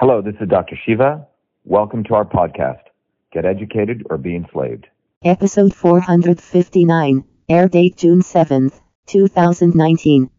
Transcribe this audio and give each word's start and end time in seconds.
Hello, 0.00 0.22
this 0.22 0.36
is 0.40 0.48
Dr. 0.48 0.76
Shiva. 0.86 1.26
Welcome 1.64 2.04
to 2.04 2.14
our 2.14 2.24
podcast, 2.24 2.82
Get 3.32 3.44
Educated 3.44 4.06
or 4.08 4.16
Be 4.16 4.36
Enslaved. 4.36 4.86
Episode 5.24 5.74
459, 5.74 7.24
air 7.48 7.66
date 7.66 7.96
June 7.96 8.20
7th, 8.20 8.80
2019. 9.06 10.30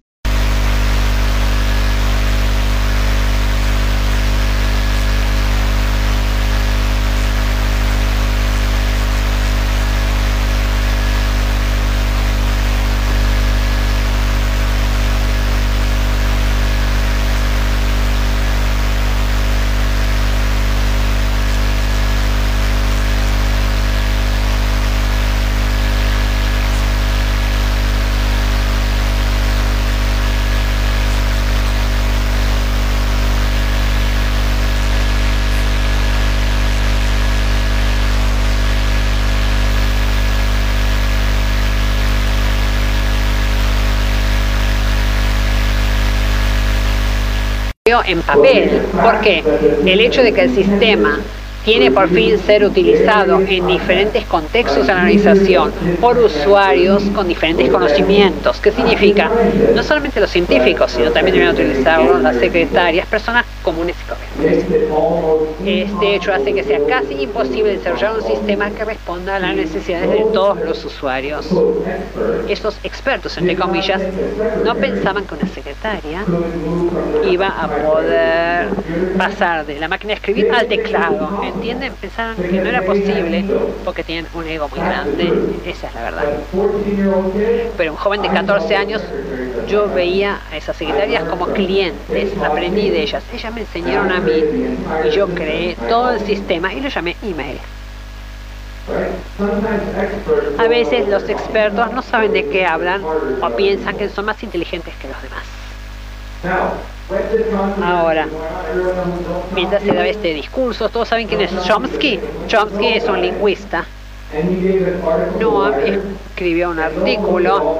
En 48.05 48.21
papel, 48.21 48.81
porque 49.03 49.43
el 49.85 49.99
hecho 49.99 50.21
de 50.21 50.31
que 50.33 50.41
el 50.41 50.55
sistema 50.55 51.19
tiene 51.63 51.91
por 51.91 52.09
fin 52.09 52.37
ser 52.39 52.63
utilizado 52.63 53.39
en 53.41 53.67
diferentes 53.67 54.25
contextos 54.25 54.87
de 54.87 54.93
la 54.93 54.99
organización 54.99 55.71
por 55.99 56.17
usuarios 56.17 57.03
con 57.15 57.27
diferentes 57.27 57.69
conocimientos. 57.69 58.59
¿Qué 58.59 58.71
significa? 58.71 59.29
No 59.75 59.83
solamente 59.83 60.19
los 60.19 60.29
científicos, 60.29 60.91
sino 60.91 61.11
también 61.11 61.37
deben 61.37 61.49
utilizarlo 61.49 62.19
las 62.19 62.37
secretarias, 62.37 63.07
personas 63.07 63.45
comunes 63.63 63.95
y 64.01 64.09
corrientes. 64.09 64.65
Este 65.65 66.15
hecho 66.15 66.33
hace 66.33 66.53
que 66.53 66.63
sea 66.63 66.79
casi 66.87 67.13
imposible 67.21 67.77
desarrollar 67.77 68.15
un 68.15 68.23
sistema 68.23 68.69
que 68.71 68.85
responda 68.85 69.35
a 69.35 69.39
las 69.39 69.55
necesidades 69.55 70.09
de 70.09 70.25
todos 70.33 70.59
los 70.61 70.83
usuarios. 70.85 71.47
Estos 72.47 72.79
expertos, 72.83 73.37
entre 73.37 73.55
comillas, 73.55 74.01
no 74.63 74.75
pensaban 74.75 75.25
que 75.25 75.35
una 75.35 75.47
secretaria 75.47 76.23
iba 77.29 77.47
a 77.47 77.67
poder 77.67 78.67
pasar 79.17 79.65
de 79.65 79.79
la 79.79 79.87
máquina 79.87 80.09
de 80.09 80.15
escribir 80.15 80.51
al 80.51 80.67
teclado. 80.67 81.41
¿Entienden? 81.49 81.93
Pensaban 81.93 82.35
que 82.35 82.51
no 82.51 82.69
era 82.69 82.81
posible 82.83 83.43
porque 83.83 84.03
tienen 84.03 84.27
un 84.33 84.47
ego 84.47 84.69
muy 84.69 84.79
grande. 84.79 85.33
Esa 85.65 85.87
es 85.87 85.95
la 85.95 86.03
verdad. 86.03 86.23
Pero 87.77 87.91
un 87.91 87.97
joven 87.97 88.21
de 88.21 88.29
14 88.29 88.75
años, 88.75 89.01
yo 89.67 89.89
veía 89.89 90.39
a 90.51 90.57
esas 90.57 90.77
secretarias 90.77 91.23
como 91.23 91.47
clientes, 91.47 92.31
aprendí 92.43 92.89
de 92.89 93.01
ellas. 93.01 93.23
Ellas 93.33 93.53
me 93.53 93.61
enseñaron 93.61 94.11
a 94.11 94.19
mí 94.19 94.43
y 95.05 95.09
yo 95.09 95.27
creé 95.29 95.75
todo 95.87 96.11
el 96.11 96.19
sistema 96.21 96.73
y 96.73 96.81
lo 96.81 96.89
llamé 96.89 97.15
email. 97.23 97.57
A 100.57 100.67
veces 100.67 101.07
los 101.07 101.27
expertos 101.29 101.91
no 101.91 102.01
saben 102.01 102.33
de 102.33 102.47
qué 102.47 102.65
hablan 102.65 103.03
o 103.03 103.49
piensan 103.55 103.97
que 103.97 104.09
son 104.09 104.25
más 104.25 104.41
inteligentes 104.43 104.93
que 105.01 105.07
los 105.07 105.21
demás. 105.21 105.43
Ahora, 107.83 108.27
mientras 109.55 109.81
se 109.81 109.93
da 109.93 110.05
este 110.05 110.33
discurso, 110.33 110.89
todos 110.89 111.07
saben 111.07 111.27
quién 111.27 111.41
es 111.41 111.51
Chomsky. 111.65 112.19
Chomsky 112.47 112.87
es 112.87 113.07
un 113.07 113.21
lingüista. 113.21 113.85
Noam 115.39 115.73
escribió 116.29 116.69
un 116.69 116.79
artículo 116.79 117.79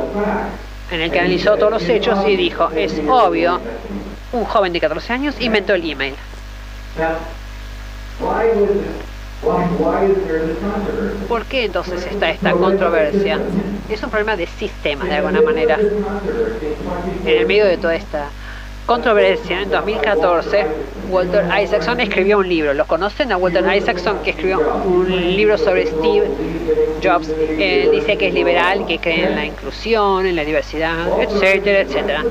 en 0.89 1.01
el 1.01 1.12
que 1.12 1.19
analizó 1.19 1.57
todos 1.57 1.72
los 1.72 1.88
hechos 1.88 2.18
y 2.28 2.35
dijo, 2.35 2.69
es 2.75 3.00
obvio, 3.07 3.59
un 4.34 4.45
joven 4.45 4.73
de 4.73 4.79
14 4.79 5.13
años 5.13 5.35
inventó 5.39 5.75
el 5.75 5.91
email. 5.91 6.16
¿Por 11.28 11.45
qué 11.45 11.66
entonces 11.66 12.03
está 12.07 12.31
esta 12.31 12.51
controversia? 12.53 13.39
Es 13.89 14.01
un 14.01 14.09
problema 14.09 14.35
de 14.35 14.47
sistema, 14.47 15.06
de 15.06 15.16
alguna 15.16 15.41
manera. 15.41 15.78
En 17.25 17.38
el 17.38 17.45
medio 17.45 17.66
de 17.66 17.78
toda 17.78 17.94
esta 17.94 18.29
controversia, 18.89 19.61
en 19.61 19.69
2014, 19.69 20.66
Walter 21.11 21.45
Isaacson 21.63 22.00
escribió 22.00 22.39
un 22.39 22.50
libro. 22.50 22.73
¿Lo 22.73 22.88
conocen 22.88 23.31
a 23.31 23.38
Walter 23.38 23.63
Isaacson 23.75 24.17
que 24.23 24.31
escribió 24.31 24.59
un 24.83 25.07
libro 25.07 25.59
sobre 25.59 25.85
Steve 25.85 26.27
Jobs? 27.03 27.29
Él 27.59 27.91
dice 27.91 28.17
que 28.17 28.29
es 28.29 28.33
liberal, 28.33 28.88
que 28.88 28.97
cree 28.97 29.27
en 29.27 29.35
la 29.35 29.45
inclusión, 29.45 30.25
en 30.25 30.35
la 30.35 30.44
diversidad, 30.44 31.22
etcétera, 31.22 31.81
etcétera. 31.81 32.23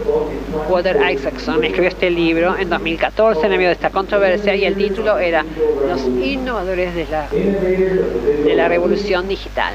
Walter 0.68 0.98
Isaacson 1.12 1.62
escribió 1.62 1.90
este 1.90 2.10
libro 2.10 2.56
en 2.58 2.68
2014 2.68 3.46
en 3.46 3.50
medio 3.52 3.68
de 3.68 3.74
esta 3.74 3.90
controversia 3.90 4.56
y 4.56 4.64
el 4.64 4.74
título 4.74 5.16
era 5.16 5.44
Los 5.88 6.04
innovadores 6.06 6.92
de 6.92 7.06
la, 7.06 7.28
de 7.28 8.54
la 8.56 8.66
revolución 8.66 9.28
digital. 9.28 9.74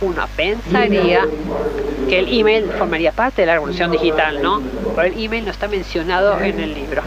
Uno 0.00 0.26
pensaría 0.36 1.26
que 2.08 2.18
el 2.18 2.38
email 2.38 2.66
formaría 2.78 3.10
parte 3.12 3.42
de 3.42 3.46
la 3.46 3.54
revolución 3.54 3.90
digital, 3.90 4.40
¿no? 4.42 4.62
Email 5.24 5.44
no 5.44 5.50
está 5.50 5.68
mencionado 5.68 6.40
en 6.40 6.60
el 6.60 6.74
libro. 6.74 7.02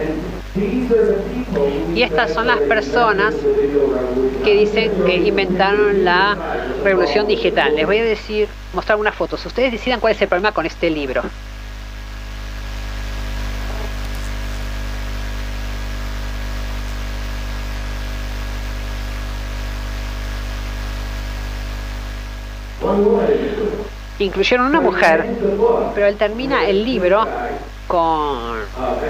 Y 1.95 2.01
estas 2.01 2.33
son 2.33 2.47
las 2.47 2.59
personas 2.61 3.33
que 4.43 4.53
dicen 4.53 4.91
que 5.05 5.15
inventaron 5.15 6.03
la 6.03 6.37
revolución 6.83 7.27
digital. 7.27 7.75
Les 7.75 7.85
voy 7.85 7.99
a 7.99 8.03
decir, 8.03 8.47
mostrar 8.73 8.97
unas 8.97 9.15
fotos. 9.15 9.45
Ustedes 9.45 9.71
decidan 9.71 9.99
cuál 9.99 10.13
es 10.13 10.21
el 10.21 10.27
problema 10.27 10.51
con 10.51 10.65
este 10.65 10.89
libro. 10.89 11.23
incluyeron 24.19 24.65
una 24.65 24.81
mujer, 24.81 25.25
pero 25.93 26.07
él 26.07 26.15
termina 26.15 26.67
el 26.67 26.83
libro 26.83 27.25
con 27.87 28.57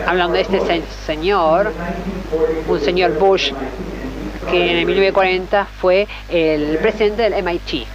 hablando 0.05 0.35
de 0.35 0.41
este 0.41 0.81
señor, 1.05 1.71
un 2.67 2.79
señor 2.79 3.17
Bush, 3.17 3.51
que 4.49 4.71
en 4.71 4.77
el 4.77 4.85
1940 4.85 5.65
fue 5.79 6.07
el 6.29 6.77
presidente 6.77 7.23
del 7.23 7.43
MIT, 7.43 7.87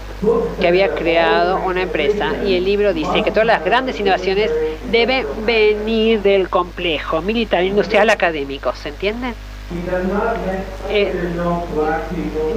que 0.61 0.69
había 0.69 0.95
creado 0.95 1.61
una 1.65 1.83
empresa. 1.83 2.33
Y 2.45 2.57
el 2.57 2.65
libro 2.65 2.93
dice 2.93 3.23
que 3.23 3.31
todas 3.31 3.47
las 3.47 3.65
grandes 3.65 3.99
innovaciones 3.99 4.51
deben 4.91 5.27
venir 5.47 6.21
del 6.23 6.49
complejo 6.49 7.23
militar, 7.23 7.65
industrial, 7.65 8.11
académico. 8.11 8.75
¿Se 8.75 8.91
entiende? 8.91 9.35
Eh, 10.91 11.13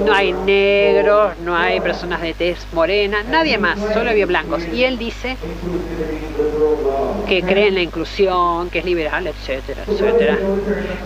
no 0.05 0.13
hay 0.13 0.33
negros, 0.33 1.33
no 1.43 1.55
hay 1.55 1.79
personas 1.79 2.21
de 2.21 2.33
tez 2.33 2.65
morena, 2.73 3.23
nadie 3.23 3.57
más, 3.57 3.79
solo 3.93 4.09
había 4.09 4.25
blancos. 4.25 4.63
Y 4.73 4.83
él 4.83 4.97
dice 4.97 5.37
que 7.27 7.41
cree 7.41 7.67
en 7.69 7.75
la 7.75 7.81
inclusión, 7.81 8.69
que 8.69 8.79
es 8.79 8.85
liberal, 8.85 9.27
etcétera, 9.27 9.83
etcétera. 9.87 10.37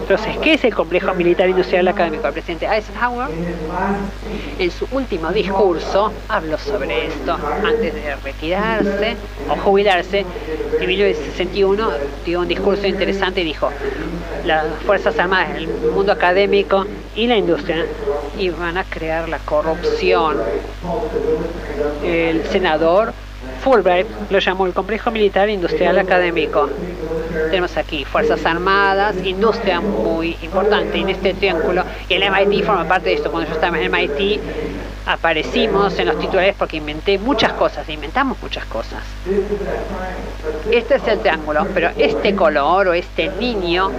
Entonces, 0.02 0.38
¿qué 0.42 0.54
es 0.54 0.64
el 0.64 0.74
complejo 0.76 1.14
militar 1.14 1.50
industrial 1.50 1.88
académico? 1.88 2.28
El 2.28 2.34
presidente 2.34 2.66
Eisenhower, 2.66 3.30
en 4.58 4.72
su 4.72 4.88
último 4.92 5.32
discurso, 5.32 6.12
habló 6.28 6.58
sobre 6.58 7.08
esto 7.08 7.38
antes 7.66 7.94
de 7.94 8.16
retirarse 8.24 9.16
o 9.50 9.56
jubilarse. 9.56 10.26
En 10.80 10.88
1961 10.88 11.90
dio 12.26 12.40
un 12.40 12.48
discurso 12.48 12.88
interesante 12.88 13.42
y 13.42 13.46
dijo, 13.46 13.70
las 14.46 14.66
Fuerzas 14.86 15.18
Armadas, 15.20 15.58
el 15.58 15.68
mundo 15.68 15.99
académico 16.08 16.86
y 17.16 17.28
la 17.28 17.36
industria 17.36 17.86
iban 18.38 18.78
a 18.78 18.84
crear 18.84 19.28
la 19.28 19.40
corrupción. 19.40 20.38
El 22.04 22.46
senador 22.46 23.14
Fulbright 23.64 24.08
lo 24.30 24.40
llamó 24.40 24.66
el 24.66 24.74
complejo 24.74 25.12
militar 25.12 25.50
industrial 25.50 25.98
académico. 26.00 26.70
Tenemos 27.50 27.76
aquí 27.78 28.06
Fuerzas 28.06 28.46
Armadas, 28.46 29.16
industria 29.24 29.82
muy 29.82 30.38
importante 30.42 30.98
en 30.98 31.10
este 31.10 31.34
triángulo, 31.34 31.84
y 32.08 32.14
el 32.14 32.24
MIT 32.30 32.66
forma 32.66 32.86
parte 32.88 33.10
de 33.10 33.16
esto. 33.16 33.32
Cuando 33.32 33.50
yo 33.50 33.56
estaba 33.56 33.80
en 33.80 33.92
MIT, 33.92 34.42
aparecimos 35.10 35.98
en 35.98 36.08
los 36.08 36.20
titulares 36.20 36.56
porque 36.58 36.78
inventé 36.78 37.18
muchas 37.18 37.54
cosas, 37.54 37.90
inventamos 37.90 38.38
muchas 38.42 38.64
cosas. 38.66 39.02
Este 40.72 40.96
es 40.96 41.08
el 41.08 41.20
triángulo, 41.20 41.66
pero 41.74 41.90
este 41.98 42.36
color 42.36 42.90
o 42.90 42.94
este 42.94 43.30
niño 43.40 43.92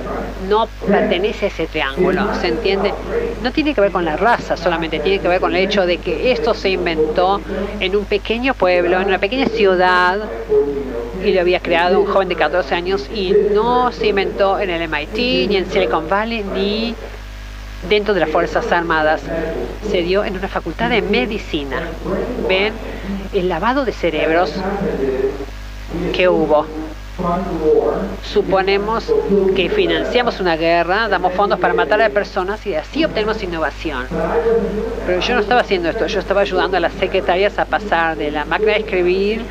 no 0.49 0.69
pertenece 0.87 1.47
a 1.47 1.49
ese 1.49 1.67
triángulo, 1.67 2.33
¿se 2.41 2.47
entiende? 2.47 2.95
No 3.43 3.51
tiene 3.51 3.75
que 3.75 3.81
ver 3.81 3.91
con 3.91 4.05
la 4.05 4.17
raza, 4.17 4.57
solamente 4.57 5.01
tiene 5.01 5.19
que 5.19 5.27
ver 5.27 5.41
con 5.41 5.55
el 5.55 5.65
hecho 5.65 5.85
de 5.85 5.99
que 5.99 6.31
esto 6.31 6.55
se 6.55 6.71
inventó 6.71 7.41
en 7.81 7.97
un 7.97 8.05
pequeño 8.05 8.55
pueblo, 8.55 9.01
en 9.01 9.09
una 9.09 9.19
pequeña 9.19 9.47
ciudad 9.47 10.21
y 11.25 11.33
lo 11.33 11.41
había 11.41 11.61
creado 11.61 12.01
un 12.01 12.07
joven 12.07 12.29
de 12.29 12.37
14 12.37 12.75
años 12.75 13.11
y 13.13 13.35
no 13.53 13.91
se 13.91 14.09
inventó 14.09 14.61
en 14.61 14.71
el 14.71 14.89
MIT, 14.89 15.49
ni 15.49 15.57
en 15.57 15.71
Silicon 15.71 16.09
Valley, 16.09 16.45
ni 16.55 16.95
dentro 17.89 18.15
de 18.15 18.21
las 18.21 18.31
Fuerzas 18.31 18.71
Armadas. 18.73 19.23
Se 19.91 20.03
dio 20.03 20.25
en 20.25 20.37
una 20.37 20.49
facultad 20.49 20.91
de 20.91 21.03
medicina. 21.03 21.83
¿Ven? 22.49 22.73
El 23.33 23.49
lavado 23.49 23.85
de 23.85 23.93
cerebros 23.93 24.53
que 26.13 26.29
hubo. 26.29 26.67
Suponemos 28.23 29.13
que 29.55 29.69
financiamos 29.69 30.41
una 30.41 30.57
guerra, 30.57 31.09
damos 31.09 31.35
fondos 31.35 31.59
para 31.59 31.75
matar 31.75 32.01
a 32.01 32.09
personas 32.09 32.67
y 32.67 32.75
así 32.75 33.05
obtenemos 33.05 33.43
innovación. 33.43 34.07
Pero 35.07 35.21
yo 35.21 35.35
no 35.35 35.41
estaba 35.41 35.61
haciendo 35.61 35.91
esto, 35.91 36.07
yo 36.07 36.21
estaba 36.21 36.41
ayudando 36.41 36.79
a 36.79 36.81
las 36.81 36.95
secretarias 36.95 37.59
a 37.59 37.67
pasar 37.67 38.17
de 38.17 38.31
la 38.31 38.47
máquina 38.47 38.73
de 38.73 38.79
escribir 38.79 39.43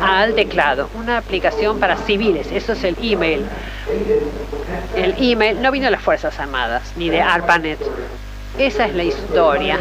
al 0.00 0.34
teclado, 0.34 0.88
una 0.94 1.18
aplicación 1.18 1.78
para 1.78 1.96
civiles, 1.96 2.50
eso 2.52 2.72
es 2.72 2.84
el 2.84 2.96
email. 3.02 3.44
El 4.96 5.14
email 5.18 5.60
no 5.60 5.70
vino 5.70 5.86
de 5.86 5.90
las 5.92 6.02
Fuerzas 6.02 6.38
Armadas, 6.38 6.92
ni 6.96 7.10
de 7.10 7.20
ARPANET. 7.20 7.78
Esa 8.58 8.86
es 8.86 8.94
la 8.94 9.04
historia. 9.04 9.78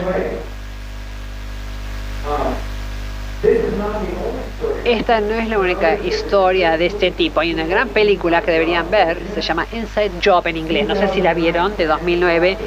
Esta 4.84 5.22
no 5.22 5.34
es 5.36 5.48
la 5.48 5.60
única 5.60 5.96
historia 5.96 6.78
de 6.78 6.88
este 6.88 7.12
tipo. 7.12 7.40
Hay 7.40 7.54
una 7.54 7.66
gran 7.66 7.88
película 7.88 8.42
que 8.42 8.52
deberían 8.52 8.92
ver, 8.92 9.18
se 9.34 9.42
llama 9.42 9.66
Inside 9.72 10.12
Job 10.24 10.46
en 10.48 10.58
inglés. 10.58 10.88
No 10.88 10.96
sé 10.96 11.08
si 11.08 11.22
la 11.22 11.34
vieron, 11.34 11.76
de 11.78 11.86
2009, 11.86 12.58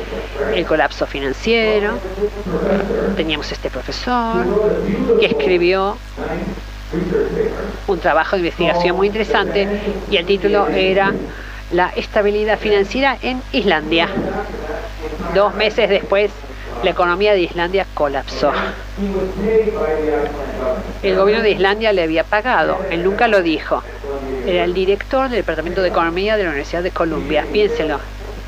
el 0.54 0.64
colapso 0.64 1.06
financiero. 1.06 1.98
Teníamos 3.16 3.52
este 3.52 3.68
profesor 3.68 4.46
que 5.20 5.26
escribió 5.26 5.98
un 7.86 7.98
trabajo 7.98 8.36
de 8.36 8.40
investigación 8.40 8.96
muy 8.96 9.06
interesante 9.06 9.68
y 10.10 10.16
el 10.16 10.26
título 10.26 10.68
era 10.68 11.12
La 11.72 11.92
estabilidad 11.96 12.58
financiera 12.58 13.16
en 13.22 13.42
Islandia. 13.52 14.08
Dos 15.34 15.54
meses 15.54 15.88
después 15.88 16.30
la 16.82 16.90
economía 16.90 17.32
de 17.32 17.40
Islandia 17.40 17.86
colapsó. 17.94 18.52
El 21.02 21.16
gobierno 21.16 21.42
de 21.42 21.50
Islandia 21.50 21.92
le 21.92 22.02
había 22.02 22.24
pagado, 22.24 22.78
él 22.90 23.04
nunca 23.04 23.28
lo 23.28 23.42
dijo. 23.42 23.82
Era 24.46 24.64
el 24.64 24.74
director 24.74 25.28
del 25.28 25.38
Departamento 25.38 25.82
de 25.82 25.88
Economía 25.88 26.36
de 26.36 26.44
la 26.44 26.50
Universidad 26.50 26.82
de 26.82 26.90
Columbia. 26.90 27.46
Piénselo, 27.52 28.00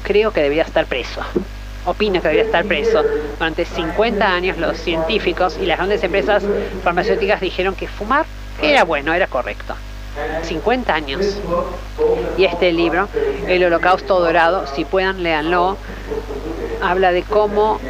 creo 0.02 0.32
que 0.32 0.42
debería 0.42 0.64
estar 0.64 0.86
preso. 0.86 1.22
Opino 1.86 2.14
que 2.14 2.28
debería 2.28 2.44
estar 2.44 2.64
preso. 2.64 3.02
Durante 3.38 3.64
50 3.64 4.26
años 4.26 4.58
los 4.58 4.78
científicos 4.78 5.58
y 5.60 5.66
las 5.66 5.78
grandes 5.78 6.02
empresas 6.02 6.42
farmacéuticas 6.82 7.40
dijeron 7.40 7.74
que 7.74 7.88
fumar 7.88 8.26
era 8.62 8.84
bueno, 8.84 9.12
era 9.12 9.26
correcto. 9.26 9.74
50 10.42 10.94
años. 10.94 11.38
Y 12.38 12.44
este 12.44 12.72
libro, 12.72 13.08
El 13.46 13.64
Holocausto 13.64 14.20
Dorado, 14.20 14.66
si 14.66 14.84
puedan, 14.84 15.22
léanlo, 15.22 15.76
habla 16.80 17.12
de 17.12 17.22
cómo 17.22 17.80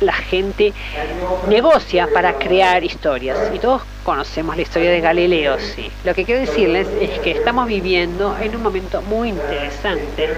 la 0.00 0.12
gente 0.12 0.72
negocia 1.48 2.08
para 2.12 2.34
crear 2.34 2.84
historias. 2.84 3.38
Y 3.54 3.58
todos 3.58 3.82
conocemos 4.04 4.56
la 4.56 4.62
historia 4.62 4.90
de 4.90 5.00
Galileo, 5.00 5.58
sí. 5.58 5.90
Lo 6.04 6.14
que 6.14 6.24
quiero 6.24 6.40
decirles 6.40 6.86
es 7.00 7.18
que 7.20 7.30
estamos 7.32 7.66
viviendo 7.66 8.36
en 8.38 8.54
un 8.54 8.62
momento 8.62 9.00
muy 9.02 9.30
interesante, 9.30 10.28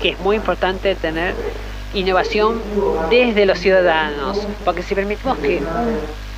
que 0.00 0.10
es 0.10 0.20
muy 0.20 0.36
importante 0.36 0.94
tener 0.94 1.34
innovación 1.94 2.60
desde 3.10 3.46
los 3.46 3.58
ciudadanos, 3.58 4.46
porque 4.64 4.82
si 4.82 4.94
permitimos 4.94 5.38
que 5.38 5.60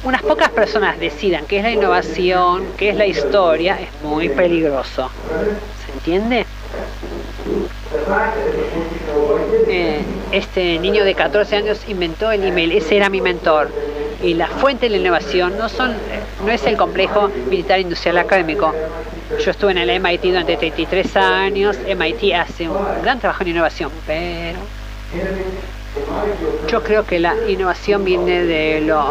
unas 0.04 0.22
pocas 0.22 0.50
personas 0.50 0.98
decidan 1.00 1.44
qué 1.46 1.58
es 1.58 1.64
la 1.64 1.70
innovación, 1.70 2.64
qué 2.76 2.90
es 2.90 2.96
la 2.96 3.06
historia, 3.06 3.78
es 3.80 3.88
muy 4.02 4.28
peligroso. 4.28 5.10
¿Se 5.84 5.92
entiende? 5.92 6.46
Eh, 9.66 10.02
este 10.32 10.78
niño 10.78 11.04
de 11.04 11.14
14 11.14 11.56
años 11.56 11.80
inventó 11.88 12.30
el 12.30 12.44
email, 12.44 12.72
ese 12.72 12.96
era 12.96 13.08
mi 13.08 13.20
mentor. 13.20 13.70
Y 14.22 14.34
la 14.34 14.48
fuente 14.48 14.86
de 14.86 14.90
la 14.90 14.96
innovación 14.98 15.56
no, 15.58 15.68
son, 15.68 15.94
no 16.44 16.52
es 16.52 16.64
el 16.64 16.76
complejo 16.76 17.28
militar 17.48 17.80
industrial 17.80 18.18
académico. 18.18 18.74
Yo 19.36 19.50
estuve 19.50 19.72
en 19.72 19.78
el 19.78 19.90
MIT 20.00 20.22
durante 20.22 20.56
33 20.56 21.16
años, 21.16 21.78
MIT 21.78 22.34
hace 22.34 22.68
un 22.68 22.78
gran 23.02 23.20
trabajo 23.20 23.42
en 23.42 23.50
innovación, 23.50 23.90
pero 24.06 24.58
yo 26.68 26.82
creo 26.82 27.04
que 27.04 27.18
la 27.18 27.34
innovación 27.46 28.04
viene 28.04 28.44
de 28.44 28.80
los 28.80 29.06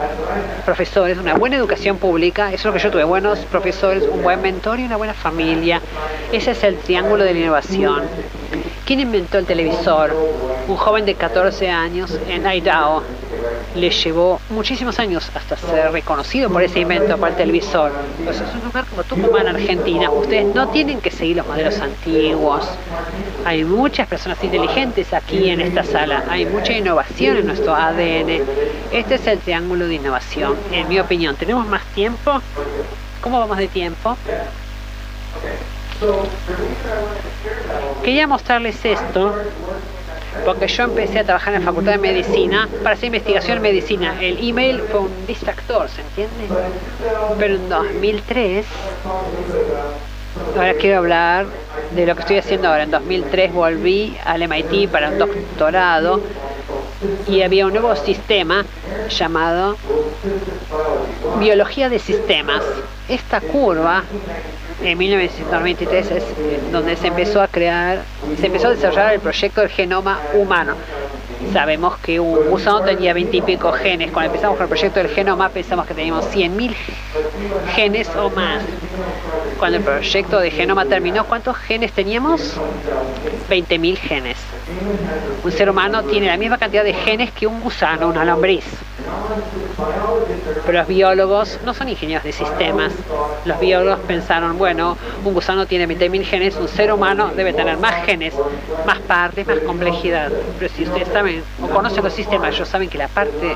profesores, 0.65 1.17
una 1.17 1.35
buena 1.35 1.55
educación 1.55 1.97
pública, 1.97 2.47
eso 2.47 2.55
es 2.55 2.65
lo 2.65 2.73
que 2.73 2.79
yo 2.79 2.91
tuve, 2.91 3.03
buenos 3.03 3.39
profesores, 3.39 4.03
un 4.11 4.23
buen 4.23 4.41
mentor 4.41 4.79
y 4.79 4.85
una 4.85 4.97
buena 4.97 5.13
familia. 5.13 5.81
Ese 6.31 6.51
es 6.51 6.63
el 6.63 6.77
triángulo 6.77 7.23
de 7.23 7.33
la 7.33 7.39
innovación. 7.39 8.03
¿Quién 8.87 9.01
inventó 9.01 9.37
el 9.37 9.45
televisor? 9.45 10.15
Un 10.69 10.77
joven 10.77 11.05
de 11.05 11.15
14 11.15 11.69
años 11.69 12.17
en 12.29 12.47
Idaho. 12.47 13.03
Le 13.75 13.89
llevó 13.89 14.39
muchísimos 14.49 14.97
años 14.97 15.29
hasta 15.35 15.57
ser 15.57 15.91
reconocido 15.91 16.49
por 16.49 16.63
ese 16.63 16.79
invento 16.79 17.17
para 17.17 17.31
el 17.31 17.37
televisor. 17.37 17.91
Pues 18.23 18.37
es 18.37 18.47
un 18.53 18.61
lugar 18.63 18.85
como 18.85 19.03
Tucumán, 19.03 19.45
Argentina. 19.49 20.09
Ustedes 20.09 20.55
no 20.55 20.69
tienen 20.69 21.01
que 21.01 21.11
seguir 21.11 21.35
los 21.35 21.45
modelos 21.45 21.77
antiguos. 21.79 22.65
Hay 23.43 23.65
muchas 23.65 24.07
personas 24.07 24.41
inteligentes 24.41 25.13
aquí 25.13 25.49
en 25.49 25.59
esta 25.59 25.83
sala. 25.83 26.23
Hay 26.29 26.45
mucha 26.45 26.71
innovación 26.71 27.35
en 27.35 27.47
nuestro 27.47 27.75
ADN. 27.75 28.41
Este 28.93 29.15
es 29.15 29.27
el 29.27 29.39
triángulo 29.39 29.85
de 29.85 29.95
innovación, 29.95 30.55
en 30.71 30.87
mi 30.87 30.97
opinión. 30.97 31.35
¿Tenemos 31.35 31.67
más 31.67 31.83
tiempo? 31.87 32.41
¿Cómo 33.19 33.37
vamos 33.37 33.57
de 33.57 33.67
tiempo? 33.67 34.15
Quería 38.07 38.25
mostrarles 38.25 38.85
esto 38.85 39.35
porque 40.45 40.69
yo 40.69 40.83
empecé 40.83 41.19
a 41.19 41.23
trabajar 41.25 41.53
en 41.55 41.59
la 41.59 41.65
Facultad 41.65 41.91
de 41.91 41.97
Medicina 41.97 42.69
para 42.81 42.95
hacer 42.95 43.07
investigación 43.07 43.57
en 43.57 43.63
medicina. 43.63 44.15
El 44.21 44.47
email 44.47 44.79
fue 44.89 45.01
un 45.01 45.27
distractor, 45.27 45.89
¿se 45.89 45.99
entiende? 45.99 46.45
Pero 47.37 47.55
en 47.55 47.67
2003, 47.67 48.65
ahora 50.55 50.73
quiero 50.75 50.99
hablar 50.99 51.47
de 51.93 52.05
lo 52.05 52.15
que 52.15 52.21
estoy 52.21 52.37
haciendo 52.37 52.69
ahora. 52.69 52.83
En 52.83 52.91
2003 52.91 53.53
volví 53.53 54.17
al 54.23 54.47
MIT 54.47 54.89
para 54.89 55.09
un 55.09 55.17
doctorado 55.17 56.21
y 57.27 57.41
había 57.41 57.65
un 57.65 57.73
nuevo 57.73 57.93
sistema 57.97 58.63
llamado 59.09 59.75
biología 61.39 61.89
de 61.89 61.99
sistemas. 61.99 62.63
Esta 63.09 63.41
curva 63.41 64.05
en 64.83 64.97
1993 64.97 66.11
es 66.11 66.23
donde 66.71 66.95
se 66.95 67.07
empezó 67.07 67.41
a 67.41 67.47
crear, 67.47 68.03
se 68.39 68.45
empezó 68.45 68.67
a 68.67 68.71
desarrollar 68.71 69.13
el 69.13 69.19
proyecto 69.19 69.61
del 69.61 69.69
genoma 69.69 70.19
humano. 70.33 70.75
Sabemos 71.53 71.97
que 71.99 72.19
un 72.19 72.49
gusano 72.49 72.81
tenía 72.81 73.13
20 73.13 73.37
y 73.37 73.41
pico 73.41 73.71
genes. 73.71 74.11
Cuando 74.11 74.27
empezamos 74.27 74.57
con 74.57 74.63
el 74.65 74.69
proyecto 74.69 74.99
del 74.99 75.09
genoma 75.09 75.49
pensamos 75.49 75.85
que 75.85 75.93
teníamos 75.93 76.25
100.000 76.25 76.73
genes 77.75 78.09
o 78.15 78.29
más. 78.29 78.63
Cuando 79.59 79.77
el 79.77 79.83
proyecto 79.83 80.39
de 80.39 80.51
genoma 80.51 80.85
terminó, 80.85 81.25
¿cuántos 81.25 81.57
genes 81.57 81.91
teníamos? 81.91 82.55
20.000 83.49 83.97
genes. 83.97 84.37
Un 85.43 85.51
ser 85.51 85.69
humano 85.69 86.03
tiene 86.03 86.27
la 86.27 86.37
misma 86.37 86.57
cantidad 86.57 86.83
de 86.83 86.93
genes 86.93 87.31
que 87.31 87.47
un 87.47 87.59
gusano, 87.61 88.07
una 88.07 88.23
lombriz. 88.23 88.65
Pero 90.65 90.77
los 90.79 90.87
biólogos 90.87 91.59
no 91.65 91.73
son 91.73 91.89
ingenieros 91.89 92.23
de 92.23 92.33
sistemas. 92.33 92.93
Los 93.45 93.59
biólogos 93.59 93.99
pensaron, 94.01 94.57
bueno, 94.57 94.97
un 95.23 95.33
gusano 95.33 95.65
tiene 95.65 95.87
20.000 95.87 96.23
genes, 96.23 96.55
un 96.57 96.67
ser 96.67 96.91
humano 96.91 97.31
debe 97.35 97.53
tener 97.53 97.77
más 97.77 98.05
genes, 98.05 98.33
más 98.85 98.99
partes, 98.99 99.47
más 99.47 99.59
complejidad. 99.59 100.31
Pero 100.59 100.73
si 100.73 100.83
ustedes 100.83 101.07
saben 101.07 101.43
o 101.61 101.67
conocen 101.67 102.03
los 102.03 102.13
sistemas, 102.13 102.53
ellos 102.53 102.67
saben 102.67 102.89
que 102.89 102.97
la 102.97 103.07
parte, 103.07 103.55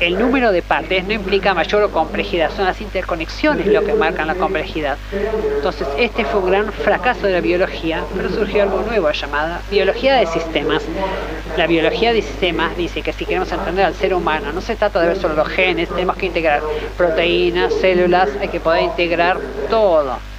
el 0.00 0.18
número 0.18 0.50
de 0.50 0.62
partes 0.62 1.04
no 1.04 1.12
implica 1.12 1.52
mayor 1.52 1.90
complejidad, 1.90 2.50
son 2.56 2.64
las 2.64 2.80
interconexiones 2.80 3.66
lo 3.66 3.84
que 3.84 3.92
marcan 3.92 4.26
la 4.26 4.34
complejidad. 4.34 4.96
Entonces, 5.56 5.86
este 5.98 6.24
fue 6.24 6.40
un 6.40 6.50
gran 6.50 6.72
fracaso 6.72 7.26
de 7.26 7.34
la 7.34 7.40
biología, 7.40 8.02
pero 8.16 8.30
surgió 8.30 8.62
algo 8.62 8.82
nuevo 8.82 9.10
llamada 9.10 9.60
biología 9.70 10.16
de 10.16 10.26
sistemas. 10.26 10.82
La 11.56 11.66
biología 11.66 12.12
de 12.12 12.22
sistemas 12.22 12.76
dice 12.76 13.02
que 13.02 13.12
si 13.12 13.26
queremos 13.26 13.52
entender 13.52 13.84
al 13.84 13.94
ser 13.94 14.14
humano, 14.14 14.52
no 14.52 14.60
se 14.60 14.76
trata 14.76 15.00
de 15.00 15.08
ver 15.08 15.16
solo 15.18 15.34
los 15.34 15.48
genes, 15.48 15.88
tenemos 15.90 16.16
que 16.16 16.26
integrar 16.26 16.62
proteínas, 16.96 17.74
células, 17.74 18.30
hay 18.40 18.48
que 18.48 18.60
poder 18.60 18.84
integrar 18.84 19.38
todo. 19.68 20.29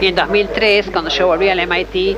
Y 0.00 0.06
en 0.06 0.14
2003, 0.14 0.90
cuando 0.90 1.10
yo 1.10 1.26
volví 1.26 1.48
al 1.48 1.66
MIT, 1.66 2.16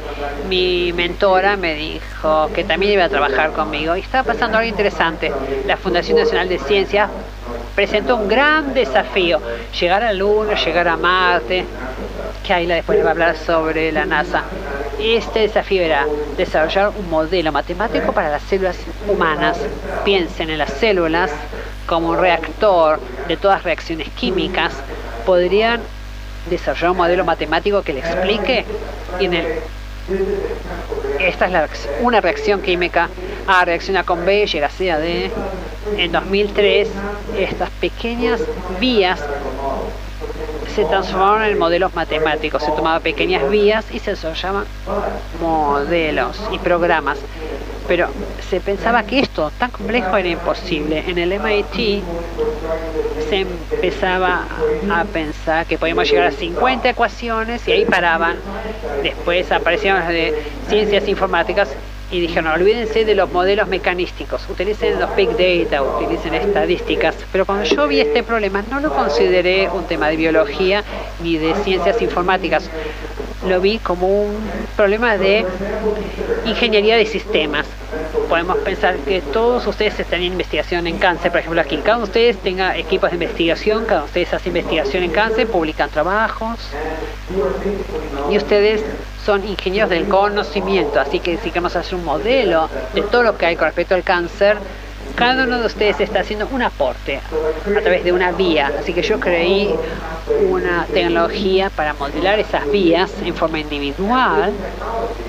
mi 0.49 0.93
mentora 0.93 1.57
me 1.57 1.75
dijo 1.75 2.51
que 2.55 2.65
también 2.65 2.93
iba 2.93 3.05
a 3.05 3.09
trabajar 3.09 3.53
conmigo. 3.53 3.97
Y 3.97 4.01
estaba 4.01 4.33
pasando 4.33 4.59
algo 4.59 4.69
interesante. 4.69 5.33
La 5.67 5.77
Fundación 5.77 6.19
Nacional 6.19 6.49
de 6.49 6.59
Ciencias 6.59 7.09
presentó 7.75 8.17
un 8.17 8.29
gran 8.29 8.75
desafío, 8.75 9.41
llegar 9.79 10.03
a 10.03 10.13
Luna, 10.13 10.55
llegar 10.55 10.89
a 10.89 10.97
Marte, 10.97 11.65
que 12.45 12.53
Ayla 12.53 12.75
después 12.75 13.05
va 13.05 13.09
a 13.09 13.13
hablar 13.13 13.37
sobre 13.37 13.93
la 13.93 14.05
NASA. 14.05 14.43
Este 14.99 15.41
desafío 15.41 15.83
era 15.83 16.07
desarrollar 16.37 16.91
un 16.99 17.09
modelo 17.09 17.53
matemático 17.53 18.13
para 18.13 18.31
las 18.31 18.43
células 18.43 18.79
humanas. 19.07 19.59
Piensen 20.05 20.51
en 20.51 20.59
las 20.59 20.73
células 20.73 21.31
como 21.87 22.11
un 22.11 22.19
reactor 22.19 22.99
de 23.29 23.37
todas 23.37 23.63
reacciones 23.63 24.09
químicas. 24.11 24.75
Podrían 25.25 25.81
desarrollar 26.49 26.91
un 26.91 26.97
modelo 26.97 27.25
matemático 27.25 27.83
que 27.83 27.93
le 27.93 28.01
explique 28.01 28.65
y 29.21 29.25
en 29.27 29.35
el 29.35 29.47
esta 31.21 31.47
es 31.47 31.89
una 32.01 32.21
reacción 32.21 32.63
química 32.63 33.11
A 33.47 33.65
reacciona 33.65 34.05
con 34.05 34.25
B, 34.25 34.47
llega 34.47 34.71
C 34.71 34.91
a 34.91 34.99
D. 34.99 35.31
En 35.97 36.13
2003, 36.13 36.89
estas 37.39 37.71
pequeñas 37.71 38.41
vías 38.81 39.21
se 40.75 40.85
transformaron 40.85 41.43
en 41.45 41.59
modelos 41.59 41.95
matemáticos. 41.95 42.63
Se 42.63 42.71
tomaban 42.73 43.03
pequeñas 43.03 43.49
vías 43.51 43.85
y 43.93 43.99
se 43.99 44.15
llamaban 44.15 44.67
modelos 45.41 46.41
y 46.53 46.59
programas. 46.59 47.19
Pero 47.89 48.09
se 48.49 48.61
pensaba 48.61 49.03
que 49.03 49.21
esto 49.21 49.51
tan 49.59 49.71
complejo 49.71 50.17
era 50.17 50.29
imposible. 50.29 51.03
En 51.07 51.17
el 51.19 51.33
MIT 51.33 52.03
se 53.29 53.41
empezaba 53.41 54.47
a 54.91 55.05
pensar 55.05 55.65
que 55.67 55.79
podíamos 55.79 56.09
llegar 56.09 56.27
a 56.27 56.33
50 56.33 56.91
ecuaciones 56.91 57.67
y 57.67 57.73
ahí 57.73 57.87
paraban. 57.87 58.37
Después 59.03 59.51
aparecieron 59.51 60.01
las 60.01 60.09
de 60.11 60.35
ciencias 60.69 61.09
informáticas 61.09 61.71
y 62.11 62.21
dijeron, 62.21 62.53
olvídense 62.53 63.05
de 63.05 63.15
los 63.15 63.31
modelos 63.31 63.69
mecanísticos, 63.69 64.47
utilicen 64.49 64.99
los 64.99 65.15
big 65.15 65.31
data, 65.31 65.83
utilicen 65.83 66.35
estadísticas. 66.35 67.17
Pero 67.33 67.45
cuando 67.45 67.65
yo 67.65 67.87
vi 67.87 68.01
este 68.01 68.23
problema, 68.23 68.63
no 68.71 68.81
lo 68.81 68.95
consideré 68.95 69.69
un 69.69 69.85
tema 69.85 70.09
de 70.09 70.17
biología 70.17 70.85
ni 71.23 71.37
de 71.37 71.55
ciencias 71.65 72.01
informáticas, 72.01 72.71
lo 73.47 73.61
vi 73.61 73.79
como 73.79 74.09
un 74.09 74.37
problema 74.77 75.17
de 75.19 75.45
ingeniería 76.47 76.97
de 76.97 77.07
sistemas. 77.07 77.67
Podemos 78.29 78.59
pensar 78.59 78.97
que 78.97 79.23
todos 79.23 79.67
ustedes 79.67 79.99
están 79.99 80.21
en 80.21 80.33
investigación 80.33 80.87
en 80.87 80.99
cáncer, 80.99 81.31
por 81.31 81.41
ejemplo 81.41 81.61
aquí, 81.61 81.79
cada 81.79 81.97
uno 81.97 82.07
de 82.07 82.11
ustedes 82.11 82.37
tenga 82.39 82.77
equipos 82.77 83.11
de 83.11 83.17
investigación, 83.17 83.85
cada 83.85 84.01
uno 84.01 84.05
de 84.05 84.09
ustedes 84.09 84.35
hace 84.35 84.49
investigación 84.51 85.03
en 85.05 85.11
cáncer, 85.11 85.47
publican 85.47 85.89
trabajos. 85.89 86.59
Y 88.31 88.37
ustedes 88.37 88.85
son 89.25 89.47
ingenieros 89.47 89.89
del 89.91 90.07
conocimiento, 90.09 91.01
así 91.01 91.21
que 91.21 91.39
si 91.39 91.49
queremos 91.51 91.77
hacer 91.77 91.95
un 91.95 92.05
modelo 92.05 92.69
de 92.95 93.03
todo 93.03 93.23
lo 93.23 93.39
que 93.39 93.47
hay 93.47 93.57
con 93.57 93.67
respecto 93.67 93.95
al 93.95 94.03
cáncer, 94.03 94.59
cada 95.19 95.45
uno 95.45 95.59
de 95.59 95.67
ustedes 95.67 95.99
está 95.99 96.21
haciendo 96.21 96.47
un 96.53 96.63
aporte 96.63 97.19
a 97.19 97.81
través 97.81 98.05
de 98.05 98.13
una 98.13 98.31
vía. 98.31 98.71
Así 98.79 98.93
que 98.93 99.03
yo 99.03 99.19
creí 99.19 99.75
una 100.49 100.87
tecnología 100.87 101.71
para 101.71 101.93
modelar 101.95 102.39
esas 102.39 102.71
vías 102.71 103.11
en 103.25 103.35
forma 103.35 103.59
individual 103.59 104.53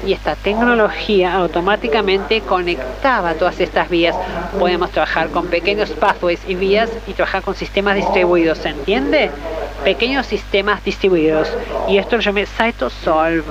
y 0.05 0.13
esta 0.13 0.35
tecnología 0.35 1.33
automáticamente 1.33 2.41
conectaba 2.41 3.33
todas 3.33 3.59
estas 3.59 3.89
vías. 3.89 4.15
Podemos 4.59 4.91
trabajar 4.91 5.29
con 5.29 5.47
pequeños 5.47 5.89
pathways 5.89 6.41
y 6.47 6.53
vías 6.53 6.91
y 7.07 7.13
trabajar 7.13 7.41
con 7.41 7.55
sistemas 7.55 7.95
distribuidos, 7.95 8.59
¿se 8.59 8.69
entiende? 8.69 9.31
Pequeños 9.83 10.27
sistemas 10.27 10.83
distribuidos. 10.83 11.51
Y 11.87 11.97
esto 11.97 12.17
lo 12.17 12.21
llamé 12.21 12.45
CytoSolve. 12.45 13.43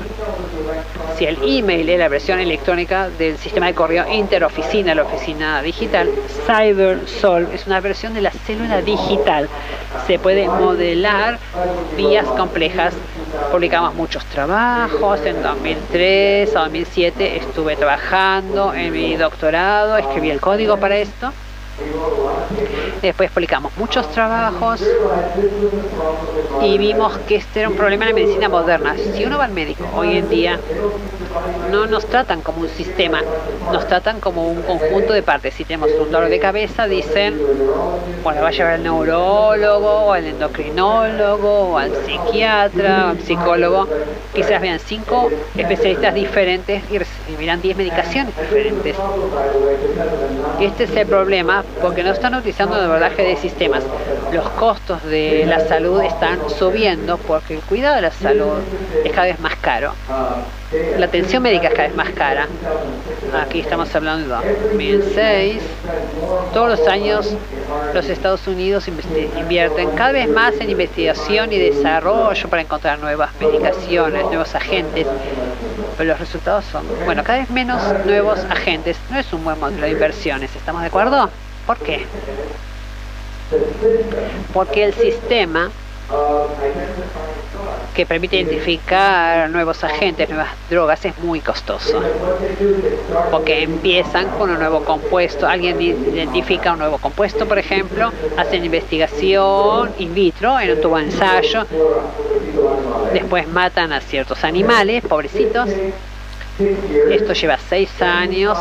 Si 1.19 1.25
el 1.25 1.37
email 1.43 1.89
es 1.89 1.99
la 1.99 2.07
versión 2.07 2.39
electrónica 2.39 3.09
del 3.09 3.37
sistema 3.39 3.67
de 3.67 3.75
correo 3.75 4.07
interoficina, 4.09 4.95
la 4.95 5.03
oficina 5.03 5.61
digital, 5.63 6.09
CyberSolve 6.47 7.57
es 7.57 7.67
una 7.67 7.81
versión 7.81 8.15
de 8.15 8.21
la 8.21 8.31
célula 8.31 8.83
digital. 8.83 9.49
Se 10.07 10.21
puede 10.21 10.47
modelar 10.47 11.41
vías 11.97 12.25
complejas. 12.25 12.95
Publicamos 13.51 13.97
muchos 13.97 14.25
trabajos. 14.27 15.19
En 15.27 15.43
2003 15.43 16.55
a 16.55 16.61
2007 16.61 17.39
estuve 17.39 17.75
trabajando 17.75 18.73
en 18.73 18.93
mi 18.93 19.17
doctorado, 19.17 19.97
escribí 19.97 20.31
el 20.31 20.41
código 20.41 20.77
para 20.77 20.99
esto. 20.99 21.33
Después 23.03 23.31
publicamos 23.31 23.73
muchos 23.77 24.11
trabajos 24.11 24.83
y 26.63 26.79
vimos 26.79 27.17
que 27.29 27.37
este 27.37 27.61
era 27.61 27.69
un 27.69 27.77
problema 27.77 28.05
en 28.05 28.11
la 28.11 28.15
medicina 28.15 28.49
moderna. 28.49 28.97
Si 29.15 29.25
uno 29.25 29.39
va 29.39 29.45
al 29.45 29.53
médico 29.53 29.85
hoy 29.95 30.19
en 30.19 30.29
día, 30.29 30.59
no 31.71 31.87
nos 31.87 32.07
tratan 32.07 32.41
como 32.41 32.63
un 32.63 32.69
sistema, 32.69 33.23
nos 33.73 33.87
tratan 33.87 34.21
como 34.21 34.49
un 34.49 34.63
conjunto 34.63 35.13
de 35.13 35.23
partes. 35.23 35.55
Si 35.55 35.65
tenemos 35.65 35.91
un 36.01 36.11
dolor 36.11 36.29
de 36.29 36.41
cabeza, 36.41 36.87
dicen, 36.87 37.41
bueno, 38.25 38.43
va 38.43 38.49
a 38.49 38.51
llevar 38.51 38.75
al 38.75 38.83
neurólogo, 38.83 39.91
o 40.07 40.13
al 40.13 40.27
endocrinólogo, 40.27 41.71
o 41.71 41.79
al 41.79 41.93
psiquiatra, 42.05 43.07
o 43.07 43.09
al 43.11 43.21
psicólogo. 43.21 43.87
Quizás 44.35 44.61
vean 44.61 44.81
cinco 44.81 45.29
especialistas 45.57 46.15
diferentes 46.15 46.83
y 46.91 46.99
recibirán 46.99 47.61
10 47.61 47.77
medicaciones 47.77 48.37
diferentes. 48.37 48.97
Este 50.61 50.85
es 50.85 50.97
el 50.97 51.07
problema 51.07 51.65
porque 51.81 52.03
no 52.03 52.11
están 52.13 52.35
utilizando 52.35 52.77
el 52.77 52.85
abordaje 52.85 53.23
de 53.23 53.37
sistemas. 53.37 53.85
Los 54.33 54.49
costos 54.51 55.05
de 55.05 55.47
la 55.47 55.61
salud 55.61 56.03
están 56.03 56.39
subiendo 56.51 57.19
porque 57.19 57.55
el 57.55 57.61
cuidado 57.61 57.97
de 57.97 58.03
la 58.03 58.11
salud 58.11 58.59
es 59.05 59.13
cada 59.13 59.27
vez 59.27 59.41
más 59.41 59.57
caro. 59.57 59.93
La 60.99 61.07
atención 61.07 61.43
médica 61.43 61.69
es 61.69 61.75
cada 61.75 61.89
vez 61.89 61.97
más 61.97 62.11
cara. 62.11 62.47
Aquí 63.41 63.61
estamos 63.61 63.95
hablando 63.95 64.41
de 64.41 64.55
2006. 64.71 65.63
Todos 66.53 66.79
los 66.79 66.89
años 66.89 67.35
los 67.95 68.09
Estados 68.09 68.47
Unidos 68.47 68.87
invierten 68.89 69.91
cada 69.93 70.13
vez 70.13 70.29
más 70.29 70.55
en 70.61 70.71
investigación 70.71 71.53
y 71.53 71.59
desarrollo 71.59 72.49
para 72.49 72.63
encontrar 72.63 72.99
nuevas 72.99 73.31
medicaciones, 73.41 74.25
nuevos 74.27 74.55
agentes. 74.55 75.07
Pero 75.97 76.11
los 76.11 76.21
resultados 76.21 76.65
son, 76.67 76.85
bueno, 77.07 77.25
cada 77.25 77.39
vez 77.39 77.51
menos 77.51 77.83
nuevos 78.05 78.41
agentes. 78.51 78.97
No 79.11 79.19
es 79.19 79.33
un 79.33 79.45
buen 79.45 79.59
modelo 79.59 79.83
de 79.83 79.93
inversiones. 79.93 80.55
¿Estamos 80.55 80.83
de 80.83 80.89
acuerdo? 80.89 81.31
¿Por 81.69 81.77
qué? 81.81 82.01
Porque 84.55 84.85
el 84.85 84.95
sistema 84.95 85.71
que 87.95 88.07
permite 88.07 88.37
identificar 88.37 89.51
nuevos 89.51 89.85
agentes, 89.85 90.31
nuevas 90.31 90.49
drogas, 90.71 91.05
es 91.05 91.19
muy 91.19 91.41
costoso. 91.41 92.01
Porque 93.31 93.65
empiezan 93.65 94.31
con 94.31 94.49
un 94.49 94.59
nuevo 94.59 94.83
compuesto, 94.83 95.47
alguien 95.47 95.79
identifica 95.79 96.73
un 96.73 96.79
nuevo 96.79 96.97
compuesto, 96.97 97.47
por 97.47 97.59
ejemplo, 97.59 98.13
hacen 98.39 98.65
investigación 98.65 99.93
in 99.99 100.15
vitro 100.15 100.59
en 100.59 100.71
un 100.71 100.81
tubo 100.81 100.97
de 100.97 101.05
ensayo, 101.05 101.67
después 103.13 103.47
matan 103.47 103.93
a 103.93 104.01
ciertos 104.01 104.43
animales, 104.43 105.05
pobrecitos, 105.05 105.69
esto 107.11 107.33
lleva 107.33 107.59
seis 107.69 107.91
años. 108.03 108.59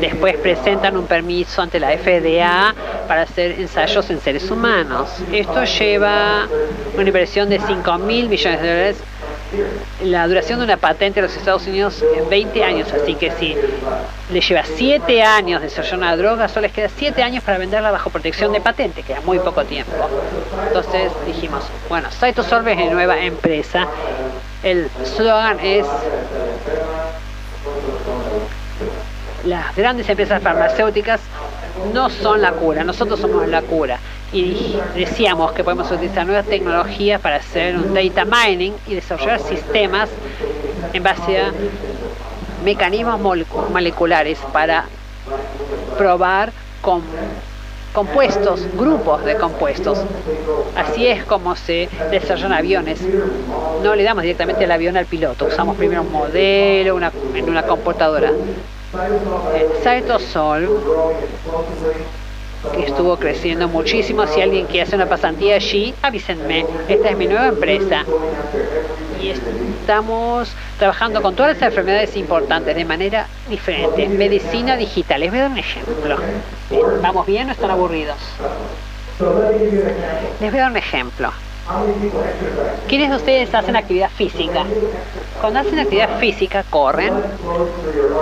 Después 0.00 0.36
presentan 0.36 0.96
un 0.96 1.06
permiso 1.06 1.62
ante 1.62 1.80
la 1.80 1.90
FDA 1.96 2.74
para 3.08 3.22
hacer 3.22 3.52
ensayos 3.52 4.08
en 4.10 4.20
seres 4.20 4.50
humanos. 4.50 5.10
Esto 5.32 5.64
lleva 5.64 6.46
una 6.94 7.06
inversión 7.06 7.48
de 7.48 7.58
5 7.58 7.98
mil 7.98 8.28
millones 8.28 8.62
de 8.62 8.68
dólares. 8.68 8.96
La 10.04 10.28
duración 10.28 10.60
de 10.60 10.64
una 10.64 10.76
patente 10.76 11.18
en 11.18 11.26
los 11.26 11.36
Estados 11.36 11.66
Unidos 11.66 12.04
es 12.16 12.28
20 12.28 12.62
años, 12.62 12.92
así 12.92 13.16
que 13.16 13.32
si 13.32 13.56
le 14.32 14.40
lleva 14.40 14.62
7 14.64 15.22
años 15.24 15.60
desarrollar 15.60 15.98
una 15.98 16.16
droga, 16.16 16.46
solo 16.46 16.62
les 16.62 16.72
queda 16.72 16.88
7 16.88 17.20
años 17.20 17.42
para 17.42 17.58
venderla 17.58 17.90
bajo 17.90 18.10
protección 18.10 18.52
de 18.52 18.60
patente, 18.60 19.02
queda 19.02 19.20
muy 19.22 19.40
poco 19.40 19.64
tiempo. 19.64 19.92
Entonces 20.68 21.10
dijimos, 21.26 21.64
bueno, 21.88 22.08
CytoSolve 22.12 22.72
es 22.74 22.92
nueva 22.92 23.18
empresa. 23.18 23.88
El 24.62 24.90
slogan 25.04 25.58
es 25.60 25.86
las 29.44 29.74
grandes 29.74 30.08
empresas 30.08 30.42
farmacéuticas 30.42 31.20
no 31.94 32.10
son 32.10 32.42
la 32.42 32.52
cura, 32.52 32.84
nosotros 32.84 33.20
somos 33.20 33.48
la 33.48 33.62
cura. 33.62 33.98
Y 34.32 34.78
decíamos 34.94 35.52
que 35.52 35.64
podemos 35.64 35.90
utilizar 35.90 36.26
nuevas 36.26 36.46
tecnologías 36.46 37.20
para 37.20 37.36
hacer 37.36 37.76
un 37.76 37.94
data 37.94 38.24
mining 38.24 38.74
y 38.86 38.94
desarrollar 38.94 39.40
sistemas 39.40 40.08
en 40.92 41.02
base 41.02 41.40
a 41.40 41.52
mecanismos 42.64 43.18
moleculares 43.70 44.38
para 44.52 44.84
probar 45.96 46.52
con 46.80 47.02
compuestos, 47.92 48.66
grupos 48.76 49.24
de 49.24 49.36
compuestos. 49.36 49.98
Así 50.76 51.06
es 51.06 51.24
como 51.24 51.56
se 51.56 51.88
desarrollan 52.10 52.52
aviones. 52.52 53.00
No 53.82 53.94
le 53.94 54.02
damos 54.02 54.22
directamente 54.22 54.64
el 54.64 54.70
avión 54.72 54.96
al 54.96 55.06
piloto, 55.06 55.46
usamos 55.46 55.76
primero 55.76 56.02
un 56.02 56.12
modelo 56.12 56.94
una, 56.94 57.12
en 57.34 57.48
una 57.48 57.62
computadora. 57.62 58.32
Cytosol, 59.82 60.66
que 60.66 62.19
estuvo 62.78 63.16
creciendo 63.16 63.68
muchísimo. 63.68 64.26
Si 64.26 64.40
alguien 64.40 64.66
quiere 64.66 64.82
hacer 64.82 64.96
una 64.96 65.08
pasantía 65.08 65.56
allí, 65.56 65.94
avísenme. 66.02 66.66
Esta 66.88 67.10
es 67.10 67.16
mi 67.16 67.26
nueva 67.26 67.48
empresa. 67.48 68.04
Y 69.20 69.30
estamos 69.30 70.52
trabajando 70.78 71.20
con 71.22 71.34
todas 71.34 71.54
las 71.54 71.62
enfermedades 71.62 72.16
importantes 72.16 72.74
de 72.74 72.84
manera 72.84 73.26
diferente. 73.48 74.08
Medicina 74.08 74.76
digital. 74.76 75.20
Les 75.20 75.30
voy 75.30 75.38
a 75.38 75.42
dar 75.42 75.50
un 75.52 75.58
ejemplo. 75.58 76.16
¿Vamos 77.02 77.26
bien 77.26 77.48
o 77.48 77.52
están 77.52 77.70
aburridos? 77.70 78.16
Les 80.40 80.50
voy 80.50 80.58
a 80.58 80.62
dar 80.62 80.70
un 80.70 80.76
ejemplo. 80.76 81.32
¿Quiénes 82.88 83.10
de 83.10 83.16
ustedes 83.16 83.54
hacen 83.54 83.76
actividad 83.76 84.10
física? 84.10 84.64
Cuando 85.40 85.60
hacen 85.60 85.78
actividad 85.78 86.18
física, 86.18 86.64
corren, 86.68 87.12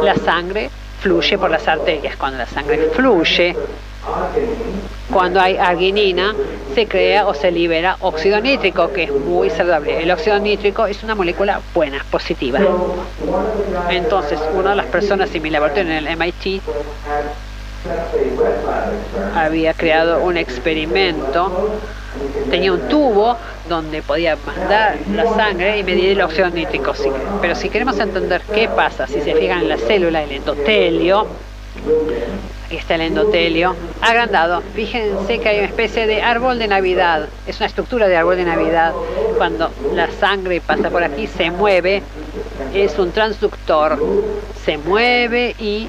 la 0.03 0.15
sangre 0.17 0.71
fluye 1.01 1.39
por 1.39 1.51
las 1.51 1.67
arterias. 1.67 2.17
Cuando 2.17 2.39
la 2.39 2.47
sangre 2.47 2.91
fluye, 2.93 3.57
cuando 5.13 5.41
hay 5.41 5.57
arginina, 5.57 6.35
se 6.75 6.87
crea 6.87 7.27
o 7.27 7.35
se 7.35 7.51
libera 7.51 7.97
óxido 8.01 8.41
nítrico, 8.41 8.93
que 8.93 9.05
es 9.05 9.13
muy 9.13 9.51
saludable. 9.51 10.03
El 10.03 10.11
óxido 10.11 10.39
nítrico 10.39 10.87
es 10.87 11.03
una 11.03 11.15
molécula 11.15 11.61
buena, 11.75 12.05
positiva. 12.11 12.61
Entonces, 13.91 14.39
una 14.55 14.71
de 14.71 14.77
las 14.77 14.87
personas 14.87 15.35
en 15.35 15.43
mi 15.43 15.51
laboratorio 15.51 15.93
en 15.93 16.07
el 16.07 16.17
MIT 16.17 16.63
había 19.35 19.73
creado 19.73 20.21
un 20.23 20.37
experimento, 20.37 21.71
tenía 22.51 22.73
un 22.73 22.89
tubo 22.89 23.37
donde 23.69 24.03
podía 24.03 24.37
mandar 24.47 24.97
la 25.15 25.25
sangre 25.35 25.79
y 25.79 25.85
medir 25.85 26.11
el 26.11 26.21
óxido 26.21 26.51
nítrico. 26.51 26.93
Pero 27.41 27.55
si 27.55 27.71
queremos 27.71 27.99
entender 27.99 28.43
qué 28.55 28.69
pasa, 28.69 29.07
si 29.07 29.21
se 29.21 29.35
fijan 29.35 29.63
en 29.63 29.69
la 29.71 29.79
célula, 29.79 30.23
el 30.23 30.33
endotelio, 30.33 31.27
está 32.77 32.97
el 32.97 33.03
endotelio, 33.03 33.75
agrandado. 34.01 34.63
Fíjense 34.75 35.39
que 35.39 35.49
hay 35.49 35.59
una 35.59 35.69
especie 35.69 36.07
de 36.07 36.23
árbol 36.23 36.59
de 36.59 36.69
Navidad, 36.69 37.29
es 37.47 37.57
una 37.59 37.67
estructura 37.67 38.09
de 38.09 38.17
árbol 38.17 38.37
de 38.37 38.45
Navidad. 38.45 38.93
Cuando 39.37 39.71
la 39.95 40.11
sangre 40.11 40.61
pasa 40.61 40.91
por 40.91 41.03
aquí, 41.03 41.27
se 41.27 41.51
mueve, 41.51 42.03
es 42.75 42.99
un 42.99 43.13
transductor, 43.13 43.99
se 44.65 44.79
mueve 44.79 45.55
y, 45.59 45.89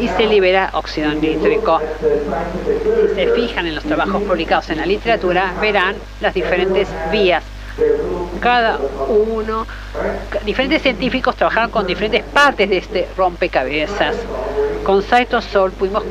y 0.00 0.08
se 0.08 0.26
libera 0.26 0.70
óxido 0.72 1.12
nítrico. 1.12 1.80
Si 3.08 3.14
se 3.14 3.32
fijan 3.32 3.66
en 3.66 3.74
los 3.74 3.84
trabajos 3.84 4.22
publicados 4.22 4.70
en 4.70 4.78
la 4.78 4.86
literatura, 4.86 5.54
verán 5.60 5.96
las 6.20 6.34
diferentes 6.34 6.88
vías 7.10 7.44
cada 8.40 8.78
uno, 9.08 9.66
diferentes 10.44 10.82
científicos 10.82 11.36
trabajaron 11.36 11.70
con 11.70 11.86
diferentes 11.86 12.22
partes 12.22 12.68
de 12.68 12.78
este 12.78 13.08
rompecabezas. 13.16 14.16
Con 14.84 15.02
Cytosol 15.02 15.70
pudimos 15.72 16.04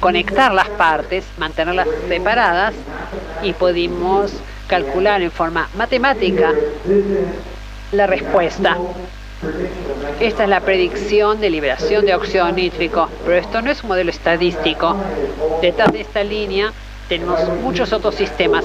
conectar 0.00 0.52
las 0.52 0.68
partes, 0.70 1.24
mantenerlas 1.38 1.86
separadas 2.08 2.74
y 3.42 3.52
pudimos 3.52 4.32
calcular 4.66 5.22
en 5.22 5.30
forma 5.30 5.68
matemática 5.76 6.52
la 7.92 8.06
respuesta. 8.06 8.76
Esta 10.18 10.42
es 10.44 10.48
la 10.48 10.60
predicción 10.60 11.40
de 11.40 11.50
liberación 11.50 12.04
de 12.06 12.14
óxido 12.14 12.50
nítrico, 12.50 13.08
pero 13.24 13.36
esto 13.36 13.62
no 13.62 13.70
es 13.70 13.82
un 13.82 13.90
modelo 13.90 14.10
estadístico. 14.10 14.96
Detrás 15.62 15.92
de 15.92 16.00
esta 16.00 16.24
línea 16.24 16.72
tenemos 17.08 17.40
muchos 17.62 17.92
otros 17.92 18.16
sistemas 18.16 18.64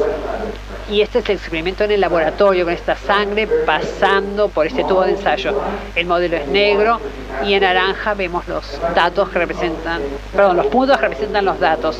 y 0.91 0.99
este 0.99 1.19
es 1.19 1.29
el 1.29 1.37
experimento 1.37 1.85
en 1.85 1.91
el 1.91 2.01
laboratorio 2.01 2.65
con 2.65 2.73
esta 2.73 2.97
sangre 2.97 3.47
pasando 3.65 4.49
por 4.49 4.67
este 4.67 4.83
tubo 4.83 5.03
de 5.03 5.11
ensayo. 5.11 5.53
El 5.95 6.05
modelo 6.05 6.35
es 6.35 6.47
negro 6.49 6.99
y 7.45 7.53
en 7.53 7.61
naranja 7.61 8.13
vemos 8.13 8.45
los 8.49 8.77
datos 8.93 9.29
que 9.29 9.39
representan, 9.39 10.01
perdón, 10.35 10.57
los 10.57 10.65
puntos 10.67 10.97
que 10.97 11.03
representan 11.03 11.45
los 11.45 11.59
datos. 11.59 11.97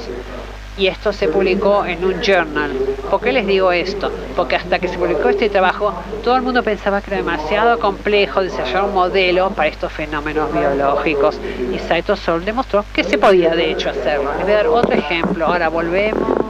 Y 0.78 0.88
esto 0.88 1.14
se 1.14 1.28
publicó 1.28 1.86
en 1.86 2.04
un 2.04 2.22
journal. 2.22 2.72
¿Por 3.10 3.22
qué 3.22 3.32
les 3.32 3.48
digo 3.48 3.72
esto? 3.72 4.12
Porque 4.36 4.58
hasta 4.58 4.80
que 4.80 4.88
se 4.90 4.98
publicó 4.98 5.30
este 5.30 5.50
trabajo, 5.50 5.94
todo 6.24 6.36
el 6.36 6.42
mundo 6.42 6.62
pensaba 6.64 7.02
que 7.02 7.12
era 7.12 7.18
demasiado 7.18 7.80
complejo 7.80 8.42
desarrollar 8.42 8.84
un 8.86 8.94
modelo 8.94 9.52
para 9.52 9.70
estos 9.70 9.92
fenómenos 9.92 10.52
biológicos. 10.52 11.40
Y 11.74 11.80
Saito 11.80 12.16
Sol 12.18 12.44
demostró 12.44 12.84
que 12.94 13.04
se 13.04 13.18
podía 13.18 13.56
de 13.56 13.72
hecho 13.72 13.90
hacerlo. 13.90 14.32
Les 14.38 14.44
voy 14.44 14.52
a 14.52 14.56
dar 14.56 14.68
otro 14.68 14.94
ejemplo. 14.94 15.46
Ahora 15.46 15.70
volvemos 15.70 16.42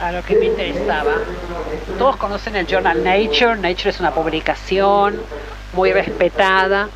a 0.00 0.12
lo 0.12 0.22
que 0.22 0.36
me 0.36 0.46
interesaba. 0.46 1.14
Todos 1.98 2.16
conocen 2.16 2.56
el 2.56 2.66
journal 2.66 3.02
Nature. 3.02 3.56
Nature 3.56 3.90
es 3.90 4.00
una 4.00 4.12
publicación 4.12 5.20
muy 5.72 5.92
respetada. 5.92 6.88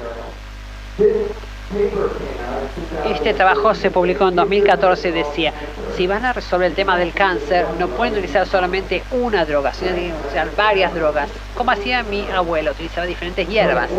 Este 3.05 3.33
trabajo 3.33 3.75
se 3.75 3.93
publicó 3.93 4.29
en 4.29 4.35
2014 4.35 5.13
decía, 5.13 5.53
si 5.97 6.07
van 6.07 6.25
a 6.25 6.33
resolver 6.33 6.69
el 6.69 6.75
tema 6.75 6.99
del 6.99 7.13
cáncer, 7.13 7.67
no 7.79 7.87
pueden 7.89 8.15
utilizar 8.15 8.47
solamente 8.47 9.03
una 9.13 9.45
droga, 9.45 9.73
sino 9.73 9.93
utilizar 9.93 10.49
varias 10.57 10.93
drogas, 10.95 11.29
como 11.55 11.73
hacía 11.73 12.03
mi 12.03 12.27
abuelo, 12.29 12.71
utilizaba 12.71 13.07
diferentes 13.07 13.47
hierbas. 13.47 13.91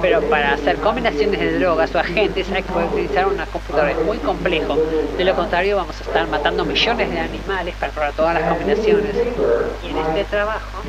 Pero 0.00 0.22
para 0.22 0.54
hacer 0.54 0.76
combinaciones 0.76 1.38
de 1.38 1.58
drogas 1.58 1.94
o 1.94 1.98
agentes 1.98 2.50
hay 2.50 2.62
que 2.62 2.72
poder 2.72 2.88
utilizar 2.88 3.26
una 3.26 3.46
computadora, 3.46 3.90
es 3.90 4.02
muy 4.04 4.18
complejo. 4.18 4.76
De 5.16 5.24
lo 5.24 5.34
contrario 5.34 5.76
vamos 5.76 6.00
a 6.00 6.04
estar 6.04 6.26
matando 6.28 6.64
millones 6.64 7.10
de 7.10 7.20
animales 7.20 7.74
para 7.78 7.92
probar 7.92 8.12
todas 8.12 8.34
las 8.34 8.48
combinaciones. 8.48 9.14
Y 9.84 9.90
en 9.90 9.98
este 9.98 10.24
trabajo, 10.24 10.82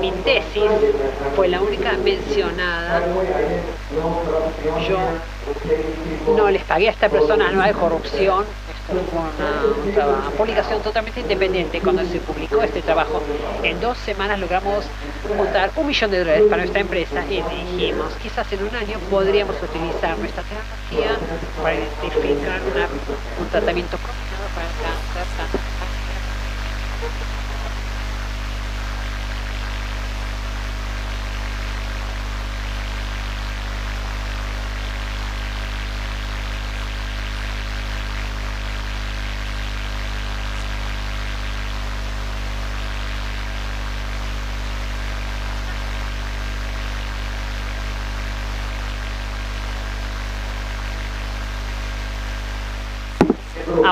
mi 0.00 0.10
tesis 0.10 0.70
fue 1.36 1.48
la 1.48 1.60
única 1.60 1.92
mencionada. 2.02 3.02
Yo 4.88 4.98
no 6.36 6.50
les 6.50 6.62
pagué 6.64 6.88
a 6.88 6.92
esta 6.92 7.08
persona, 7.08 7.50
no 7.50 7.62
hay 7.62 7.72
corrupción, 7.72 8.44
esto 8.88 9.02
fue 9.10 10.06
una, 10.06 10.30
publicación 10.30 10.82
totalmente 10.82 11.20
independiente. 11.20 11.80
Cuando 11.80 12.04
se 12.04 12.18
publicó 12.18 12.62
este 12.62 12.82
trabajo, 12.82 13.22
en 13.62 13.80
dos 13.80 13.96
semanas 13.98 14.38
logramos 14.38 14.84
juntar 15.36 15.70
un 15.76 15.86
millón 15.86 16.10
de 16.10 16.18
dólares 16.18 16.42
para 16.50 16.58
nuestra 16.58 16.80
empresa 16.80 17.24
y 17.26 17.42
dijimos, 17.42 18.12
quizás 18.22 18.52
en 18.52 18.62
un 18.62 18.74
año 18.76 18.98
podríamos 19.10 19.56
utilizar 19.62 20.18
nuestra 20.18 20.42
tecnología 20.42 21.16
para 21.62 21.74
identificar 21.76 22.60
un 23.40 23.48
tratamiento 23.48 23.96
combinado 23.96 24.48
para 24.54 24.66
el 24.66 24.74
cáncer 24.82 25.63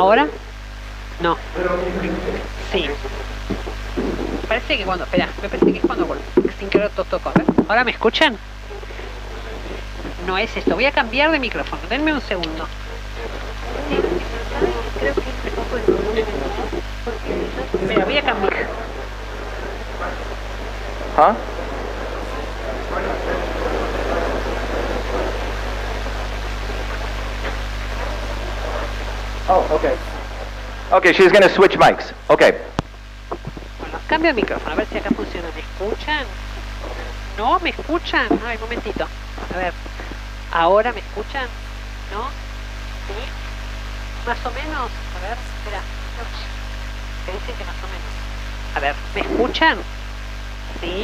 ¿Ahora? 0.02 0.26
No. 1.20 1.36
Sí. 2.72 2.88
Parece 4.48 4.76
que 4.76 4.84
cuando. 4.84 5.04
Espera, 5.04 5.28
me 5.40 5.48
parece 5.48 5.72
que 5.72 5.78
es 5.78 5.84
cuando 5.84 6.08
sin 6.58 6.68
querer 6.68 6.90
toco. 6.90 7.20
¿Ahora 7.68 7.84
me 7.84 7.92
escuchan? 7.92 8.36
No 10.26 10.36
es 10.38 10.56
esto. 10.56 10.74
Voy 10.74 10.86
a 10.86 10.90
cambiar 10.90 11.30
de 11.30 11.38
micrófono. 11.38 11.80
Denme 11.88 12.12
un 12.12 12.20
segundo. 12.20 12.66
Espera, 17.80 18.04
voy 18.04 18.16
a 18.16 18.22
cambiar. 18.22 18.54
¿Ah? 21.16 21.34
Oh, 29.54 29.68
okay. 29.76 29.92
Okay, 30.96 31.12
she's 31.12 31.30
going 31.30 31.42
to 31.42 31.52
switch 31.52 31.76
mics. 31.76 32.14
Okay. 32.30 32.56
Bueno, 33.78 33.98
cambio 34.08 34.32
de 34.32 34.40
micrófono, 34.40 34.72
a 34.72 34.76
ver 34.76 34.86
si 34.86 34.96
acá 34.96 35.10
funciona. 35.10 35.46
¿Me 35.52 35.60
escuchan? 35.60 36.24
¿No? 37.36 37.60
¿Me 37.60 37.68
escuchan? 37.68 38.28
Ay, 38.46 38.56
momentito. 38.56 39.06
A 39.54 39.58
ver. 39.58 39.74
¿Ahora 40.52 40.90
me 40.94 41.00
escuchan? 41.00 41.46
¿No? 42.14 42.30
¿Sí? 43.04 43.20
¿Más 44.26 44.38
o 44.40 44.50
menos? 44.52 44.88
A 44.88 45.20
ver, 45.20 45.36
espera. 45.36 45.82
¿Qué 47.26 47.32
dicen 47.32 47.54
que 47.54 47.64
más 47.66 47.76
o 47.76 47.88
menos? 47.92 48.12
A 48.74 48.80
ver, 48.80 48.94
¿me 49.14 49.20
escuchan? 49.20 49.76
¿Sí? 50.80 51.02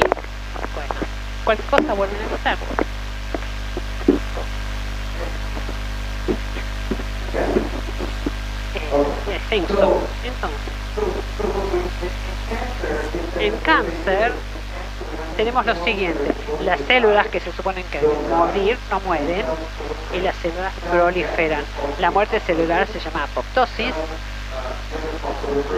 Bueno. 0.73 0.95
Cualquier 1.43 1.69
cosa 1.69 1.93
vuelven 1.93 2.17
a. 2.17 2.88
en 13.39 13.57
cáncer 13.57 14.33
tenemos 15.37 15.65
lo 15.65 15.73
siguiente, 15.85 16.33
las 16.61 16.79
células 16.81 17.27
que 17.27 17.39
se 17.39 17.51
suponen 17.53 17.85
que 17.85 18.01
deben 18.01 18.29
morir 18.29 18.77
no 18.91 18.99
mueren 18.99 19.45
y 20.13 20.19
las 20.19 20.35
células 20.35 20.73
proliferan. 20.91 21.63
La 21.99 22.11
muerte 22.11 22.41
celular 22.41 22.87
se 22.87 22.99
llama 22.99 23.23
apoptosis, 23.23 23.93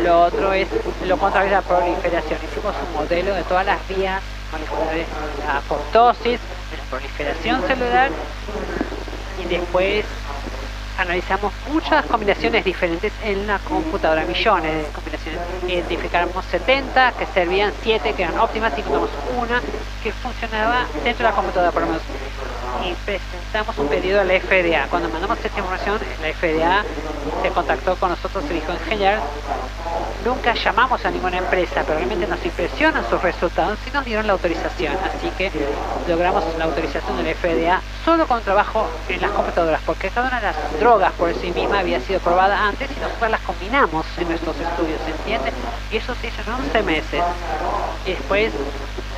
lo 0.03 0.23
otro 0.23 0.53
es 0.53 0.67
lo 1.05 1.17
contrario 1.17 1.51
de 1.51 1.55
la 1.57 1.61
proliferación. 1.61 2.39
Hicimos 2.43 2.73
un 2.87 2.93
modelo 2.95 3.35
de 3.35 3.43
todas 3.43 3.65
las 3.65 3.87
vías 3.87 4.21
moleculares 4.51 5.05
de 5.37 5.45
la 5.45 5.57
apoptosis, 5.57 6.39
de 6.71 6.77
la 6.77 6.83
proliferación 6.89 7.61
celular 7.67 8.09
y 9.43 9.45
después 9.47 10.05
analizamos 11.01 11.51
muchas 11.71 12.05
combinaciones 12.05 12.63
diferentes 12.63 13.11
en 13.23 13.47
la 13.47 13.59
computadora, 13.59 14.23
millones 14.23 14.85
de 14.85 14.91
combinaciones. 14.93 15.41
Identificamos 15.67 16.45
70 16.45 17.13
que 17.13 17.25
servían 17.27 17.73
7 17.81 18.13
que 18.13 18.23
eran 18.23 18.39
óptimas 18.39 18.73
y 18.77 18.81
encontramos 18.81 19.09
una 19.37 19.61
que 20.03 20.11
funcionaba 20.11 20.85
dentro 21.03 21.25
de 21.25 21.31
la 21.31 21.35
computadora 21.35 21.71
por 21.71 21.81
lo 21.81 21.87
menos. 21.87 22.03
Y 22.85 22.93
presentamos 23.05 23.77
un 23.77 23.87
pedido 23.87 24.21
a 24.21 24.23
la 24.23 24.39
FDA. 24.39 24.87
Cuando 24.89 25.09
mandamos 25.09 25.37
esta 25.43 25.57
información, 25.57 25.99
la 26.21 26.33
FDA 26.33 26.83
se 27.41 27.49
contactó 27.49 27.95
con 27.95 28.09
nosotros 28.09 28.43
y 28.49 28.53
dijo, 28.53 28.71
ingeniero, 28.73 29.21
nunca 30.25 30.53
llamamos 30.53 31.03
a 31.05 31.11
ninguna 31.11 31.37
empresa, 31.37 31.83
pero 31.85 31.97
realmente 31.97 32.27
nos 32.27 32.43
impresionan 32.45 33.07
sus 33.09 33.21
resultados 33.21 33.77
y 33.87 33.91
nos 33.91 34.05
dieron 34.05 34.27
la 34.27 34.33
autorización. 34.33 34.95
Así 35.03 35.29
que 35.37 35.51
logramos 36.07 36.43
la 36.57 36.65
autorización 36.65 37.17
de 37.17 37.23
la 37.23 37.35
FDA 37.35 37.81
solo 38.03 38.27
con 38.27 38.41
trabajo 38.41 38.87
en 39.09 39.21
las 39.21 39.31
computadoras, 39.31 39.81
porque 39.85 40.09
cada 40.09 40.27
una 40.27 40.39
de 40.39 40.47
las 40.47 40.79
drogas 40.79 41.11
por 41.13 41.33
sí 41.35 41.51
misma 41.51 41.79
había 41.79 41.99
sido 42.01 42.19
probada 42.19 42.67
antes 42.67 42.89
y 42.89 42.99
nosotros 42.99 43.31
las 43.31 43.41
combinamos 43.41 44.05
en 44.17 44.27
nuestros 44.29 44.55
estudios, 44.59 44.99
¿se 45.05 45.11
entiende? 45.11 45.51
Y 45.91 45.97
eso 45.97 46.15
se 46.15 46.27
hizo 46.27 46.41
en 46.41 46.65
11 46.65 46.83
meses. 46.83 47.23
Y 48.05 48.11
después 48.11 48.51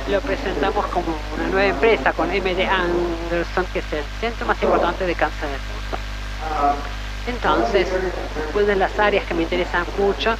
lo 0.08 0.20
presentamos 0.20 0.86
como 0.86 1.16
una 1.34 1.48
nueva 1.48 1.66
empresa 1.66 2.12
con 2.12 2.28
MD 2.28 2.68
Anderson, 2.68 3.66
que 3.72 3.78
es 3.78 3.92
el 3.92 4.04
centro 4.20 4.46
más 4.46 4.62
importante 4.62 5.06
de 5.06 5.14
cáncer 5.14 5.48
del 5.48 5.60
mundo. 5.60 6.78
Entonces, 7.26 7.88
una 8.52 8.66
de 8.66 8.76
las 8.76 8.98
áreas 8.98 9.24
que 9.24 9.32
me 9.32 9.44
interesan 9.44 9.86
mucho 9.98 10.36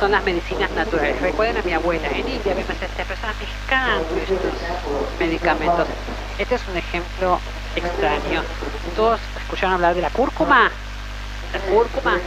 son 0.00 0.12
las 0.12 0.24
medicinas 0.24 0.70
naturales. 0.70 1.20
Recuerden 1.20 1.58
a 1.58 1.62
mi 1.62 1.72
abuela, 1.74 2.08
en 2.08 2.26
India 2.26 2.54
vemos 2.54 2.70
a 2.70 2.84
esta 2.84 3.04
persona 3.04 3.34
mezclando 3.38 4.16
estos 4.16 5.18
medicamentos. 5.20 5.86
Este 6.38 6.54
es 6.54 6.62
un 6.66 6.76
ejemplo 6.78 7.38
extraño. 7.76 8.42
¿Todos 8.96 9.20
escucharon 9.42 9.74
hablar 9.74 9.94
de 9.94 10.02
la 10.02 10.10
cúrcuma? 10.10 10.70
La 11.52 11.58
cúrcuma 11.60 12.18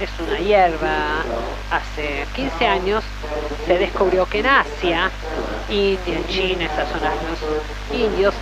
es 0.00 0.10
una 0.20 0.38
hierba. 0.38 1.22
Hace 1.70 2.26
15 2.34 2.66
años 2.66 3.04
se 3.66 3.78
descubrió 3.78 4.26
que 4.26 4.40
en 4.40 4.46
Asia, 4.46 5.10
India, 5.68 6.20
China, 6.28 6.66
esas 6.66 6.88
zonas, 6.88 7.14
los 7.28 7.98
indios 7.98 8.34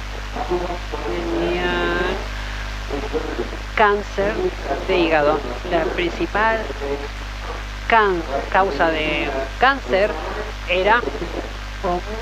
tenían 1.06 1.98
cáncer 3.74 4.34
de 4.88 4.98
hígado. 4.98 5.38
La 5.70 5.84
principal 5.84 6.58
causa 8.52 8.90
de 8.90 9.28
cáncer 9.58 10.10
era 10.68 11.00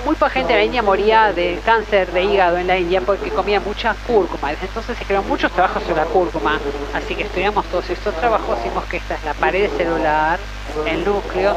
muy 0.05 0.15
poca 0.15 0.31
gente 0.31 0.53
en 0.53 0.59
la 0.59 0.65
India 0.65 0.83
moría 0.83 1.33
de 1.33 1.61
cáncer 1.65 2.13
de 2.13 2.25
hígado 2.25 2.59
en 2.59 2.67
la 2.67 2.79
India 2.79 3.01
porque 3.01 3.31
comía 3.31 3.61
mucha 3.61 3.95
cúrcuma. 4.07 4.51
Desde 4.51 4.67
entonces 4.67 4.97
se 4.97 5.05
crearon 5.05 5.29
muchos 5.29 5.51
trabajos 5.53 5.83
sobre 5.83 5.97
la 5.97 6.05
cúrcuma. 6.05 6.59
Así 6.95 7.15
que 7.15 7.25
estudiamos 7.25 7.65
todos 7.67 7.89
estos 7.91 8.15
trabajos, 8.17 8.59
vimos 8.63 8.85
que 8.85 8.99
esta 8.99 9.15
es 9.15 9.25
la 9.25 9.35
pared 9.35 9.69
celular, 9.77 10.39
el 10.87 11.05
núcleo, 11.05 11.57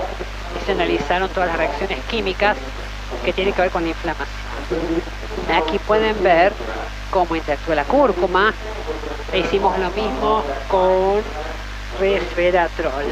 y 0.59 0.65
se 0.65 0.71
analizaron 0.71 1.29
todas 1.29 1.49
las 1.49 1.57
reacciones 1.57 1.99
químicas 2.09 2.57
que 3.23 3.33
tienen 3.33 3.53
que 3.53 3.61
ver 3.61 3.71
con 3.71 3.83
la 3.83 3.89
inflamación. 3.89 4.41
Aquí 5.53 5.79
pueden 5.79 6.21
ver 6.23 6.53
cómo 7.09 7.35
interactúa 7.35 7.75
la 7.75 7.83
cúrcuma. 7.83 8.53
E 9.31 9.39
hicimos 9.39 9.77
lo 9.77 9.89
mismo 9.91 10.43
con 10.67 11.21
resveratrol. 11.99 13.05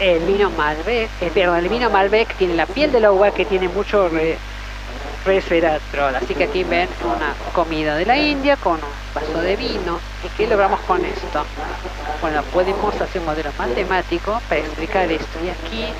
El 0.00 0.20
vino 0.20 0.48
Malbec, 0.50 1.10
eh, 1.20 1.32
el 1.34 1.68
vino 1.68 1.90
Malbec 1.90 2.32
tiene 2.36 2.54
la 2.54 2.66
piel 2.66 2.92
de 2.92 3.00
la 3.00 3.10
uva 3.10 3.32
que 3.32 3.44
tiene 3.44 3.68
mucho 3.68 4.08
resveratrol. 5.24 6.14
Así 6.14 6.34
que 6.34 6.44
aquí 6.44 6.62
ven 6.62 6.88
una 7.04 7.34
comida 7.52 7.96
de 7.96 8.06
la 8.06 8.16
India 8.16 8.56
con 8.56 8.74
un 8.74 8.80
vaso 9.12 9.40
de 9.40 9.56
vino. 9.56 9.98
¿Y 10.24 10.28
qué 10.36 10.46
logramos 10.46 10.78
con 10.80 11.04
esto? 11.04 11.44
Bueno, 12.20 12.44
podemos 12.52 12.94
hacer 13.00 13.20
un 13.20 13.26
modelo 13.26 13.50
matemático 13.58 14.40
para 14.48 14.60
explicar 14.60 15.10
esto. 15.10 15.38
Y 15.44 15.48
aquí 15.48 15.92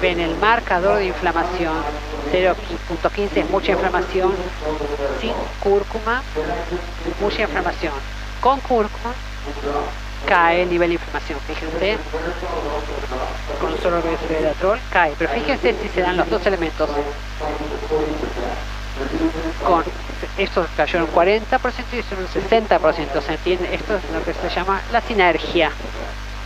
ven 0.00 0.20
el 0.20 0.36
marcador 0.36 0.98
de 0.98 1.06
inflamación. 1.06 1.74
0.15 2.32 3.36
es 3.36 3.50
mucha 3.50 3.72
inflamación. 3.72 4.32
Sin 5.20 5.32
cúrcuma, 5.60 6.22
mucha 7.20 7.42
inflamación. 7.42 7.94
Con 8.40 8.60
cúrcuma, 8.60 9.12
cae 10.26 10.62
el 10.62 10.70
nivel 10.70 10.90
de 10.90 10.94
inflamación. 10.94 11.38
Fíjense, 11.46 11.98
con 13.60 13.72
un 13.72 13.80
solo 13.80 14.00
resveratrol 14.00 14.78
cae. 14.90 15.14
Pero 15.18 15.30
fíjense 15.30 15.74
si 15.82 15.88
se 15.88 16.00
dan 16.00 16.16
los 16.16 16.28
dos 16.28 16.44
elementos. 16.46 16.88
Con 19.64 19.84
estos 20.36 20.66
cayeron 20.76 21.08
un 21.08 21.14
40% 21.14 21.38
y 21.92 22.02
son 22.02 22.18
un 22.18 22.28
60%. 22.28 23.22
¿Se 23.22 23.32
entiende? 23.32 23.74
Esto 23.74 23.96
es 23.96 24.02
lo 24.12 24.22
que 24.24 24.34
se 24.34 24.48
llama 24.54 24.80
la 24.92 25.00
sinergia, 25.00 25.70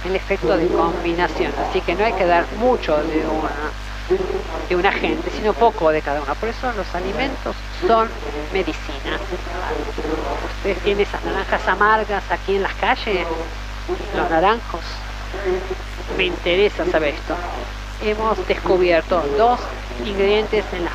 el 0.04 0.16
efecto 0.16 0.56
de 0.56 0.66
combinación. 0.68 1.52
Así 1.68 1.80
que 1.80 1.94
no 1.94 2.04
hay 2.04 2.12
que 2.12 2.26
dar 2.26 2.44
mucho 2.58 2.96
de 2.96 3.26
una, 3.26 3.70
de 4.68 4.76
un 4.76 4.86
agente, 4.86 5.30
sino 5.30 5.52
poco 5.52 5.90
de 5.90 6.02
cada 6.02 6.22
uno. 6.22 6.34
Por 6.34 6.48
eso 6.48 6.72
los 6.72 6.94
alimentos 6.94 7.56
son 7.86 8.08
medicina. 8.52 9.18
Ustedes 10.56 10.78
tienen 10.78 11.06
esas 11.06 11.22
naranjas 11.24 11.66
amargas 11.68 12.24
aquí 12.30 12.56
en 12.56 12.62
las 12.62 12.74
calles, 12.74 13.26
los 14.16 14.30
naranjos. 14.30 14.80
Me 16.16 16.24
interesa 16.24 16.84
saber 16.86 17.14
esto. 17.14 17.34
Hemos 18.02 18.46
descubierto 18.46 19.22
dos 19.36 19.60
ingredientes 20.04 20.64
en 20.72 20.84
las 20.84 20.94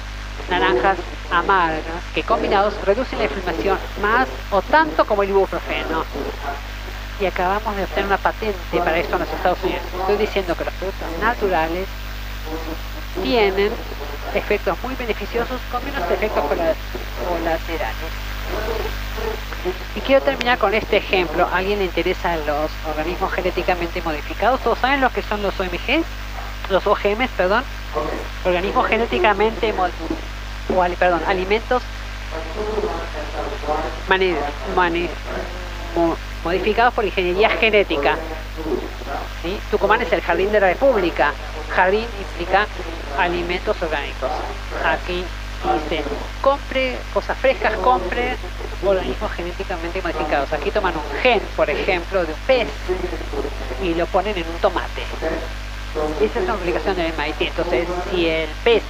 naranjas 0.49 0.97
amargas 1.31 2.03
que 2.13 2.23
combinados 2.23 2.73
reducen 2.85 3.19
la 3.19 3.25
inflamación 3.25 3.77
más 4.01 4.27
o 4.51 4.61
tanto 4.61 5.05
como 5.05 5.23
el 5.23 5.29
ibuprofeno. 5.29 6.05
Y 7.19 7.25
acabamos 7.25 7.75
de 7.75 7.83
obtener 7.83 8.05
una 8.05 8.17
patente 8.17 8.77
para 8.77 8.97
esto 8.97 9.13
en 9.15 9.21
los 9.21 9.29
Estados 9.29 9.57
Unidos. 9.63 9.81
Estoy 10.01 10.17
diciendo 10.17 10.55
que 10.55 10.65
los 10.65 10.73
productos 10.75 11.07
naturales 11.19 11.87
tienen 13.23 13.71
efectos 14.33 14.77
muy 14.83 14.95
beneficiosos 14.95 15.59
con 15.71 15.83
menos 15.85 16.09
efectos 16.11 16.43
colaterales. 16.45 17.95
Y 19.95 19.99
quiero 20.01 20.21
terminar 20.21 20.57
con 20.57 20.73
este 20.73 20.97
ejemplo. 20.97 21.47
¿A 21.51 21.57
alguien 21.57 21.79
le 21.79 21.85
interesan 21.85 22.39
los 22.45 22.71
organismos 22.87 23.31
genéticamente 23.33 24.01
modificados? 24.01 24.61
¿Todos 24.61 24.79
saben 24.79 25.01
lo 25.01 25.09
que 25.09 25.21
son 25.21 25.41
los 25.41 25.59
OMG? 25.59 26.03
Los 26.69 26.85
OGM, 26.85 27.27
perdón. 27.35 27.63
Organismos 28.45 28.87
genéticamente 28.87 29.73
o, 29.73 30.85
perdón, 30.99 31.21
alimentos 31.27 31.81
modificados 36.43 36.93
por 36.93 37.05
ingeniería 37.05 37.49
genética. 37.49 38.17
¿Sí? 39.41 39.59
Tucumán 39.71 40.01
es 40.01 40.11
el 40.11 40.21
jardín 40.21 40.51
de 40.51 40.59
la 40.59 40.67
República. 40.67 41.33
Jardín 41.75 42.05
implica 42.19 42.65
alimentos 43.17 43.81
orgánicos. 43.81 44.31
Aquí 44.85 45.23
dice, 45.63 46.03
compre 46.41 46.97
cosas 47.13 47.37
frescas, 47.37 47.73
compre 47.77 48.37
organismos 48.85 49.31
genéticamente 49.31 50.01
modificados. 50.01 50.51
Aquí 50.53 50.71
toman 50.71 50.93
un 50.95 51.19
gen, 51.21 51.41
por 51.55 51.69
ejemplo, 51.69 52.25
de 52.25 52.33
un 52.33 52.39
pez 52.45 52.67
y 53.81 53.93
lo 53.95 54.05
ponen 54.07 54.37
en 54.37 54.47
un 54.47 54.57
tomate. 54.61 55.03
Esa 56.21 56.39
es 56.39 56.45
una 56.45 56.53
aplicación 56.53 56.95
del 56.95 57.13
MIT. 57.13 57.41
Entonces, 57.41 57.87
si 58.11 58.27
el 58.27 58.49
pez 58.63 58.83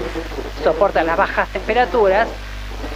soporta 0.64 1.04
las 1.04 1.18
bajas 1.18 1.48
temperaturas, 1.50 2.28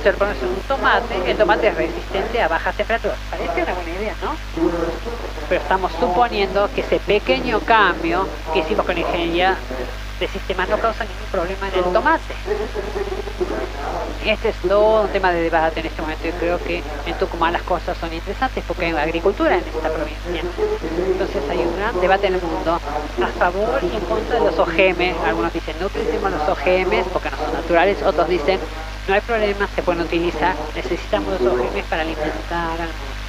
se 0.02 0.12
lo 0.12 0.18
pones 0.18 0.42
en 0.42 0.50
un 0.50 0.56
tomate, 0.68 1.32
el 1.32 1.38
tomate 1.38 1.68
es 1.68 1.76
resistente 1.76 2.42
a 2.42 2.48
bajas 2.48 2.76
temperaturas. 2.76 3.18
Parece 3.30 3.64
una 3.64 3.74
buena 3.74 3.90
idea, 3.92 4.16
¿no? 4.22 4.36
Pero 5.48 5.62
estamos 5.62 5.92
suponiendo 6.00 6.70
que 6.74 6.82
ese 6.82 7.00
pequeño 7.00 7.60
cambio 7.62 8.28
que 8.54 8.60
hicimos 8.60 8.86
con 8.86 8.98
ingeniería 8.98 9.58
de 10.20 10.28
sistema 10.28 10.66
no 10.68 10.78
causa 10.78 11.04
ningún 11.04 11.28
problema 11.32 11.68
en 11.68 11.84
el 11.84 11.94
tomate. 11.94 12.34
Este 14.26 14.50
es 14.50 14.56
todo 14.58 15.02
un 15.02 15.08
tema 15.10 15.32
de 15.32 15.42
debate 15.42 15.80
en 15.80 15.88
este 15.88 16.02
momento 16.02 16.28
y 16.28 16.32
creo 16.32 16.60
que 16.60 16.84
en 17.08 17.14
Tucumán 17.18 17.54
las 17.54 17.64
cosas 17.64 17.98
son 17.98 18.14
interesantes 18.14 18.64
porque 18.68 18.86
hay 18.86 18.92
agricultura 18.94 19.56
en 19.58 19.64
esta 19.64 19.90
provincia. 19.90 20.44
Entonces 21.08 21.42
hay 21.50 21.58
un 21.60 21.76
gran 21.76 22.00
debate 22.00 22.28
en 22.28 22.36
el 22.36 22.42
mundo 22.42 22.80
a 23.24 23.28
favor 23.40 23.80
y 23.82 23.96
en 23.96 24.02
contra 24.02 24.36
de 24.40 24.46
los 24.46 24.60
OGM. 24.60 25.26
Algunos 25.26 25.54
dicen 25.54 25.76
no 25.80 25.88
utilicemos 25.88 26.32
los 26.32 26.50
OGM 26.50 27.04
porque 27.12 27.32
no 27.32 27.38
son 27.38 27.54
naturales, 27.54 28.04
otros 28.04 28.30
dicen 28.30 28.60
no 29.08 29.14
hay 29.14 29.22
problema, 29.22 29.68
se 29.76 29.82
pueden 29.84 30.02
utilizar, 30.02 30.56
necesitamos 30.76 31.42
los 31.42 31.54
OGM 31.54 31.84
para 31.90 32.04
alimentar 32.04 32.80
al 32.80 32.88
mundo. 32.88 33.22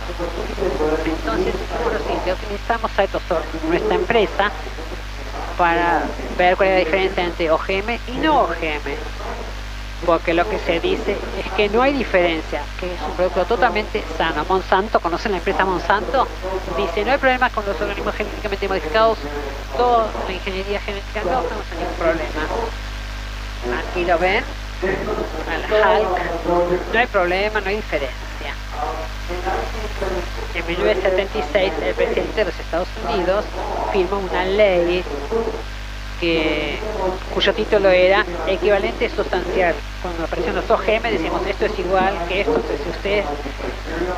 Entonces, 1.04 1.54
siguiente, 2.02 2.32
utilizamos 2.32 2.90
a 2.98 3.68
nuestra 3.68 3.94
empresa 3.94 4.50
para 5.56 6.02
ver 6.36 6.56
cuál 6.56 6.70
es 6.70 6.74
la 6.74 6.80
diferencia 6.80 7.24
entre 7.24 7.50
OGM 7.50 7.98
y 8.08 8.12
no 8.18 8.42
OGM. 8.42 8.96
Porque 10.04 10.34
lo 10.34 10.48
que 10.48 10.58
se 10.58 10.80
dice 10.80 11.16
es 11.38 11.52
que 11.52 11.68
no 11.68 11.80
hay 11.80 11.92
diferencia, 11.92 12.62
que 12.80 12.92
es 12.92 13.00
un 13.02 13.12
producto 13.14 13.44
totalmente 13.44 14.02
sano. 14.18 14.44
Monsanto, 14.48 14.98
¿conocen 14.98 15.30
la 15.30 15.38
empresa 15.38 15.64
Monsanto? 15.64 16.26
Dice, 16.76 17.04
no 17.04 17.12
hay 17.12 17.18
problema 17.18 17.50
con 17.50 17.64
los 17.64 17.80
organismos 17.80 18.12
genéticamente 18.16 18.66
modificados, 18.66 19.18
toda 19.76 20.08
la 20.26 20.32
ingeniería 20.32 20.80
genética 20.80 21.20
no 21.20 21.42
tenemos 21.42 21.66
ningún 21.78 21.94
problema. 21.94 22.42
Aquí 23.78 24.04
lo 24.04 24.18
ven, 24.18 24.42
al 24.82 25.62
Hulk, 25.64 26.92
no 26.92 26.98
hay 26.98 27.06
problema, 27.06 27.60
no 27.60 27.68
hay 27.68 27.76
diferencia. 27.76 28.18
En 30.54 30.66
1976 30.66 31.72
el 31.86 31.94
presidente 31.94 32.34
de 32.36 32.44
los 32.44 32.58
Estados 32.58 32.88
Unidos 33.08 33.44
firmó 33.92 34.18
una 34.18 34.44
ley 34.44 35.04
que, 36.20 36.78
cuyo 37.32 37.54
título 37.54 37.90
era 37.90 38.24
equivalente 38.46 39.08
sustancial. 39.10 39.74
Cuando 40.02 40.24
aparecieron 40.24 40.60
los 40.60 40.70
OGM 40.70 41.02
decimos 41.02 41.42
esto 41.46 41.66
es 41.66 41.78
igual 41.78 42.14
que 42.28 42.40
esto, 42.40 42.54
entonces 42.54 42.80
si 42.82 42.90
ustedes 42.90 43.24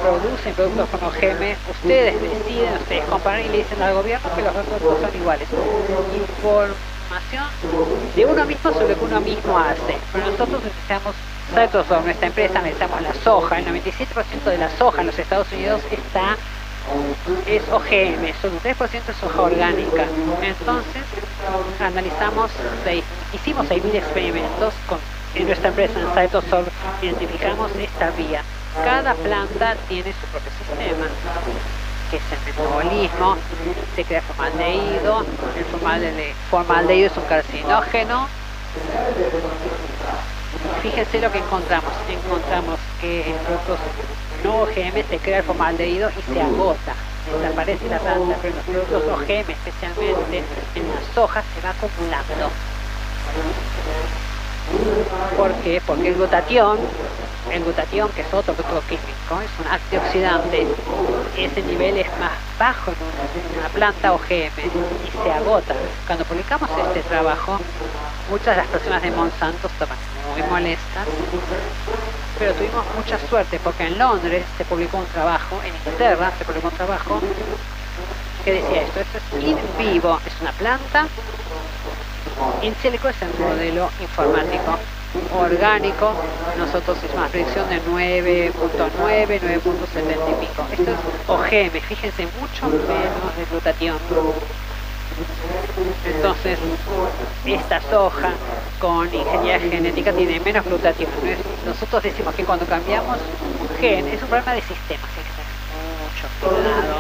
producen 0.03 0.55
productos 0.55 0.88
con 0.88 1.05
OGM, 1.05 1.57
ustedes 1.70 2.20
deciden, 2.20 2.74
ustedes 2.81 3.05
comparan 3.05 3.44
y 3.44 3.48
le 3.48 3.59
dicen 3.59 3.83
al 3.83 3.94
gobierno 3.94 4.29
que 4.35 4.42
los 4.42 4.55
resultados 4.55 5.00
son 5.00 5.16
iguales. 5.20 5.48
De 8.14 8.27
uno 8.27 8.44
mismo 8.44 8.72
sobre 8.72 8.88
lo 8.88 8.94
que 8.98 9.05
uno 9.05 9.20
mismo 9.20 9.59
hace. 9.59 9.98
Pero 10.12 10.31
nosotros 10.31 10.62
necesitamos 10.62 11.14
Cytosol, 11.55 12.05
nuestra 12.05 12.27
empresa, 12.29 12.61
necesitamos 12.61 13.03
la 13.03 13.14
soja. 13.14 13.59
El 13.59 13.66
97% 13.66 14.44
de 14.44 14.59
la 14.59 14.70
soja 14.77 15.00
en 15.00 15.07
los 15.09 15.18
Estados 15.18 15.50
Unidos 15.53 15.81
está 15.90 16.37
es 17.46 17.62
OGM, 17.70 18.35
solo 18.40 18.55
un 18.55 18.61
3% 18.61 18.88
es 19.09 19.16
soja 19.16 19.42
orgánica. 19.42 20.05
Entonces, 20.42 21.03
analizamos, 21.81 22.50
hicimos 23.33 23.66
6.000 23.68 23.94
experimentos 23.94 24.74
con, 24.87 24.98
en 25.35 25.46
nuestra 25.46 25.68
empresa 25.70 26.00
en 26.00 26.09
Cytosol, 26.09 26.66
identificamos 27.03 27.70
esta 27.77 28.11
vía. 28.11 28.42
Cada 28.85 29.14
planta 29.14 29.77
tiene 29.88 30.12
su 30.12 30.27
propio 30.27 30.50
sistema, 30.59 31.07
que 32.10 32.16
es 32.16 32.22
el 32.32 32.38
metabolismo, 32.46 33.36
se 33.96 34.04
crea 34.04 34.22
formaldehído, 34.22 35.24
el 35.56 36.34
formaldehído 36.50 37.06
es 37.06 37.16
un 37.16 37.24
carcinógeno. 37.24 38.28
Fíjense 40.82 41.20
lo 41.20 41.30
que 41.32 41.38
encontramos. 41.38 41.92
Encontramos 42.08 42.78
que 43.00 43.30
en 43.30 43.36
productos 43.38 43.78
no 44.44 44.62
OGM 44.62 45.08
se 45.08 45.18
crea 45.18 45.38
el 45.38 45.44
formaldehído 45.44 46.10
y 46.10 46.32
se 46.32 46.40
agota, 46.40 46.94
desaparece 47.40 47.88
la 47.88 47.98
planta, 47.98 48.36
pero 48.42 48.52
en 48.52 48.56
los 48.56 48.64
productos 48.64 49.02
OGM, 49.20 49.50
especialmente 49.50 50.44
en 50.74 50.88
las 50.88 51.16
hojas, 51.18 51.44
se 51.54 51.66
va 51.66 51.70
acumulando. 51.70 52.50
¿Por 55.36 55.52
qué? 55.62 55.82
Porque 55.86 56.08
el 56.08 56.14
glutatión, 56.14 56.78
el 57.50 57.62
glutatión 57.62 58.09
que 58.11 58.22
es 58.22 58.33
otro 58.33 58.54
producto 58.54 58.83
químico, 58.88 59.40
es 59.42 59.50
un 59.64 59.70
antioxidante, 59.70 60.66
ese 61.37 61.62
nivel 61.62 61.98
es 61.98 62.09
más 62.18 62.33
bajo 62.59 62.92
en 62.92 63.59
una 63.59 63.68
planta 63.68 64.12
OGM 64.12 64.59
y 65.07 65.22
se 65.22 65.33
agota. 65.33 65.74
Cuando 66.07 66.24
publicamos 66.24 66.70
este 66.87 67.00
trabajo, 67.02 67.59
muchas 68.30 68.57
de 68.57 68.57
las 68.57 68.66
personas 68.68 69.02
de 69.02 69.11
Monsanto 69.11 69.68
estaban 69.68 69.98
muy 70.33 70.42
molestas, 70.48 71.07
pero 72.38 72.52
tuvimos 72.54 72.85
mucha 72.96 73.18
suerte 73.28 73.61
porque 73.62 73.87
en 73.87 73.98
Londres 73.98 74.44
se 74.57 74.64
publicó 74.64 74.98
un 74.98 75.07
trabajo, 75.07 75.61
en 75.64 75.74
Inglaterra 75.74 76.33
se 76.38 76.44
publicó 76.44 76.68
un 76.68 76.74
trabajo 76.74 77.20
que 78.44 78.52
decía 78.52 78.83
esto, 78.83 79.00
esto 79.00 79.18
es 79.18 79.44
in 79.44 79.59
vivo, 79.78 80.20
es 80.26 80.33
una 80.40 80.52
planta, 80.52 81.07
in 82.62 82.74
silico 82.83 83.09
es 83.09 83.16
el 83.22 83.33
modelo 83.38 83.90
informático 84.00 84.78
orgánico, 85.33 86.12
nosotros 86.59 86.98
hicimos 86.98 87.16
una 87.16 87.29
predicción 87.29 87.68
de 87.68 87.83
9.9, 87.83 89.40
9.70 89.40 89.62
y 90.31 90.46
pico. 90.46 90.66
Esto 90.72 90.90
es 90.90 91.29
OGM, 91.29 91.81
fíjense, 91.81 92.29
mucho 92.40 92.68
menos 92.68 93.37
de 93.37 93.44
glutatión. 93.50 93.98
Entonces, 96.05 96.59
esta 97.46 97.81
soja 97.83 98.33
con 98.81 99.12
ingeniería 99.14 99.61
genética 99.61 100.12
tiene 100.12 100.40
menos 100.40 100.64
glutatión. 100.64 101.11
Nosotros 101.64 102.03
decimos 102.03 102.35
que 102.35 102.44
cuando 102.44 102.66
cambiamos 102.66 103.18
un 103.61 103.68
gen, 103.79 104.09
es 104.09 104.22
un 104.22 104.29
problema 104.29 104.55
de 104.55 104.62
sistema, 104.62 105.03
mucho 106.03 106.27
cuidado. 106.40 106.96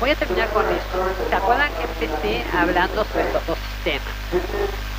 Voy 0.00 0.10
a 0.10 0.16
terminar 0.16 0.48
con 0.48 0.64
esto. 0.66 0.98
¿Se 1.28 1.34
acuerdan 1.34 1.70
que 1.74 2.04
empecé 2.04 2.44
hablando 2.56 3.04
sobre 3.04 3.24
estos 3.24 3.46
dos 3.46 3.58
sistemas? 3.58 4.93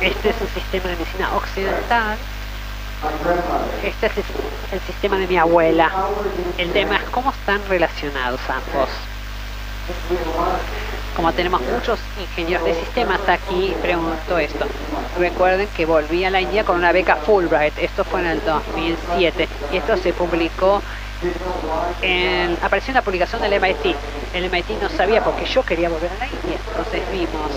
Este 0.00 0.30
es 0.30 0.36
un 0.40 0.48
sistema 0.48 0.88
de 0.88 0.96
medicina 0.96 1.34
occidental. 1.36 2.18
Este 3.82 4.06
es 4.06 4.12
el 4.72 4.80
sistema 4.80 5.16
de 5.16 5.26
mi 5.26 5.36
abuela. 5.36 5.90
El 6.58 6.72
tema 6.72 6.96
es 6.96 7.02
cómo 7.10 7.30
están 7.30 7.60
relacionados 7.68 8.40
ambos. 8.48 8.88
Como 11.16 11.32
tenemos 11.32 11.60
muchos 11.60 11.98
ingenieros 12.20 12.64
de 12.64 12.74
sistemas 12.74 13.20
aquí, 13.28 13.74
pregunto 13.82 14.38
esto. 14.38 14.66
Recuerden 15.18 15.68
que 15.76 15.84
volví 15.84 16.24
a 16.24 16.30
la 16.30 16.40
India 16.40 16.64
con 16.64 16.76
una 16.76 16.92
beca 16.92 17.16
Fulbright. 17.16 17.76
Esto 17.78 18.04
fue 18.04 18.20
en 18.20 18.26
el 18.26 18.44
2007 18.44 19.48
y 19.72 19.76
esto 19.76 19.96
se 19.96 20.12
publicó 20.12 20.80
en, 22.00 22.56
apareció 22.62 22.92
en 22.92 22.96
la 22.96 23.02
publicación 23.02 23.42
del 23.42 23.60
MIT. 23.60 23.96
El 24.34 24.50
MIT 24.50 24.80
no 24.80 24.88
sabía 24.88 25.22
porque 25.22 25.44
yo 25.44 25.62
quería 25.64 25.88
volver 25.88 26.10
a 26.10 26.18
la 26.18 26.26
India. 26.26 26.58
Entonces 26.68 27.02
vimos 27.10 27.50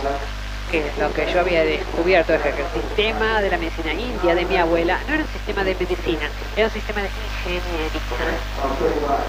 lo 0.99 1.13
que 1.13 1.31
yo 1.31 1.39
había 1.39 1.63
descubierto 1.63 2.33
es 2.33 2.41
que 2.41 2.49
el 2.49 2.81
sistema 2.81 3.41
de 3.41 3.49
la 3.49 3.57
medicina 3.57 3.93
india 3.93 4.35
de 4.35 4.45
mi 4.45 4.57
abuela 4.57 4.99
no 5.07 5.13
era 5.13 5.23
un 5.23 5.29
sistema 5.29 5.63
de 5.63 5.75
medicina, 5.75 6.29
era 6.55 6.67
un 6.67 6.73
sistema 6.73 7.01
de 7.01 7.09
ingeniería. 7.09 8.01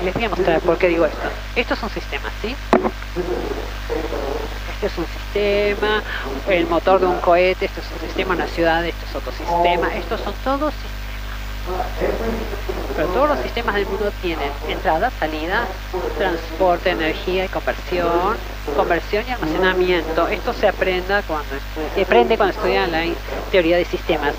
Les 0.05 0.15
voy 0.15 0.25
a 0.25 0.29
mostrar 0.29 0.61
por 0.61 0.79
qué 0.79 0.89
digo 0.89 1.07
esto. 1.07 1.29
Estos 1.55 1.79
son 1.79 1.91
sistemas, 1.91 2.33
¿sí? 2.43 2.55
Este 4.75 4.87
es 4.87 4.99
un 4.99 5.07
sistema, 5.07 6.03
el 6.49 6.67
motor 6.67 7.01
de 7.01 7.07
un 7.07 7.19
cohete, 7.21 7.67
esto 7.67 7.81
es 7.81 7.87
un 7.93 8.01
sistema, 8.07 8.35
una 8.35 8.47
ciudad, 8.47 8.85
esto 8.85 9.07
es 9.09 9.15
otro 9.17 9.33
sistema, 9.33 9.95
estos 9.95 10.21
son 10.21 10.35
todos 10.45 10.75
pero 12.97 13.09
todos 13.09 13.29
los 13.29 13.39
sistemas 13.41 13.75
del 13.75 13.87
mundo 13.87 14.11
tienen 14.23 14.51
entrada, 14.69 15.11
salida, 15.21 15.67
transporte, 16.17 16.91
energía 16.91 17.45
y 17.45 17.49
conversión, 17.49 18.37
conversión 18.75 19.25
y 19.29 19.33
almacenamiento. 19.33 20.29
Esto 20.29 20.55
se 20.55 20.67
aprende 20.67 21.23
cuando, 21.27 21.47
se 21.95 22.03
aprende 22.03 22.37
cuando 22.39 22.55
estudian 22.57 22.91
la 22.91 23.05
teoría 23.51 23.77
de 23.77 23.85
sistemas. 23.85 24.35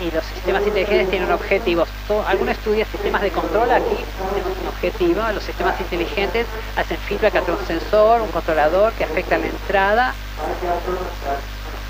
Y 0.00 0.10
los 0.10 0.24
sistemas 0.24 0.66
inteligentes 0.66 1.10
tienen 1.10 1.30
objetivos. 1.30 1.88
Algunos 2.26 2.56
estudia 2.56 2.84
sistemas 2.86 3.22
de 3.22 3.30
control 3.30 3.70
aquí, 3.70 3.96
tenemos 4.34 4.58
un 4.60 4.68
objetivo. 4.68 5.22
Los 5.32 5.44
sistemas 5.44 5.80
inteligentes 5.80 6.46
hacen 6.76 6.96
feedback 6.98 7.36
entre 7.36 7.54
un 7.54 7.66
sensor, 7.66 8.20
un 8.20 8.28
controlador 8.28 8.92
que 8.94 9.04
afecta 9.04 9.38
la 9.38 9.46
entrada. 9.46 10.14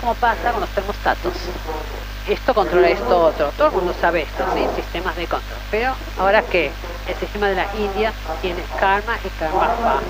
¿Cómo 0.01 0.15
pasa 0.15 0.53
con 0.53 0.61
los 0.61 0.71
termostatos? 0.71 1.33
Esto 2.29 2.55
controla 2.55 2.89
esto 2.89 3.19
otro. 3.21 3.53
Todo 3.57 3.69
el 3.69 3.75
mundo 3.75 3.95
sabe 4.01 4.23
esto, 4.23 4.45
¿sí? 4.55 4.67
Sistemas 4.75 5.17
de 5.17 5.27
control. 5.27 5.59
Pero 5.71 5.95
ahora 6.19 6.43
que 6.43 6.71
el 7.09 7.15
sistema 7.17 7.49
de 7.49 7.55
la 7.55 7.67
India 7.79 8.13
tiene 8.43 8.63
karma 8.79 9.17
y 9.25 9.29
karma 9.39 9.69
fa. 9.69 10.01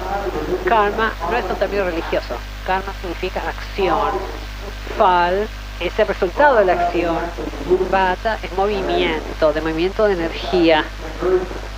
Karma 0.69 1.13
no 1.31 1.37
es 1.37 1.45
un 1.45 1.57
término 1.57 1.85
religioso. 1.85 2.37
Karma 2.67 2.93
significa 3.01 3.43
acción. 3.47 4.11
Fal 4.97 5.47
es 5.81 5.99
el 5.99 6.09
resultado 6.09 6.57
de 6.57 6.65
la 6.65 6.73
acción. 6.73 7.19
Bata 7.91 8.39
es 8.43 8.53
movimiento, 8.57 9.53
de 9.53 9.61
movimiento 9.61 10.07
de 10.07 10.15
energía. 10.15 10.85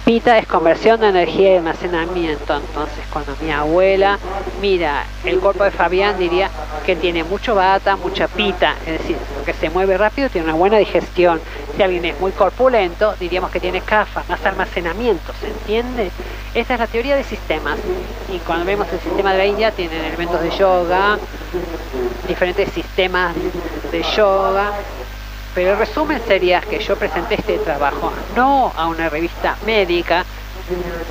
Pita 0.08 0.38
es 0.38 0.46
conversión 0.46 1.00
de 1.00 1.08
energía 1.08 1.52
y 1.52 1.56
almacenamiento. 1.58 2.56
Entonces, 2.56 3.04
cuando 3.12 3.36
mi 3.42 3.50
abuela 3.50 4.18
mira 4.58 5.04
el 5.22 5.38
cuerpo 5.38 5.64
de 5.64 5.70
Fabián, 5.70 6.18
diría 6.18 6.48
que 6.86 6.96
tiene 6.96 7.24
mucho 7.24 7.54
bata, 7.54 7.94
mucha 7.96 8.26
pita, 8.26 8.74
es 8.86 9.00
decir, 9.00 9.18
que 9.44 9.52
se 9.52 9.68
mueve 9.68 9.98
rápido, 9.98 10.30
tiene 10.30 10.46
una 10.46 10.56
buena 10.56 10.78
digestión. 10.78 11.42
Si 11.76 11.82
alguien 11.82 12.06
es 12.06 12.18
muy 12.20 12.32
corpulento, 12.32 13.16
diríamos 13.20 13.50
que 13.50 13.60
tiene 13.60 13.82
cafa, 13.82 14.24
más 14.30 14.42
almacenamiento, 14.46 15.34
¿se 15.42 15.48
entiende? 15.48 16.10
Esta 16.54 16.72
es 16.72 16.80
la 16.80 16.86
teoría 16.86 17.14
de 17.14 17.24
sistemas. 17.24 17.78
Y 18.32 18.38
cuando 18.38 18.64
vemos 18.64 18.88
el 18.90 19.00
sistema 19.00 19.32
de 19.32 19.38
la 19.38 19.44
India, 19.44 19.72
tienen 19.72 20.02
elementos 20.02 20.40
de 20.40 20.48
yoga, 20.56 21.18
diferentes 22.26 22.72
sistemas 22.72 23.34
de 23.92 24.02
yoga, 24.16 24.72
pero 25.54 25.72
el 25.72 25.78
resumen 25.78 26.20
sería 26.26 26.60
que 26.60 26.78
yo 26.78 26.96
presenté 26.96 27.36
este 27.36 27.58
trabajo 27.58 28.12
no 28.36 28.72
a 28.76 28.86
una 28.86 29.08
revista 29.08 29.56
médica, 29.66 30.24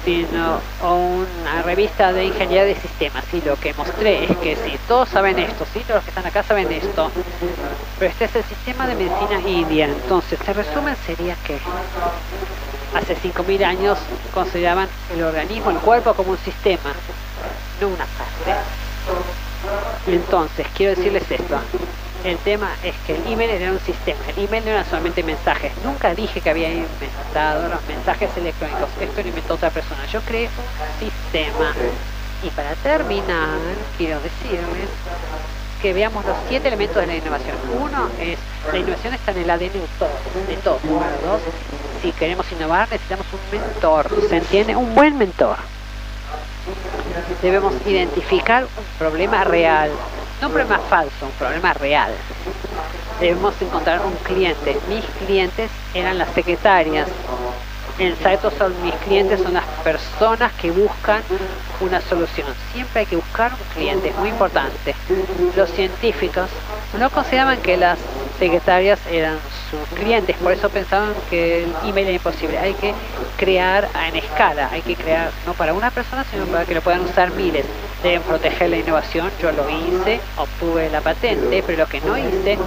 sino 0.05 0.59
a 0.83 0.93
una 0.93 1.63
revista 1.63 2.13
de 2.13 2.25
ingeniería 2.25 2.63
de 2.63 2.75
sistemas. 2.75 3.23
Y 3.33 3.41
lo 3.41 3.55
que 3.55 3.73
mostré 3.73 4.25
es 4.25 4.37
que 4.37 4.55
si 4.55 4.77
todos 4.87 5.09
saben 5.09 5.39
esto, 5.39 5.65
si 5.73 5.79
todos 5.79 5.95
los 5.95 6.03
que 6.03 6.11
están 6.11 6.25
acá 6.25 6.43
saben 6.43 6.71
esto, 6.71 7.11
pero 7.97 8.11
este 8.11 8.25
es 8.25 8.35
el 8.35 8.43
sistema 8.43 8.87
de 8.87 8.95
medicina 8.95 9.39
india. 9.45 9.85
Entonces, 9.85 10.39
el 10.47 10.55
resumen 10.55 10.95
sería 11.05 11.35
que 11.45 11.57
hace 12.95 13.15
5.000 13.15 13.63
años 13.63 13.97
consideraban 14.33 14.87
el 15.13 15.23
organismo, 15.23 15.71
el 15.71 15.77
cuerpo 15.77 16.13
como 16.13 16.31
un 16.31 16.37
sistema, 16.37 16.93
no 17.81 17.87
una 17.87 18.05
parte. 18.05 18.61
Entonces, 20.07 20.67
quiero 20.75 20.95
decirles 20.95 21.23
esto. 21.29 21.59
El 22.23 22.37
tema 22.39 22.69
es 22.83 22.95
que 23.05 23.15
el 23.15 23.31
email 23.31 23.49
era 23.51 23.71
un 23.71 23.79
sistema, 23.79 24.19
el 24.35 24.45
email 24.45 24.65
no 24.65 24.71
era 24.71 24.83
solamente 24.85 25.23
mensajes. 25.23 25.71
Nunca 25.83 26.13
dije 26.15 26.41
que 26.41 26.49
había 26.49 26.69
inventado 26.69 27.69
los 27.69 27.85
mensajes 27.87 28.29
electrónicos, 28.35 28.89
esto 28.99 29.21
lo 29.21 29.27
inventó 29.27 29.53
otra 29.53 29.69
persona. 29.69 30.05
Yo 30.07 30.21
creé 30.21 30.47
un 30.47 31.07
sistema. 31.07 31.73
Y 32.43 32.49
para 32.49 32.73
terminar, 32.75 33.57
quiero 33.97 34.19
decirles 34.19 34.89
que 35.81 35.93
veamos 35.93 36.25
los 36.25 36.35
siete 36.49 36.67
elementos 36.67 36.97
de 36.97 37.07
la 37.07 37.15
innovación. 37.15 37.55
Uno 37.79 38.09
es, 38.19 38.39
la 38.71 38.77
innovación 38.77 39.13
está 39.13 39.31
en 39.31 39.37
el 39.37 39.49
ADN 39.49 39.73
de 39.73 39.87
todos, 39.99 40.47
de 40.47 40.55
todos. 40.57 40.81
Dos, 40.83 41.41
si 42.01 42.11
queremos 42.11 42.51
innovar 42.51 42.89
necesitamos 42.89 43.25
un 43.31 43.59
mentor, 43.59 44.09
¿se 44.27 44.37
entiende? 44.37 44.75
Un 44.75 44.93
buen 44.95 45.17
mentor. 45.17 45.57
Debemos 47.41 47.73
identificar 47.85 48.63
un 48.63 48.99
problema 48.99 49.43
real, 49.43 49.91
no 50.41 50.47
un 50.47 50.53
problema 50.53 50.79
falso, 50.89 51.25
un 51.25 51.31
problema 51.31 51.73
real. 51.73 52.11
Debemos 53.19 53.59
encontrar 53.61 54.01
un 54.05 54.13
cliente. 54.17 54.77
Mis 54.87 55.03
clientes 55.25 55.71
eran 55.93 56.17
las 56.17 56.29
secretarias, 56.33 57.07
en 57.99 58.15
Saeto 58.17 58.51
son 58.51 58.79
mis 58.83 58.93
clientes, 58.95 59.41
son 59.41 59.55
las 59.55 59.65
personas 59.83 60.53
que 60.53 60.69
buscan 60.69 61.23
una 61.79 61.99
solución. 62.01 62.47
Siempre 62.71 63.01
hay 63.01 63.05
que 63.07 63.15
buscar 63.15 63.51
un 63.53 63.73
cliente, 63.73 64.09
es 64.09 64.15
muy 64.17 64.29
importante. 64.29 64.95
Los 65.55 65.71
científicos 65.71 66.49
no 66.99 67.09
consideraban 67.09 67.57
que 67.59 67.75
las 67.75 67.97
secretarias 68.39 68.99
eran 69.11 69.37
sus 69.69 69.99
clientes, 69.99 70.35
por 70.37 70.51
eso 70.51 70.69
pensaban 70.69 71.13
que 71.29 71.63
el 71.63 71.73
email 71.83 72.07
era 72.07 72.15
imposible. 72.15 72.57
Hay 72.57 72.73
que 72.73 72.93
crear 73.37 73.87
en 74.07 74.15
escala, 74.15 74.69
hay 74.71 74.81
que 74.81 74.95
crear 74.95 75.31
no 75.45 75.53
para 75.53 75.73
una 75.73 75.91
persona, 75.91 76.25
sino 76.31 76.45
para 76.45 76.65
que 76.65 76.75
lo 76.75 76.81
puedan 76.81 77.01
usar 77.01 77.31
miles. 77.31 77.65
Deben 78.03 78.21
proteger 78.21 78.69
la 78.69 78.77
innovación, 78.77 79.31
yo 79.41 79.51
lo 79.51 79.69
hice, 79.69 80.19
obtuve 80.37 80.89
la 80.89 81.01
patente, 81.01 81.63
pero 81.65 81.79
lo 81.79 81.87
que 81.87 82.01
no 82.01 82.17
hice 82.17 82.57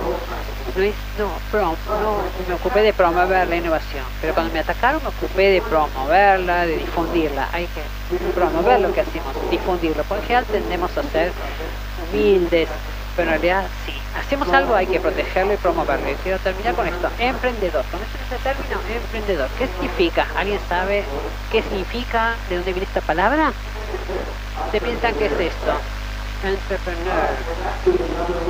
no, 1.19 1.31
no, 1.53 1.77
no 2.01 2.23
me 2.49 2.55
ocupé 2.55 2.83
de 2.83 2.93
promover 2.93 3.49
la 3.49 3.57
innovación, 3.57 4.05
pero 4.21 4.35
cuando 4.35 4.53
me 4.53 4.61
atacaron 4.61 5.03
me 5.03 5.09
ocupé 5.09 5.51
de 5.51 5.63
promoverla, 5.63 6.67
de 6.67 6.77
difundirla. 6.77 7.49
Hay 7.53 7.67
que 7.67 8.33
promover 8.35 8.81
lo 8.81 8.93
que 8.93 9.01
hacemos, 9.01 9.35
difundirlo. 9.51 10.05
Por 10.05 10.21
general 10.23 10.45
tendemos 10.47 10.97
a 10.97 11.03
ser 11.03 11.33
humildes, 12.13 12.69
pero 13.17 13.33
en 13.33 13.41
realidad 13.41 13.67
sí. 13.87 13.95
Hacemos 14.19 14.49
algo, 14.53 14.75
hay 14.75 14.87
que 14.87 15.01
protegerlo 15.01 15.55
y 15.55 15.57
promoverlo. 15.57 16.11
Y 16.11 16.15
quiero 16.17 16.39
terminar 16.39 16.75
con 16.75 16.87
esto. 16.87 17.09
Emprendedor. 17.19 17.85
¿Con 17.91 18.01
ese 18.01 18.43
término? 18.43 18.81
Emprendedor. 18.93 19.49
¿Qué 19.59 19.67
significa? 19.69 20.27
¿Alguien 20.37 20.61
sabe 20.69 21.05
qué 21.53 21.63
significa? 21.63 22.35
¿De 22.49 22.57
dónde 22.57 22.73
viene 22.73 22.87
esta 22.87 23.01
palabra? 23.01 23.53
¿Se 24.73 24.81
piensan 24.81 25.15
qué 25.15 25.27
es 25.27 25.33
esto? 25.33 25.73
entrepreneur, 26.49 27.29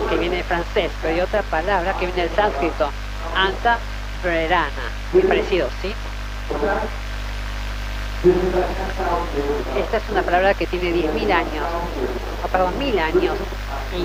que 0.08 0.16
viene 0.16 0.36
de 0.36 0.42
francés, 0.44 0.90
pero 1.02 1.14
hay 1.14 1.20
otra 1.20 1.42
palabra 1.42 1.92
que 1.94 2.06
viene 2.06 2.22
del 2.22 2.36
sánscrito, 2.36 2.90
anta 3.34 3.78
verana, 4.22 4.70
muy 5.12 5.22
parecido, 5.22 5.68
¿sí? 5.82 5.92
Esta 9.78 9.96
es 9.96 10.02
una 10.10 10.22
palabra 10.22 10.54
que 10.54 10.66
tiene 10.66 10.90
10.000 10.92 11.32
años, 11.32 11.66
o 12.44 12.48
perdón, 12.48 12.74
1.000 12.78 13.00
años, 13.00 13.36
y 13.96 14.04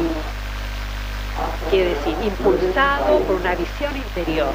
quiere 1.69 1.95
decir 1.95 2.15
impulsado 2.23 3.19
por 3.19 3.35
una 3.35 3.55
visión 3.55 3.95
interior. 3.95 4.51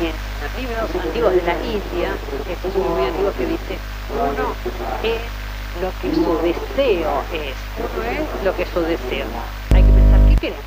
Y 0.00 0.06
en 0.06 0.12
los 0.42 0.52
libros 0.58 1.04
antiguos 1.04 1.34
de 1.34 1.42
la 1.42 1.54
India, 1.64 2.10
es 2.50 2.74
un 2.74 2.94
muy 2.94 3.06
antiguo 3.06 3.32
que 3.36 3.46
dice, 3.46 3.78
uno 4.12 4.54
es 5.02 5.20
lo 5.80 5.90
que 6.00 6.14
su 6.14 6.38
deseo 6.42 7.22
es. 7.32 7.54
Uno 7.78 8.04
es 8.04 8.44
lo 8.44 8.56
que 8.56 8.66
su 8.66 8.80
deseo. 8.80 9.26
Hay 9.74 9.82
que 9.82 9.92
pensar 9.92 10.20
qué 10.28 10.36
queremos 10.36 10.64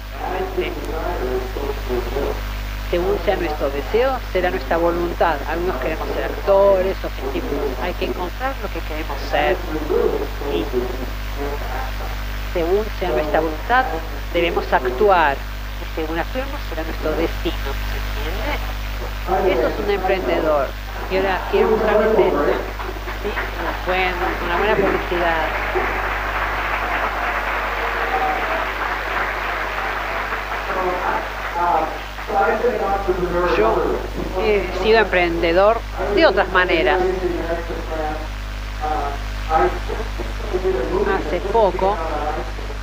Según 2.91 3.17
sea 3.25 3.35
nuestro 3.37 3.69
deseo, 3.71 4.17
será 4.31 4.51
nuestra 4.51 4.77
voluntad. 4.77 5.37
Algunos 5.49 5.75
queremos 5.77 6.07
ser 6.09 6.25
actores 6.25 6.97
o 7.03 7.09
científicos. 7.09 7.69
Hay 7.81 7.93
que 7.93 8.05
encontrar 8.05 8.53
lo 8.61 8.69
que 8.69 8.79
queremos 8.87 9.17
ser. 9.29 9.55
Y 10.53 10.63
según 12.53 12.85
sea 12.99 13.09
nuestra 13.09 13.39
voluntad, 13.39 13.85
debemos 14.33 14.71
actuar. 14.71 15.37
Según 15.95 16.19
actuemos, 16.19 16.59
será 16.69 16.83
nuestro 16.83 17.11
destino. 17.11 17.55
¿Se 17.89 17.97
entiende? 19.37 19.53
Eso 19.53 19.67
es 19.67 19.79
un 19.79 19.91
emprendedor. 19.91 20.67
Y 21.11 21.17
ahora 21.17 21.39
quiero 21.51 21.69
mostrarles 21.69 22.09
esto. 22.09 22.27
una 24.45 24.57
buena 24.57 24.75
publicidad. 24.75 25.47
Yo 33.57 33.75
he 34.41 34.83
sido 34.83 34.99
emprendedor 34.99 35.79
de 36.15 36.25
otras 36.25 36.49
maneras. 36.49 37.01
Hace 41.17 41.39
poco 41.51 41.97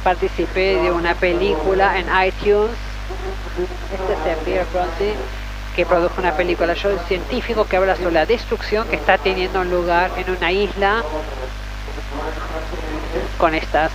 participé 0.07 0.77
de 0.81 0.93
una 0.93 1.17
película 1.17 1.99
en 1.99 2.07
iTunes. 2.29 2.71
Este 3.93 4.31
es 4.31 4.39
Pierre 4.45 4.67
Bronte 4.73 5.15
que 5.75 5.85
produjo 5.85 6.21
una 6.21 6.31
película, 6.37 6.75
yo 6.75 6.91
el 6.91 7.01
científico 7.01 7.67
que 7.67 7.77
habla 7.77 7.97
sobre 7.97 8.13
la 8.13 8.25
destrucción 8.25 8.87
que 8.87 8.95
está 8.95 9.19
teniendo 9.19 9.65
lugar 9.65 10.13
en 10.17 10.31
una 10.31 10.53
isla 10.53 11.03
con 13.37 13.57
estas 13.57 13.91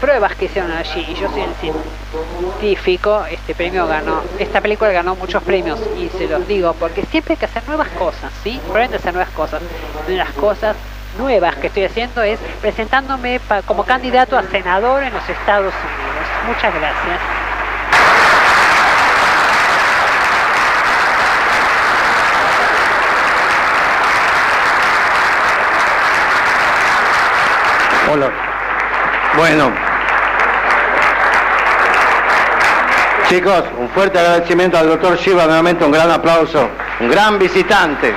pruebas 0.00 0.34
que 0.34 0.46
hicieron 0.46 0.72
allí. 0.72 1.06
Y 1.08 1.14
yo 1.14 1.30
soy 1.30 1.42
el 1.42 1.54
científico, 1.54 3.24
este 3.30 3.54
premio 3.54 3.86
ganó, 3.86 4.22
esta 4.40 4.60
película 4.60 4.90
ganó 4.90 5.14
muchos 5.14 5.40
premios 5.44 5.78
y 5.96 6.08
se 6.18 6.26
los 6.26 6.48
digo 6.48 6.74
porque 6.74 7.06
siempre 7.06 7.34
hay 7.34 7.38
que 7.38 7.46
hacer 7.46 7.62
nuevas 7.68 7.90
cosas, 7.90 8.32
¿sí? 8.42 8.58
Probablemente 8.64 8.96
hacer 8.96 9.14
nuevas 9.14 9.32
cosas. 9.32 9.62
Las 10.08 10.32
cosas 10.32 10.74
nuevas 11.16 11.56
que 11.56 11.68
estoy 11.68 11.84
haciendo 11.84 12.22
es 12.22 12.38
presentándome 12.60 13.40
como 13.66 13.84
candidato 13.84 14.36
a 14.36 14.42
senador 14.44 15.02
en 15.02 15.12
los 15.12 15.28
Estados 15.28 15.72
Unidos. 15.72 16.26
Muchas 16.46 16.74
gracias. 16.74 17.20
Hola. 28.10 28.30
Bueno. 29.36 29.70
Chicos, 33.28 33.64
un 33.78 33.90
fuerte 33.90 34.18
agradecimiento 34.18 34.78
al 34.78 34.88
doctor 34.88 35.18
Shiva, 35.18 35.44
nuevamente 35.44 35.84
un 35.84 35.92
gran 35.92 36.10
aplauso. 36.10 36.70
Un 37.00 37.10
gran 37.10 37.38
visitante. 37.38 38.14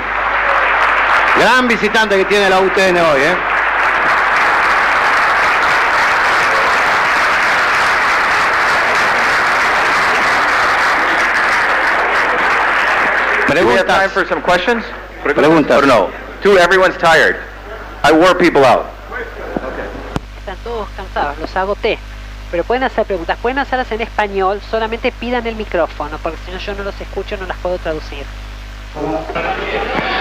Gran 1.42 1.68
visitante 1.68 2.16
que 2.18 2.26
tiene 2.26 2.52
la 2.52 2.60
UTN 2.60 2.98
hoy, 2.98 3.22
¿eh? 3.22 3.36
Preguntas. 13.48 13.86
time 13.88 14.10
for 14.10 14.28
some 14.28 14.42
questions? 14.44 14.86
Preguntas. 15.24 15.82
Or 15.82 15.88
no? 15.88 16.12
Two, 16.44 16.60
everyone's 16.60 16.98
tired. 16.98 17.38
I 18.04 18.12
wore 18.12 18.36
people 18.36 18.64
out 18.64 18.86
todos 20.64 20.88
cansados, 20.96 21.38
los 21.40 21.56
agoté. 21.56 21.98
Pero 22.52 22.64
pueden 22.64 22.84
hacer 22.84 23.06
preguntas, 23.06 23.38
pueden 23.42 23.60
hacerlas 23.60 23.92
en 23.92 24.02
español, 24.02 24.62
solamente 24.70 25.12
pidan 25.12 25.48
el 25.48 25.56
micrófono, 25.56 26.18
porque 26.22 26.38
si 26.46 26.52
no 26.52 26.58
yo 26.58 26.76
no 26.76 26.84
los 26.84 27.00
escucho, 27.00 27.38
no 27.38 27.46
las 27.46 27.58
puedo 27.58 27.78
traducir. 27.78 28.26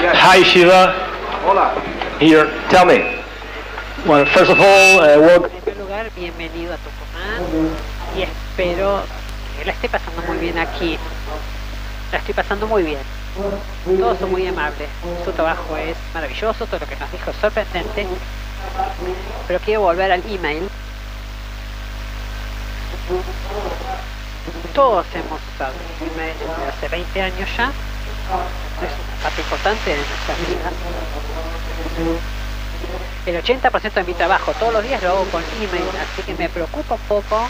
Hi 0.00 0.42
Shiva. 0.42 0.96
Hola. 1.44 1.76
Here, 2.18 2.48
tell 2.70 2.86
me. 2.86 3.20
Well, 4.06 4.24
first 4.24 4.50
of 4.50 4.58
all, 4.58 5.00
uh, 5.00 5.44
En 5.44 5.60
primer 5.60 5.76
lugar, 5.76 6.10
bienvenido 6.16 6.72
a 6.72 6.78
Tucumán 6.78 7.68
y 8.16 8.22
espero 8.22 9.02
que 9.58 9.66
la 9.66 9.72
esté 9.72 9.90
pasando 9.90 10.22
muy 10.22 10.38
bien 10.38 10.58
aquí. 10.58 10.96
La 12.12 12.18
estoy 12.18 12.32
pasando 12.32 12.66
muy 12.66 12.82
bien. 12.82 13.02
Todos 13.98 14.18
son 14.18 14.30
muy 14.30 14.46
amables. 14.46 14.88
Su 15.22 15.32
trabajo 15.32 15.76
es 15.76 15.98
maravilloso, 16.14 16.64
todo 16.64 16.80
lo 16.80 16.86
que 16.86 16.96
nos 16.96 17.12
dijo 17.12 17.30
es 17.30 17.36
sorprendente. 17.36 18.06
Pero 19.46 19.60
quiero 19.60 19.82
volver 19.82 20.12
al 20.12 20.22
email. 20.30 20.66
Todos 24.74 25.04
hemos 25.14 25.40
usado 25.54 25.74
email 26.00 26.34
desde 26.38 26.68
hace 26.70 26.88
20 26.88 27.20
años 27.20 27.48
ya. 27.58 27.70
Es 28.80 28.92
una 28.92 29.22
parte 29.22 29.40
importante 29.40 29.90
de 29.90 29.96
nuestra 29.96 30.34
vida. 30.46 30.70
El 33.26 33.42
80% 33.42 33.92
de 33.92 34.04
mi 34.04 34.14
trabajo 34.14 34.52
todos 34.54 34.72
los 34.72 34.82
días 34.82 35.02
lo 35.02 35.10
hago 35.10 35.24
con 35.26 35.42
email, 35.60 35.84
así 36.00 36.22
que 36.22 36.34
me 36.34 36.48
preocupa 36.48 36.94
un 36.94 37.00
poco 37.02 37.46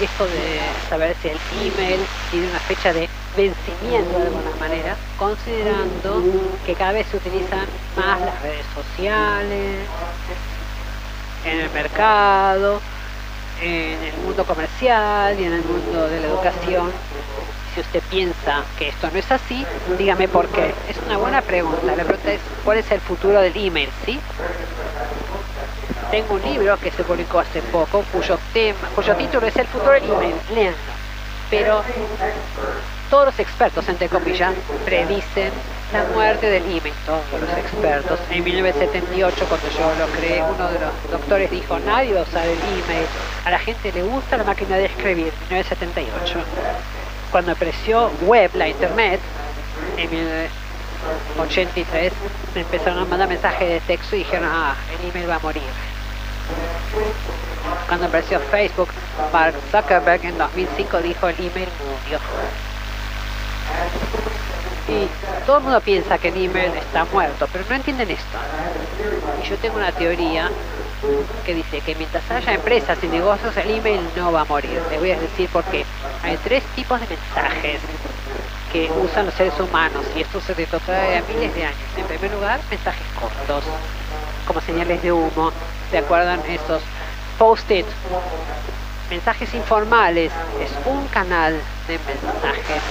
esto 0.00 0.26
de 0.26 0.60
saber 0.88 1.16
si 1.20 1.28
el 1.28 1.38
email 1.60 2.00
tiene 2.30 2.48
una 2.50 2.60
fecha 2.60 2.92
de 2.92 3.08
vencimiento 3.36 4.18
de 4.18 4.26
alguna 4.26 4.54
manera, 4.60 4.96
considerando 5.18 6.22
que 6.64 6.74
cada 6.74 6.92
vez 6.92 7.06
se 7.10 7.16
utilizan 7.16 7.66
más 7.96 8.20
las 8.20 8.42
redes 8.42 8.66
sociales, 8.74 9.86
en 11.44 11.60
el 11.60 11.70
mercado, 11.70 12.80
en 13.60 14.04
el 14.04 14.16
mundo 14.24 14.44
comercial 14.44 15.38
y 15.38 15.44
en 15.44 15.52
el 15.54 15.62
mundo 15.62 16.08
de 16.08 16.20
la 16.20 16.26
educación. 16.28 16.92
Si 17.78 17.82
usted 17.82 18.02
piensa 18.10 18.64
que 18.76 18.88
esto 18.88 19.08
no 19.12 19.20
es 19.20 19.30
así, 19.30 19.64
dígame 19.96 20.26
por 20.26 20.48
qué. 20.48 20.74
Es 20.90 20.96
una 21.06 21.16
buena 21.16 21.42
pregunta. 21.42 21.78
La 21.86 22.02
pregunta 22.02 22.32
es, 22.32 22.40
¿cuál 22.64 22.78
es 22.78 22.90
el 22.90 22.98
futuro 22.98 23.40
del 23.40 23.56
email? 23.56 23.88
¿Sí? 24.04 24.18
Tengo 26.10 26.34
un 26.34 26.42
libro 26.42 26.76
que 26.80 26.90
se 26.90 27.04
publicó 27.04 27.38
hace 27.38 27.62
poco 27.62 28.02
cuyo 28.12 28.36
tema, 28.52 28.80
cuyo 28.96 29.14
título 29.14 29.46
es 29.46 29.54
El 29.54 29.68
futuro 29.68 29.92
del 29.92 30.10
email. 30.10 30.34
Léanlo. 30.52 30.76
Pero 31.50 31.84
todos 33.10 33.26
los 33.26 33.38
expertos, 33.38 33.88
entre 33.88 34.08
comillas, 34.08 34.54
predicen 34.84 35.52
la 35.92 36.02
muerte 36.12 36.50
del 36.50 36.64
email, 36.64 36.94
todos 37.06 37.22
los 37.40 37.58
expertos. 37.58 38.18
En 38.32 38.42
1978, 38.42 39.46
cuando 39.48 39.68
yo 39.70 39.94
lo 39.94 40.06
creé, 40.18 40.42
uno 40.42 40.68
de 40.68 40.80
los 40.80 41.10
doctores 41.12 41.48
dijo, 41.48 41.78
nadie 41.78 42.12
va 42.12 42.20
a 42.20 42.24
usar 42.24 42.44
el 42.44 42.58
email, 42.58 43.06
a 43.44 43.52
la 43.52 43.58
gente 43.60 43.92
le 43.92 44.02
gusta 44.02 44.36
la 44.36 44.42
máquina 44.42 44.78
de 44.78 44.86
escribir, 44.86 45.32
1978. 45.48 46.40
Cuando 47.30 47.52
apareció 47.52 48.10
web, 48.22 48.50
la 48.54 48.68
internet, 48.68 49.20
en 49.96 50.10
1983, 50.10 52.12
me 52.54 52.60
empezaron 52.62 53.00
a 53.00 53.04
mandar 53.04 53.28
mensajes 53.28 53.68
de 53.68 53.80
texto 53.80 54.16
y 54.16 54.20
dijeron, 54.20 54.48
ah, 54.50 54.74
el 54.98 55.10
email 55.10 55.28
va 55.28 55.34
a 55.36 55.40
morir. 55.40 55.62
Cuando 57.86 58.06
apareció 58.06 58.40
Facebook, 58.40 58.88
Mark 59.32 59.54
Zuckerberg 59.70 60.24
en 60.24 60.38
2005 60.38 61.02
dijo, 61.02 61.28
el 61.28 61.36
email 61.36 61.68
murió. 61.78 62.18
Y 64.88 65.06
todo 65.44 65.58
el 65.58 65.64
mundo 65.64 65.82
piensa 65.82 66.16
que 66.16 66.28
el 66.28 66.44
email 66.44 66.72
está 66.74 67.04
muerto, 67.06 67.48
pero 67.52 67.64
no 67.68 67.74
entienden 67.76 68.10
esto. 68.10 68.38
Y 69.42 69.48
yo 69.48 69.58
tengo 69.58 69.76
una 69.76 69.92
teoría 69.92 70.50
que 71.44 71.54
dice 71.54 71.80
que 71.80 71.94
mientras 71.94 72.28
haya 72.30 72.54
empresas 72.54 72.98
y 73.02 73.06
negocios, 73.08 73.56
el 73.56 73.70
email 73.70 74.00
no 74.16 74.32
va 74.32 74.42
a 74.42 74.44
morir. 74.44 74.80
Les 74.90 74.98
voy 74.98 75.12
a 75.12 75.18
decir 75.18 75.48
por 75.50 75.64
qué. 75.64 75.84
Hay 76.22 76.36
tres 76.38 76.62
tipos 76.74 77.00
de 77.00 77.06
mensajes 77.06 77.80
que 78.72 78.90
usan 79.02 79.26
los 79.26 79.34
seres 79.34 79.58
humanos 79.58 80.04
y 80.14 80.20
esto 80.20 80.40
se 80.40 80.54
retrotrae 80.54 81.18
a 81.18 81.22
miles 81.22 81.54
de 81.54 81.64
años. 81.64 81.78
En 81.96 82.06
primer 82.06 82.32
lugar, 82.32 82.60
mensajes 82.70 83.06
cortos, 83.18 83.64
como 84.46 84.60
señales 84.60 85.02
de 85.02 85.12
humo. 85.12 85.52
¿Se 85.90 85.98
acuerdan 85.98 86.40
esos 86.48 86.82
post-it? 87.38 87.86
Mensajes 89.10 89.54
informales 89.54 90.30
es 90.60 90.70
un 90.84 91.06
canal 91.08 91.58
de 91.86 91.98
mensajes. 91.98 92.82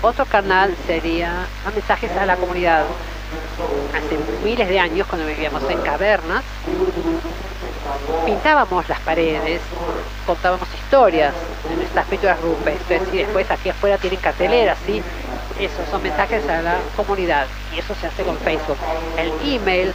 otro 0.00 0.24
canal 0.26 0.76
sería 0.86 1.46
mensajes 1.74 2.12
a 2.12 2.24
la 2.24 2.36
comunidad. 2.36 2.84
Hace 3.94 4.18
miles 4.44 4.68
de 4.68 4.78
años, 4.78 5.06
cuando 5.06 5.26
vivíamos 5.26 5.62
en 5.70 5.80
cavernas, 5.80 6.44
pintábamos 8.24 8.88
las 8.88 9.00
paredes, 9.00 9.60
contábamos 10.26 10.68
historias 10.74 11.32
en 11.72 11.80
estas 11.82 12.06
pinturas 12.06 12.40
rupestres 12.40 13.02
y 13.12 13.18
después 13.18 13.50
aquí 13.50 13.70
afuera 13.70 13.96
tienen 13.98 14.20
carteleras, 14.20 14.76
¿sí? 14.84 15.02
Esos 15.58 15.88
son 15.90 16.02
mensajes 16.02 16.46
a 16.48 16.60
la 16.60 16.76
comunidad 16.96 17.46
y 17.74 17.78
eso 17.78 17.94
se 18.00 18.08
hace 18.08 18.24
con 18.24 18.36
Facebook. 18.38 18.76
El 19.16 19.32
email 19.50 19.94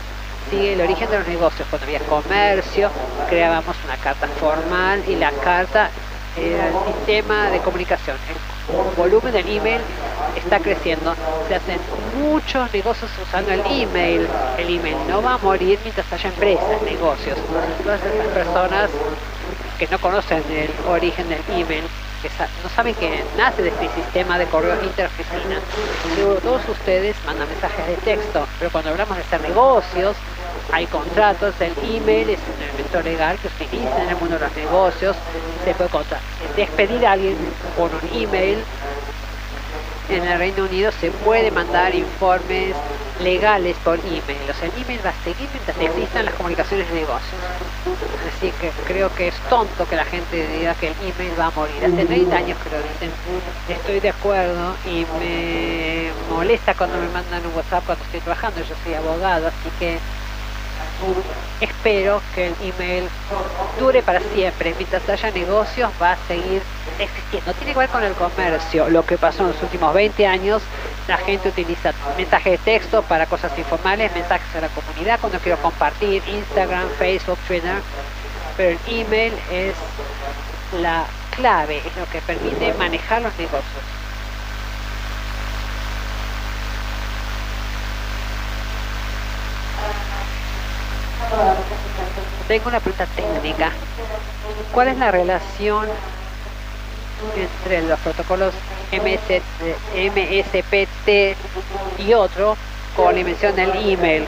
sigue 0.49 0.73
el 0.73 0.81
origen 0.81 1.09
de 1.11 1.19
los 1.19 1.27
negocios. 1.27 1.67
Cuando 1.69 1.85
había 1.85 1.99
comercio, 1.99 2.89
creábamos 3.29 3.75
una 3.85 3.97
carta 3.97 4.27
formal 4.39 5.03
y 5.07 5.15
la 5.15 5.31
carta 5.31 5.91
era 6.35 6.67
el 6.67 6.93
sistema 6.93 7.49
de 7.49 7.59
comunicación. 7.59 8.17
Volumen 8.97 9.33
del 9.33 9.47
email 9.47 9.81
está 10.35 10.59
creciendo. 10.59 11.15
Se 11.47 11.55
hacen 11.55 11.79
muchos 12.17 12.73
negocios 12.73 13.11
usando 13.21 13.51
el 13.51 13.61
email. 13.65 14.27
El 14.57 14.75
email 14.75 14.97
no 15.07 15.21
va 15.21 15.35
a 15.35 15.37
morir 15.37 15.79
mientras 15.83 16.11
haya 16.11 16.29
empresas, 16.29 16.81
negocios. 16.83 17.37
Todas 17.83 18.01
esas 18.01 18.27
personas 18.27 18.89
que 19.77 19.87
no 19.87 19.99
conocen 19.99 20.43
el 20.49 20.69
origen 20.87 21.27
del 21.29 21.41
email, 21.49 21.83
que 22.21 22.29
no 22.63 22.69
saben 22.69 22.93
que 22.95 23.23
nace 23.37 23.61
de 23.63 23.69
este 23.69 23.89
sistema 23.89 24.37
de 24.37 24.45
correo 24.45 24.77
interoficina. 24.83 25.59
Todos 26.43 26.61
ustedes 26.69 27.15
mandan 27.25 27.49
mensajes 27.49 27.87
de 27.87 27.95
texto, 27.97 28.47
pero 28.59 28.71
cuando 28.71 28.91
hablamos 28.91 29.17
de 29.17 29.23
hacer 29.23 29.41
negocios, 29.41 30.15
hay 30.71 30.85
contratos, 30.85 31.55
el 31.59 31.73
email 31.83 32.29
es 32.29 32.39
un 32.55 32.63
elemento 32.63 33.01
legal 33.01 33.37
que 33.39 33.49
se 33.49 33.63
utiliza 33.63 34.03
en 34.03 34.09
el 34.09 34.15
mundo 34.15 34.35
de 34.37 34.45
los 34.45 34.55
negocios, 34.55 35.15
se 35.65 35.73
puede 35.73 35.89
despedir 36.55 37.05
a 37.05 37.13
alguien 37.13 37.35
por 37.75 37.89
un 37.91 38.21
email. 38.21 38.63
En 40.09 40.23
el 40.23 40.37
Reino 40.37 40.65
Unido 40.65 40.91
se 40.91 41.11
puede 41.11 41.51
mandar 41.51 41.95
informes 41.95 42.75
legales 43.21 43.75
por 43.83 43.99
email. 43.99 44.49
O 44.49 44.53
sea, 44.53 44.67
el 44.67 44.83
email 44.83 44.99
va 45.05 45.11
a 45.11 45.23
seguir 45.23 45.49
mientras 45.53 45.77
existan 45.77 46.25
las 46.25 46.33
comunicaciones 46.33 46.87
de 46.89 46.95
negocios. 46.95 47.41
Así 48.27 48.51
que 48.59 48.69
creo 48.85 49.13
que 49.15 49.29
es 49.29 49.35
tonto 49.49 49.87
que 49.87 49.95
la 49.95 50.05
gente 50.05 50.47
diga 50.47 50.73
que 50.75 50.87
el 50.89 50.95
email 51.01 51.39
va 51.39 51.45
a 51.45 51.51
morir. 51.51 51.83
Hace 51.85 52.05
30 52.05 52.35
años 52.35 52.57
que 52.63 52.69
lo 52.69 52.77
dicen. 52.81 53.11
Estoy 53.69 53.99
de 53.99 54.09
acuerdo 54.09 54.75
y 54.85 55.05
me 55.19 56.11
molesta 56.29 56.73
cuando 56.73 56.97
me 56.97 57.07
mandan 57.09 57.45
un 57.45 57.55
WhatsApp 57.55 57.85
cuando 57.85 58.03
estoy 58.03 58.19
trabajando. 58.21 58.61
Yo 58.61 58.75
soy 58.83 58.93
abogado, 58.93 59.47
así 59.47 59.69
que 59.79 59.99
espero 61.59 62.21
que 62.33 62.47
el 62.47 62.55
email 62.61 63.07
dure 63.79 64.01
para 64.01 64.19
siempre. 64.33 64.73
Mientras 64.77 65.07
haya 65.09 65.31
negocios 65.31 65.91
va 66.01 66.13
a 66.13 66.17
seguir 66.27 66.61
existiendo. 66.99 67.53
Tiene 67.53 67.73
que 67.73 67.79
ver 67.79 67.89
con 67.89 68.03
el 68.03 68.13
comercio. 68.13 68.89
Lo 68.89 69.05
que 69.05 69.17
pasó 69.17 69.43
en 69.43 69.49
los 69.49 69.61
últimos 69.63 69.93
20 69.93 70.27
años, 70.27 70.61
la 71.07 71.17
gente 71.17 71.49
utiliza 71.49 71.93
mensajes 72.17 72.51
de 72.53 72.57
texto 72.59 73.01
para 73.03 73.25
cosas 73.25 73.57
informales, 73.57 74.13
mensajes 74.13 74.55
a 74.55 74.61
la 74.61 74.69
comunidad 74.69 75.19
cuando 75.19 75.39
quiero 75.39 75.57
compartir, 75.61 76.23
Instagram, 76.27 76.89
Facebook, 76.97 77.37
Twitter. 77.47 77.75
Pero 78.57 78.77
el 78.77 78.79
email 78.87 79.33
es 79.51 79.75
la 80.81 81.05
clave, 81.35 81.77
es 81.77 81.95
lo 81.97 82.05
que 82.11 82.21
permite 82.21 82.73
manejar 82.73 83.21
los 83.21 83.37
negocios. 83.37 84.00
Tengo 92.51 92.67
una 92.67 92.81
pregunta 92.81 93.05
técnica. 93.15 93.71
¿Cuál 94.73 94.89
es 94.89 94.97
la 94.97 95.09
relación 95.09 95.87
entre 97.37 97.81
los 97.83 97.97
protocolos 98.01 98.53
MS, 98.91 99.41
MSPT 99.95 101.37
y 102.05 102.13
otro 102.13 102.57
con 102.93 103.13
la 103.13 103.21
invención 103.21 103.55
del 103.55 103.71
email? 103.89 104.25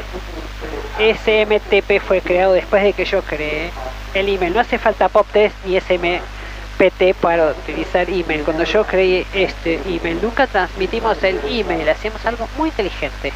SMTP 0.99 1.99
fue 1.99 2.21
creado 2.21 2.53
después 2.53 2.81
de 2.83 2.93
que 2.93 3.03
yo 3.03 3.21
creé 3.23 3.71
el 4.13 4.29
email. 4.29 4.53
No 4.53 4.61
hace 4.61 4.77
falta 4.77 5.09
POP3 5.09 5.51
ni 5.65 5.81
SMPT 5.81 7.19
para 7.19 7.47
utilizar 7.47 8.09
email. 8.09 8.45
Cuando 8.45 8.63
yo 8.63 8.85
creé 8.85 9.27
este 9.33 9.81
email, 9.85 10.21
nunca 10.21 10.47
transmitimos 10.47 11.21
el 11.23 11.41
email, 11.45 11.89
hacíamos 11.89 12.25
algo 12.25 12.47
muy 12.57 12.69
inteligente 12.69 13.33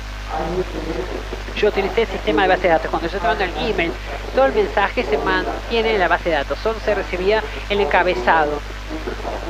yo 1.57 1.69
utilicé 1.69 2.03
el 2.03 2.07
sistema 2.07 2.43
de 2.43 2.47
base 2.49 2.63
de 2.63 2.69
datos. 2.69 2.89
Cuando 2.89 3.09
yo 3.09 3.17
te 3.17 3.27
mando 3.27 3.43
el 3.43 3.51
email, 3.69 3.91
todo 4.35 4.45
el 4.45 4.53
mensaje 4.53 5.03
se 5.03 5.17
mantiene 5.17 5.93
en 5.93 5.99
la 5.99 6.07
base 6.07 6.29
de 6.29 6.35
datos, 6.35 6.57
solo 6.59 6.79
se 6.83 6.93
recibía 6.93 7.43
el 7.69 7.79
encabezado. 7.79 8.59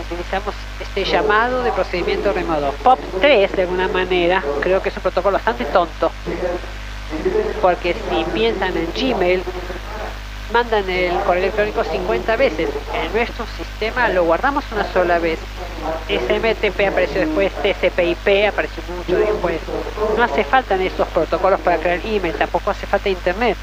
Utilizamos 0.09 0.55
este 0.79 1.03
llamado 1.03 1.63
de 1.63 1.71
procedimiento 1.71 2.31
remoto. 2.31 2.73
POP3, 2.83 3.51
de 3.51 3.61
alguna 3.63 3.87
manera, 3.87 4.41
creo 4.61 4.81
que 4.81 4.89
es 4.89 4.95
un 4.95 5.03
protocolo 5.03 5.33
bastante 5.33 5.65
tonto, 5.65 6.11
porque 7.61 7.93
si 7.93 8.23
piensan 8.33 8.75
en 8.77 8.87
Gmail, 8.93 9.43
mandan 10.51 10.89
el 10.89 11.17
correo 11.19 11.43
electrónico 11.43 11.83
50 11.83 12.35
veces. 12.35 12.69
En 12.93 13.13
nuestro 13.13 13.45
sistema 13.57 14.09
lo 14.09 14.23
guardamos 14.23 14.63
una 14.71 14.91
sola 14.91 15.19
vez. 15.19 15.39
SMTP 16.07 16.87
apareció 16.87 17.21
después, 17.21 17.51
TCP/IP 17.61 18.47
apareció 18.47 18.83
mucho 18.95 19.17
después. 19.17 19.59
No 20.15 20.23
hace 20.23 20.43
falta 20.43 20.75
en 20.75 20.81
estos 20.81 21.07
protocolos 21.09 21.59
para 21.61 21.77
crear 21.77 21.99
email, 22.05 22.33
tampoco 22.35 22.71
hace 22.71 22.87
falta 22.87 23.09
internet. 23.09 23.57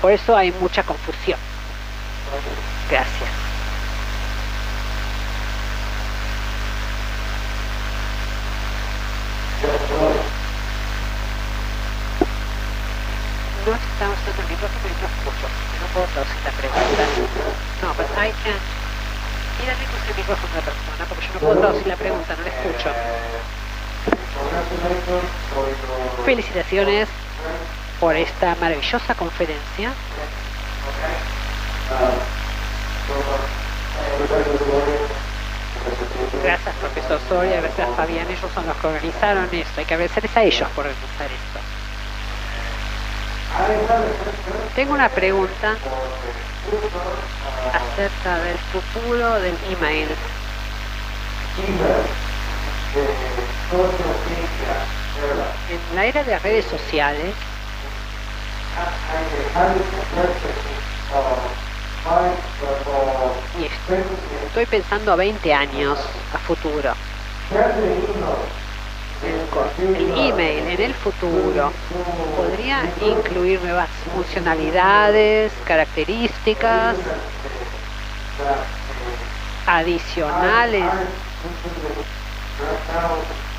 Por 0.00 0.12
eso 0.12 0.36
hay 0.36 0.52
mucha 0.60 0.82
confusión. 0.82 1.38
Gracias. 2.90 3.30
No 13.66 13.72
estamos 13.76 14.18
en 14.28 14.36
el 14.44 14.48
micrófono 14.50 14.84
y 14.84 14.94
no 15.00 15.08
escucho. 15.08 15.46
No 15.80 15.86
puedo 15.94 16.06
traducir 16.12 16.40
la 16.44 16.52
pregunta. 16.52 17.02
No, 17.82 17.94
but 17.94 18.08
I 18.16 18.32
can... 18.44 18.60
Micrófono 20.16 20.54
de 20.54 20.60
la 20.60 20.64
persona 20.64 21.04
porque 21.08 21.26
yo 21.26 21.34
no 21.34 21.40
puedo 21.40 21.60
traducir 21.60 21.86
la 21.86 21.96
pregunta, 21.96 22.36
no 22.36 22.42
la 22.44 22.50
escucho. 22.50 22.90
Felicitaciones 26.24 27.08
por 28.00 28.16
esta 28.16 28.54
maravillosa 28.60 29.14
conferencia. 29.14 29.92
Gracias, 36.42 36.74
profesor 36.76 37.20
Soria, 37.28 37.60
gracias, 37.60 37.88
Fabián. 37.96 38.26
Ellos 38.30 38.50
son 38.54 38.66
los 38.66 38.76
que 38.76 38.86
organizaron 38.86 39.48
esto. 39.52 39.80
Hay 39.80 39.84
que 39.86 39.94
agradecerles 39.94 40.36
a 40.36 40.42
ellos 40.42 40.68
por 40.70 40.86
organizar 40.86 41.26
esto. 41.26 41.73
Tengo 44.74 44.94
una 44.94 45.08
pregunta 45.08 45.76
acerca 47.72 48.38
del 48.40 48.58
futuro 48.58 49.40
del 49.40 49.56
email. 49.70 50.08
En 55.70 55.96
la 55.96 56.04
era 56.04 56.24
de 56.24 56.38
redes 56.40 56.64
sociales, 56.64 57.34
estoy 64.46 64.66
pensando 64.66 65.16
20 65.16 65.54
años 65.54 65.98
a 66.34 66.38
futuro. 66.38 66.94
El, 69.78 70.16
email 70.16 70.68
en 70.68 70.80
el 70.80 70.94
futuro 70.94 71.72
podría 72.36 72.82
incluir 73.00 73.60
nuevas 73.62 73.88
funcionalidades, 74.12 75.52
características 75.64 76.96
adicionales 79.66 80.90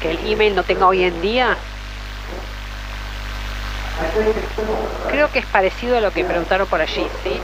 que 0.01 0.11
el 0.11 0.31
email 0.31 0.55
no 0.55 0.63
tenga 0.63 0.87
hoy 0.87 1.03
en 1.03 1.21
día? 1.21 1.57
Creo 5.09 5.31
que 5.31 5.39
es 5.39 5.45
parecido 5.45 5.97
a 5.97 6.01
lo 6.01 6.11
que 6.11 6.25
preguntaron 6.25 6.67
por 6.67 6.81
allí, 6.81 7.07
¿sí? 7.23 7.41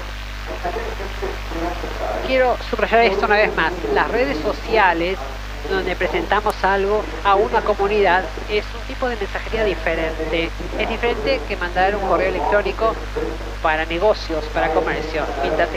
Quiero 2.28 2.57
subrayar 2.69 3.01
esto 3.05 3.26
una 3.26 3.38
vez 3.38 3.55
más. 3.55 3.74
Las 3.93 4.09
redes 4.09 4.38
sociales, 4.39 5.17
donde 5.70 5.95
presentamos 5.95 6.55
algo 6.64 7.03
a 7.24 7.36
una 7.36 7.62
comunidad, 7.62 8.24
es 8.49 8.66
un 8.76 8.82
tipo 8.88 9.07
de 9.07 9.16
mensajería 9.16 9.64
diferente. 9.64 10.49
Es 10.80 10.89
diferente 10.89 11.39
que 11.47 11.55
mandar 11.57 11.95
un 11.95 12.07
correo 12.07 12.30
electrónico 12.30 12.95
para 13.62 13.86
negocios, 13.86 14.43
para 14.53 14.70
comercio. 14.74 15.24
Mientras 15.41 15.70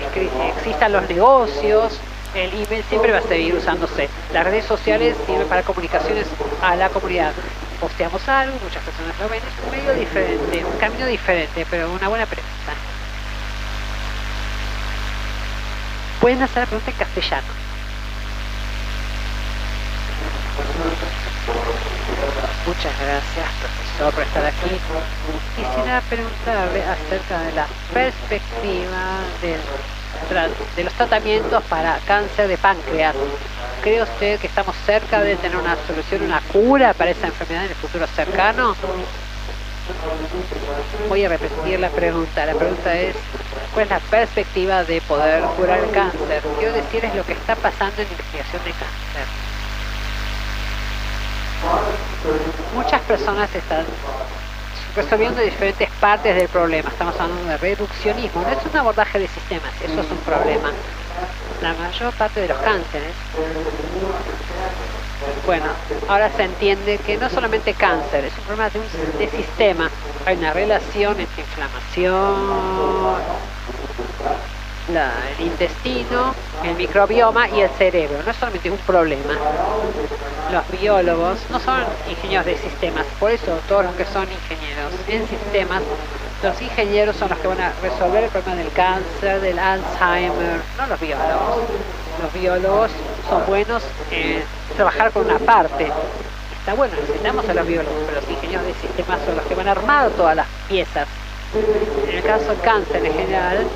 existan 0.56 0.92
los 0.92 1.08
negocios, 1.08 2.00
el 2.34 2.50
email 2.50 2.84
siempre 2.88 3.12
va 3.12 3.18
a 3.18 3.22
seguir 3.22 3.54
usándose. 3.54 4.08
Las 4.32 4.44
redes 4.44 4.64
sociales 4.64 5.16
sirven 5.26 5.46
para 5.46 5.62
comunicaciones 5.62 6.26
a 6.62 6.74
la 6.76 6.88
comunidad. 6.88 7.32
Posteamos 7.80 8.26
algo, 8.28 8.56
muchas 8.62 8.82
personas 8.82 9.18
lo 9.20 9.28
ven, 9.28 9.40
es 9.40 9.64
un 9.64 9.70
medio 9.70 9.94
diferente, 9.94 10.64
un 10.64 10.78
camino 10.78 11.06
diferente, 11.06 11.66
pero 11.70 11.92
una 11.92 12.08
buena 12.08 12.26
pregunta. 12.26 12.50
Pueden 16.20 16.42
hacer 16.42 16.62
la 16.62 16.66
pregunta 16.66 16.90
en 16.90 16.96
castellano. 16.96 17.46
Muchas 22.66 22.98
gracias, 22.98 23.46
profesor, 23.60 24.14
por 24.14 24.22
estar 24.22 24.46
aquí. 24.46 24.80
Quisiera 25.54 26.00
preguntarle 26.08 26.82
acerca 26.82 27.40
de 27.40 27.52
la 27.52 27.66
perspectiva 27.92 29.20
de 30.76 30.84
los 30.84 30.92
tratamientos 30.94 31.62
para 31.64 31.98
cáncer 32.06 32.48
de 32.48 32.56
páncreas. 32.56 33.14
¿Cree 33.82 34.02
usted 34.02 34.40
que 34.40 34.46
estamos 34.46 34.74
cerca 34.86 35.20
de 35.20 35.36
tener 35.36 35.58
una 35.58 35.76
solución, 35.86 36.22
una 36.22 36.40
cura 36.40 36.94
para 36.94 37.10
esa 37.10 37.26
enfermedad 37.26 37.64
en 37.64 37.70
el 37.70 37.76
futuro 37.76 38.06
cercano? 38.06 38.74
Voy 41.10 41.22
a 41.22 41.28
repetir 41.28 41.78
la 41.80 41.90
pregunta. 41.90 42.46
La 42.46 42.54
pregunta 42.54 42.96
es, 42.96 43.14
¿cuál 43.74 43.84
es 43.84 43.90
la 43.90 44.00
perspectiva 44.00 44.84
de 44.84 45.02
poder 45.02 45.42
curar 45.58 45.80
el 45.80 45.90
cáncer? 45.90 46.42
Quiero 46.58 46.72
decirles 46.72 47.14
lo 47.14 47.26
que 47.26 47.34
está 47.34 47.56
pasando 47.56 48.00
en 48.00 48.08
investigación 48.08 48.64
de 48.64 48.70
cáncer. 48.70 49.26
Muchas 52.74 53.00
personas 53.02 53.54
están 53.54 53.84
resolviendo 54.96 55.40
diferentes 55.40 55.88
partes 56.00 56.34
del 56.34 56.48
problema. 56.48 56.90
Estamos 56.90 57.18
hablando 57.20 57.44
de 57.44 57.56
reduccionismo, 57.56 58.42
no 58.42 58.48
es 58.48 58.58
un 58.70 58.76
abordaje 58.76 59.18
de 59.18 59.28
sistemas, 59.28 59.72
eso 59.82 60.00
es 60.00 60.10
un 60.10 60.18
problema. 60.18 60.70
La 61.62 61.72
mayor 61.74 62.12
parte 62.14 62.40
de 62.40 62.48
los 62.48 62.58
cánceres, 62.58 63.14
bueno, 65.46 65.66
ahora 66.08 66.30
se 66.36 66.42
entiende 66.42 66.98
que 66.98 67.16
no 67.16 67.30
solamente 67.30 67.74
cáncer, 67.74 68.24
es 68.24 68.32
un 68.38 68.44
problema 68.44 68.70
de, 68.70 68.80
un, 68.80 69.18
de 69.18 69.28
sistema. 69.30 69.90
Hay 70.26 70.36
una 70.36 70.52
relación 70.52 71.20
entre 71.20 71.42
inflamación, 71.42 73.14
el 74.88 75.46
intestino, 75.46 76.34
el 76.62 76.74
microbioma 76.74 77.48
y 77.48 77.60
el 77.60 77.70
cerebro. 77.70 78.18
No 78.24 78.30
es 78.30 78.36
solamente 78.36 78.70
un 78.70 78.78
problema. 78.78 79.34
Los 80.52 80.80
biólogos 80.80 81.38
no 81.50 81.58
son 81.58 81.84
ingenieros 82.08 82.46
de 82.46 82.58
sistemas, 82.58 83.06
por 83.18 83.30
eso 83.30 83.58
todos 83.68 83.84
los 83.84 83.94
que 83.94 84.04
son 84.04 84.24
ingenieros 84.30 84.92
en 85.08 85.26
sistemas, 85.26 85.82
los 86.42 86.60
ingenieros 86.60 87.16
son 87.16 87.30
los 87.30 87.38
que 87.38 87.48
van 87.48 87.60
a 87.60 87.72
resolver 87.82 88.24
el 88.24 88.30
problema 88.30 88.56
del 88.56 88.72
cáncer, 88.72 89.40
del 89.40 89.58
Alzheimer, 89.58 90.60
no 90.76 90.86
los 90.86 91.00
biólogos. 91.00 91.62
Los 92.22 92.32
biólogos 92.34 92.90
son 93.28 93.46
buenos 93.46 93.82
en 94.10 94.44
trabajar 94.76 95.10
con 95.10 95.24
una 95.24 95.38
parte. 95.38 95.90
Está 96.58 96.74
bueno, 96.74 96.94
necesitamos 97.00 97.48
a 97.48 97.54
los 97.54 97.66
biólogos, 97.66 98.02
pero 98.06 98.20
los 98.20 98.30
ingenieros 98.30 98.66
de 98.66 98.74
sistemas 98.74 99.20
son 99.24 99.36
los 99.36 99.46
que 99.46 99.54
van 99.54 99.68
a 99.68 99.72
armar 99.72 100.10
todas 100.10 100.36
las 100.36 100.46
piezas. 100.68 101.08
En 102.08 102.16
el 102.16 102.22
caso 102.22 102.46
del 102.46 102.60
cáncer 102.60 103.04
en 103.04 103.14
general, 103.14 103.66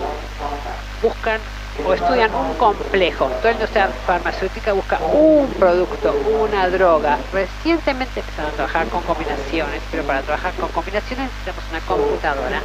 buscan 1.03 1.41
o 1.87 1.95
estudian 1.95 2.35
un 2.35 2.55
complejo. 2.55 3.27
Toda 3.27 3.45
la 3.45 3.53
industria 3.53 3.89
farmacéutica 4.07 4.73
busca 4.73 4.99
un 4.99 5.47
producto, 5.59 6.15
una 6.41 6.69
droga. 6.69 7.19
Recientemente 7.33 8.21
empezaron 8.21 8.51
a 8.51 8.55
trabajar 8.55 8.89
con 8.89 9.03
combinaciones, 9.03 9.81
pero 9.91 10.03
para 10.03 10.23
trabajar 10.23 10.53
con 10.55 10.69
combinaciones 10.71 11.31
necesitamos 11.31 11.65
una 11.71 11.81
computadora. 11.81 12.61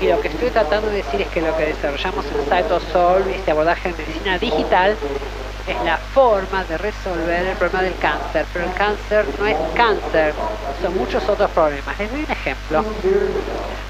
Y 0.00 0.08
lo 0.08 0.20
que 0.20 0.28
estoy 0.28 0.50
tratando 0.50 0.88
de 0.90 0.96
decir 0.96 1.22
es 1.22 1.28
que 1.28 1.40
lo 1.40 1.56
que 1.56 1.66
desarrollamos 1.66 2.24
en 2.26 2.44
Cytosol, 2.44 3.22
este 3.28 3.50
abordaje 3.50 3.88
en 3.88 3.96
medicina 3.96 4.38
digital, 4.38 4.96
es 5.66 5.82
la 5.82 5.96
forma 5.96 6.62
de 6.64 6.76
resolver 6.76 7.46
el 7.46 7.56
problema 7.56 7.82
del 7.82 7.96
cáncer. 7.96 8.44
Pero 8.52 8.66
el 8.66 8.74
cáncer 8.74 9.24
no 9.38 9.46
es 9.46 9.56
cáncer, 9.74 10.34
son 10.82 10.96
muchos 10.96 11.26
otros 11.28 11.50
problemas. 11.52 11.98
Les 11.98 12.10
doy 12.10 12.24
un 12.24 12.30
ejemplo. 12.30 12.84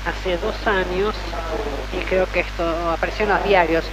Hace 0.06 0.36
dos 0.36 0.54
años, 0.66 1.14
y 2.00 2.04
creo 2.04 2.26
que 2.30 2.40
esto 2.40 2.90
apareció 2.90 3.24
en 3.24 3.30
los 3.30 3.44
diarios, 3.44 3.84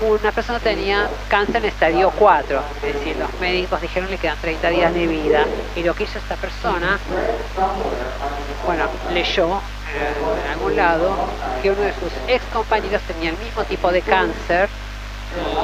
una 0.00 0.30
persona 0.30 0.60
tenía 0.60 1.08
cáncer 1.28 1.56
en 1.56 1.64
estadio 1.66 2.10
4, 2.10 2.62
es 2.86 2.94
decir, 2.94 3.16
los 3.16 3.32
médicos 3.40 3.80
dijeron 3.80 4.10
le 4.10 4.18
quedan 4.18 4.36
30 4.40 4.68
días 4.70 4.94
de 4.94 5.06
vida. 5.06 5.44
Y 5.74 5.82
lo 5.82 5.94
que 5.94 6.04
hizo 6.04 6.18
esta 6.18 6.36
persona, 6.36 6.98
bueno, 8.64 8.84
leyó 9.12 9.56
eh, 9.56 10.44
en 10.44 10.52
algún 10.52 10.76
lado 10.76 11.16
que 11.62 11.70
uno 11.70 11.80
de 11.80 11.92
sus 11.94 12.12
ex 12.28 12.44
compañeros 12.52 13.02
tenía 13.02 13.30
el 13.30 13.38
mismo 13.38 13.64
tipo 13.64 13.90
de 13.90 14.02
cáncer 14.02 14.68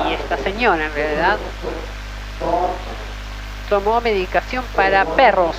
y 0.08 0.14
esta 0.14 0.36
señora 0.38 0.86
en 0.86 0.94
realidad 0.94 1.38
tomó 3.68 4.00
medicación 4.00 4.64
para 4.74 5.04
perros 5.04 5.56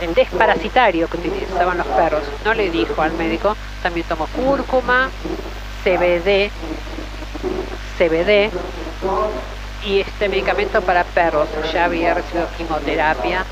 el, 0.00 0.14
desparasitario 0.14 1.08
que 1.08 1.16
utilizaban 1.16 1.78
los 1.78 1.86
perros 1.86 2.22
no 2.44 2.54
le 2.54 2.70
dijo 2.70 3.00
al 3.02 3.12
médico 3.12 3.56
también 3.82 4.06
tomó 4.08 4.26
cúrcuma 4.28 5.10
CBD 5.84 6.50
CBD 7.98 8.50
y 9.84 10.00
este 10.00 10.28
medicamento 10.28 10.82
para 10.82 11.04
perros 11.04 11.48
ya 11.72 11.84
había 11.84 12.14
recibido 12.14 12.48
quimioterapia 12.56 13.44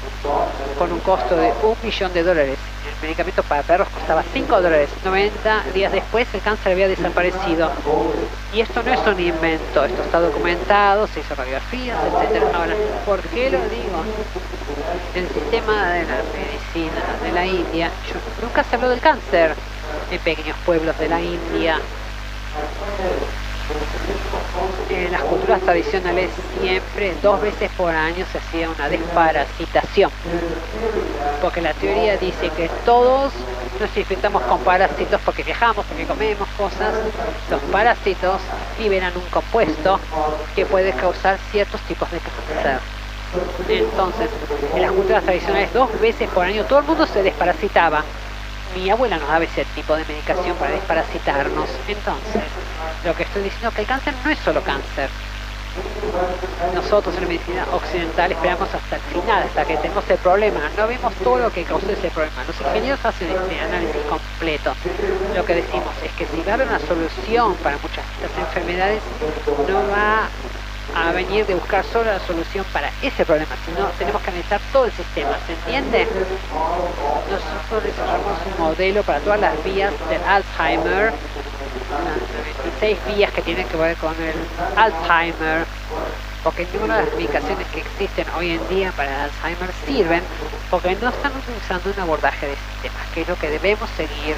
con 0.79 0.93
un 0.93 1.01
costo 1.01 1.37
de 1.37 1.53
un 1.63 1.77
millón 1.83 2.13
de 2.13 2.23
dólares. 2.23 2.59
El 2.85 3.03
medicamento 3.03 3.43
para 3.43 3.63
perros 3.63 3.89
costaba 3.89 4.25
5 4.33 4.61
dólares. 4.61 4.91
90 5.05 5.65
días 5.75 5.93
después 5.93 6.27
el 6.35 6.41
cáncer 6.41 6.73
había 6.73 6.89
desaparecido. 6.89 7.71
Y 8.53 8.61
esto 8.61 8.83
no 8.83 8.93
es 8.93 9.07
un 9.07 9.21
invento, 9.21 9.85
esto 9.85 10.03
está 10.03 10.21
documentado, 10.21 11.07
se 11.07 11.21
hizo 11.21 11.35
radiografías, 11.35 11.99
etc. 12.05 12.43
¿por 13.05 13.21
qué 13.21 13.51
lo 13.51 13.59
digo? 13.69 14.03
El 15.15 15.29
sistema 15.29 15.93
de 15.93 16.05
la 16.05 16.17
medicina 16.33 17.03
de 17.23 17.33
la 17.33 17.47
India, 17.47 17.91
nunca 18.43 18.65
se 18.65 18.77
habló 18.77 18.89
del 18.89 19.01
cáncer 19.01 19.55
en 20.11 20.19
pequeños 20.21 20.57
pueblos 20.65 20.99
de 20.99 21.09
la 21.09 21.21
India 21.21 21.81
en 24.89 25.13
las 25.13 25.23
culturas 25.23 25.61
tradicionales 25.61 26.31
siempre 26.61 27.15
dos 27.23 27.41
veces 27.41 27.71
por 27.77 27.95
año 27.95 28.25
se 28.31 28.39
hacía 28.39 28.71
una 28.71 28.89
desparasitación. 28.89 30.11
Porque 31.43 31.61
la 31.61 31.75
teoría 31.75 32.17
dice 32.17 32.51
que 32.51 32.71
todos 32.85 33.33
nos 33.81 33.97
infectamos 33.97 34.43
con 34.43 34.61
parásitos 34.61 35.21
porque 35.25 35.43
viajamos, 35.43 35.85
porque 35.87 36.07
comemos 36.07 36.49
cosas. 36.57 36.95
Los 37.51 37.61
parásitos 37.73 38.41
liberan 38.79 39.13
un 39.17 39.29
compuesto 39.31 40.01
que 40.55 40.65
puede 40.65 40.93
causar 40.93 41.39
ciertos 41.51 41.81
tipos 41.83 42.11
de 42.11 42.19
cáncer. 42.19 42.96
Entonces, 43.69 44.31
en 44.75 44.83
las 44.83 44.93
culturas 44.93 45.25
tradicionales 45.25 45.73
dos 45.73 46.01
veces 46.01 46.29
por 46.31 46.47
año 46.47 46.65
todo 46.65 46.79
el 46.81 46.85
mundo 46.85 47.07
se 47.07 47.23
desparasitaba 47.23 48.05
mi 48.77 48.91
abuela 48.91 49.17
nos 49.19 49.29
daba 49.29 49.45
ese 49.45 49.65
tipo 49.75 49.97
de 49.97 50.05
medicación 50.05 50.57
para 50.57 50.73
desparasitarnos. 50.73 51.69
Entonces, 51.89 52.43
lo 53.05 53.15
que 53.15 53.23
estoy 53.23 53.43
diciendo 53.43 53.69
es 53.69 53.75
que 53.75 53.81
el 53.83 53.87
cáncer 53.87 54.15
no 54.25 54.31
es 54.31 54.39
solo 54.41 54.63
cáncer. 54.63 55.09
Nosotros 56.75 57.15
en 57.17 57.23
la 57.23 57.29
medicina 57.29 57.67
occidental 57.73 58.33
esperamos 58.33 58.69
hasta 58.73 58.97
el 58.97 59.03
final, 59.03 59.43
hasta 59.43 59.65
que 59.65 59.77
tenemos 59.77 60.05
el 60.09 60.17
problema. 60.19 60.61
No 60.77 60.87
vemos 60.87 61.15
todo 61.17 61.39
lo 61.39 61.51
que 61.51 61.65
causó 61.65 61.91
ese 61.91 62.11
problema. 62.11 62.45
Los 62.47 62.59
ingenieros 62.61 63.05
hacen 63.05 63.29
este 63.31 63.61
análisis 63.61 64.03
completo. 64.09 64.75
Lo 65.35 65.45
que 65.45 65.55
decimos 65.55 65.93
es 66.03 66.13
que 66.13 66.27
si 66.27 66.41
va 66.43 66.53
a 66.53 66.55
haber 66.55 66.69
una 66.69 66.79
solución 66.79 67.55
para 67.57 67.77
muchas 67.77 68.05
de 68.21 68.27
estas 68.27 68.39
enfermedades, 68.39 69.03
no 69.69 69.89
va 69.89 70.29
a 70.95 71.13
venir 71.13 71.47
de 71.47 71.55
buscar 71.55 71.85
solo 71.85 72.13
la 72.13 72.21
solución 72.21 72.65
para 72.73 72.91
ese 73.03 73.25
problema, 73.25 73.55
sino 73.65 73.87
tenemos 73.99 74.23
que 74.23 74.31
analizar 74.31 74.61
todo 74.73 74.87
el 74.87 74.93
sistema, 74.93 75.39
¿se 75.47 75.53
entiende? 75.53 76.07
Nosotros 77.31 77.85
desarrollamos 77.85 78.39
un 78.47 78.65
modelo 78.65 79.03
para 79.03 79.21
todas 79.21 79.41
las 79.41 79.63
vías 79.65 79.93
del 80.09 80.23
Alzheimer 80.23 81.13
las 81.91 82.55
26 82.65 82.99
vías 83.07 83.33
que 83.33 83.43
tienen 83.43 83.67
que 83.69 83.77
ver 83.77 83.97
con 83.97 84.15
el 84.21 84.35
Alzheimer, 84.77 85.67
porque 86.43 86.67
ninguna 86.73 86.99
de 86.99 87.05
las 87.05 87.15
medicaciones 87.15 87.67
que 87.69 87.81
existen 87.81 88.27
hoy 88.37 88.51
en 88.51 88.69
día 88.69 88.93
para 88.93 89.15
el 89.15 89.21
Alzheimer 89.31 89.71
sirven 89.87 90.23
porque 90.71 90.97
no 90.97 91.09
están 91.09 91.33
utilizando 91.37 91.91
un 91.91 92.01
abordaje 92.01 92.47
de 92.47 92.57
sistemas, 92.57 93.07
que 93.15 93.23
es 93.23 93.29
lo 93.29 93.37
que 93.37 93.51
debemos 93.51 93.89
seguir. 93.91 94.37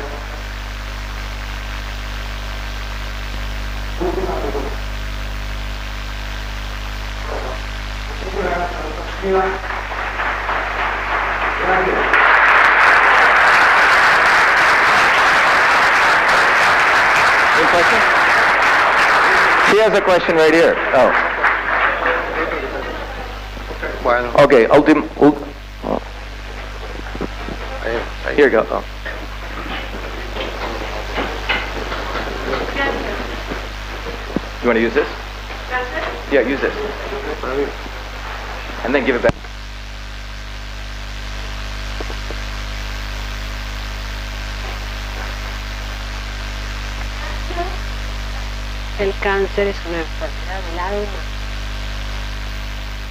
Any 17.58 17.66
questions? 17.74 18.04
She 19.70 19.78
has 19.82 19.92
a 19.98 20.00
question 20.00 20.36
right 20.36 20.54
here. 20.54 20.74
Oh. 20.94 21.10
Bueno, 24.02 24.32
Okay, 24.44 24.66
ultim, 24.66 25.02
ul- 25.20 25.36
oh, 25.84 26.00
ahí- 27.82 28.00
ahí. 28.26 28.34
here 28.36 28.44
you 28.46 28.50
go. 28.52 28.66
Oh. 28.70 28.84
You 34.62 34.66
want 34.66 34.76
to 34.76 34.82
use 34.82 34.94
this? 34.94 35.08
Yeah, 36.32 36.40
use 36.40 36.60
this. 36.60 36.74
And 38.84 38.94
then 38.94 39.04
give 39.04 39.16
it 39.16 39.22
back. 39.22 39.34
El 48.98 49.14
cáncer 49.20 49.68
es 49.68 49.76
una 49.86 49.98
enfermedad 50.00 50.60
del 50.70 50.78
alma. 50.80 51.20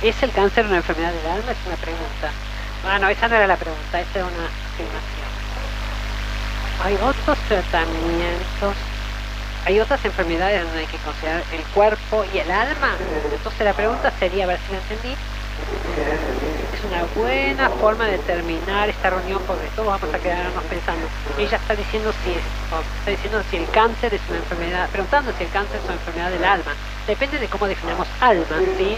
¿Es 0.02 0.22
el 0.22 0.32
cáncer 0.32 0.66
una 0.66 0.78
enfermedad 0.78 1.14
del 1.14 1.28
alma? 1.28 1.52
Es 1.52 1.58
una 1.66 1.76
pregunta. 1.78 2.32
Ah, 2.86 3.00
no, 3.00 3.08
esa 3.08 3.28
no 3.28 3.36
era 3.36 3.48
la 3.48 3.56
pregunta, 3.56 4.02
esa 4.02 4.20
era 4.20 4.26
una 4.26 4.46
afirmación. 4.46 5.28
Hay 6.84 6.96
otros 6.96 7.38
tratamientos, 7.48 8.76
hay 9.66 9.80
otras 9.80 10.04
enfermedades 10.06 10.64
donde 10.64 10.80
hay 10.80 10.86
que 10.88 10.98
considerar 10.98 11.44
el 11.54 11.64
cuerpo 11.74 12.26
y 12.34 12.38
el 12.38 12.52
alma. 12.52 12.96
Entonces 13.32 13.62
la 13.62 13.74
pregunta 13.74 14.12
sería, 14.20 14.44
a 14.44 14.48
ver 14.48 14.60
si 14.68 14.74
la 14.74 14.80
entendí, 14.80 15.16
es 16.74 16.84
una 16.86 17.04
buena 17.16 17.70
forma 17.70 18.06
de 18.06 18.18
terminar 18.20 18.90
esta 18.90 19.10
reunión 19.10 19.42
porque 19.48 19.68
todos 19.76 20.00
vamos 20.00 20.14
a 20.14 20.20
quedarnos 20.20 20.64
pensando. 20.66 21.08
Ella 21.38 21.58
está 21.58 21.76
diciendo 21.76 22.14
si 22.24 22.32
está 22.32 23.12
diciendo 23.12 23.44
si 23.50 23.58
el 23.58 23.70
cáncer 23.70 24.14
es 24.14 24.22
una 24.30 24.38
enfermedad, 24.38 24.90
preguntando 24.90 25.32
si 25.38 25.44
el 25.44 25.50
cáncer 25.50 25.78
es 25.78 25.86
una 25.86 25.94
enfermedad 25.94 26.32
del 26.32 26.44
alma. 26.44 26.74
Depende 27.08 27.40
de 27.40 27.48
cómo 27.48 27.68
definamos 27.68 28.08
alma, 28.20 28.58
¿sí? 28.78 28.98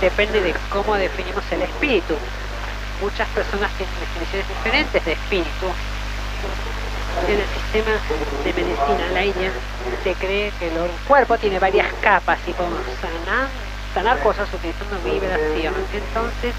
Depende 0.00 0.40
de 0.40 0.54
cómo 0.70 0.94
definimos 0.94 1.44
el 1.50 1.62
espíritu. 1.62 2.14
Muchas 3.00 3.28
personas 3.28 3.70
tienen 3.72 3.94
definiciones 4.00 4.48
diferentes 4.48 5.04
de 5.04 5.12
espíritu. 5.12 5.66
En 7.26 7.34
el 7.34 7.46
sistema 7.48 7.98
de 8.44 8.52
medicina 8.54 9.12
la 9.12 9.24
India 9.24 9.50
se 10.04 10.14
cree 10.14 10.52
que 10.58 10.68
el 10.68 10.90
cuerpo 11.06 11.36
tiene 11.36 11.58
varias 11.58 11.92
capas 12.00 12.38
y 12.46 12.52
podemos 12.52 12.80
sanar, 13.00 13.48
sanar 13.94 14.18
cosas 14.22 14.48
utilizando 14.52 14.98
vibración. 15.04 15.74
Entonces, 15.92 16.54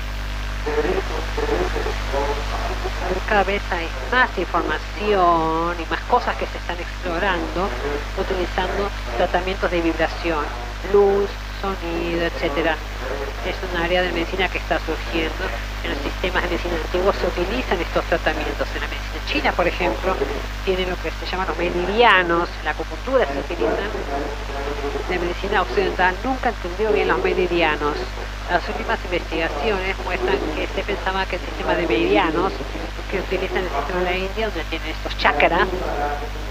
cada 3.27 3.43
vez 3.43 3.61
hay 3.71 3.87
más 4.11 4.29
información 4.37 5.75
y 5.79 5.89
más 5.89 6.01
cosas 6.09 6.35
que 6.35 6.45
se 6.47 6.57
están 6.57 6.77
explorando 6.79 7.69
utilizando 8.17 8.89
tratamientos 9.17 9.71
de 9.71 9.81
vibración, 9.81 10.43
luz, 10.91 11.29
sonido, 11.61 12.25
etcétera. 12.25 12.75
Es 13.45 13.55
un 13.71 13.81
área 13.81 14.01
de 14.01 14.11
medicina 14.11 14.49
que 14.49 14.57
está 14.57 14.79
surgiendo. 14.79 15.45
En 15.83 15.91
los 15.91 15.99
sistemas 15.99 16.43
de 16.43 16.49
medicina 16.49 16.75
antiguos 16.75 17.15
se 17.15 17.27
utilizan 17.27 17.79
estos 17.79 18.03
tratamientos. 18.05 18.67
En 18.75 18.81
la 18.81 18.87
medicina 18.87 18.98
china, 19.27 19.51
por 19.53 19.67
ejemplo, 19.67 20.15
tienen 20.65 20.89
lo 20.89 20.95
que 21.01 21.11
se 21.11 21.25
llaman 21.29 21.47
los 21.47 21.57
meridianos. 21.57 22.49
En 22.59 22.65
la 22.65 22.71
acupuntura 22.71 23.25
se 23.25 23.39
utilizan. 23.39 23.89
La 25.09 25.19
medicina 25.19 25.61
occidental 25.61 26.15
nunca 26.23 26.49
entendió 26.49 26.91
bien 26.91 27.07
los 27.07 27.23
meridianos. 27.23 27.95
Las 28.49 28.67
últimas 28.67 28.99
investigaciones 29.05 29.95
muestran 30.05 30.37
que 30.55 30.67
se 30.67 30.83
pensaba 30.83 31.25
que 31.25 31.35
el 31.35 31.41
sistema 31.41 31.75
de 31.75 31.87
meridianos 31.87 32.53
que 33.09 33.19
utilizan 33.19 33.63
el 33.63 33.69
sistema 33.69 33.99
de 33.99 34.05
la 34.05 34.17
India, 34.17 34.45
donde 34.47 34.63
tienen 34.69 34.89
estos 34.89 35.17
chakras, 35.17 35.67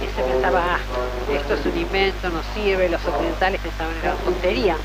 y 0.02 0.06
se 0.16 0.22
pensaba, 0.22 0.74
ah, 0.74 0.78
esto 1.32 1.54
es 1.54 1.66
un 1.66 1.78
invento, 1.78 2.30
no 2.30 2.42
sirve, 2.54 2.88
los 2.88 3.04
occidentales 3.04 3.60
pensaban 3.60 3.94
era 4.02 4.14
una 4.14 4.20
tontería. 4.22 4.76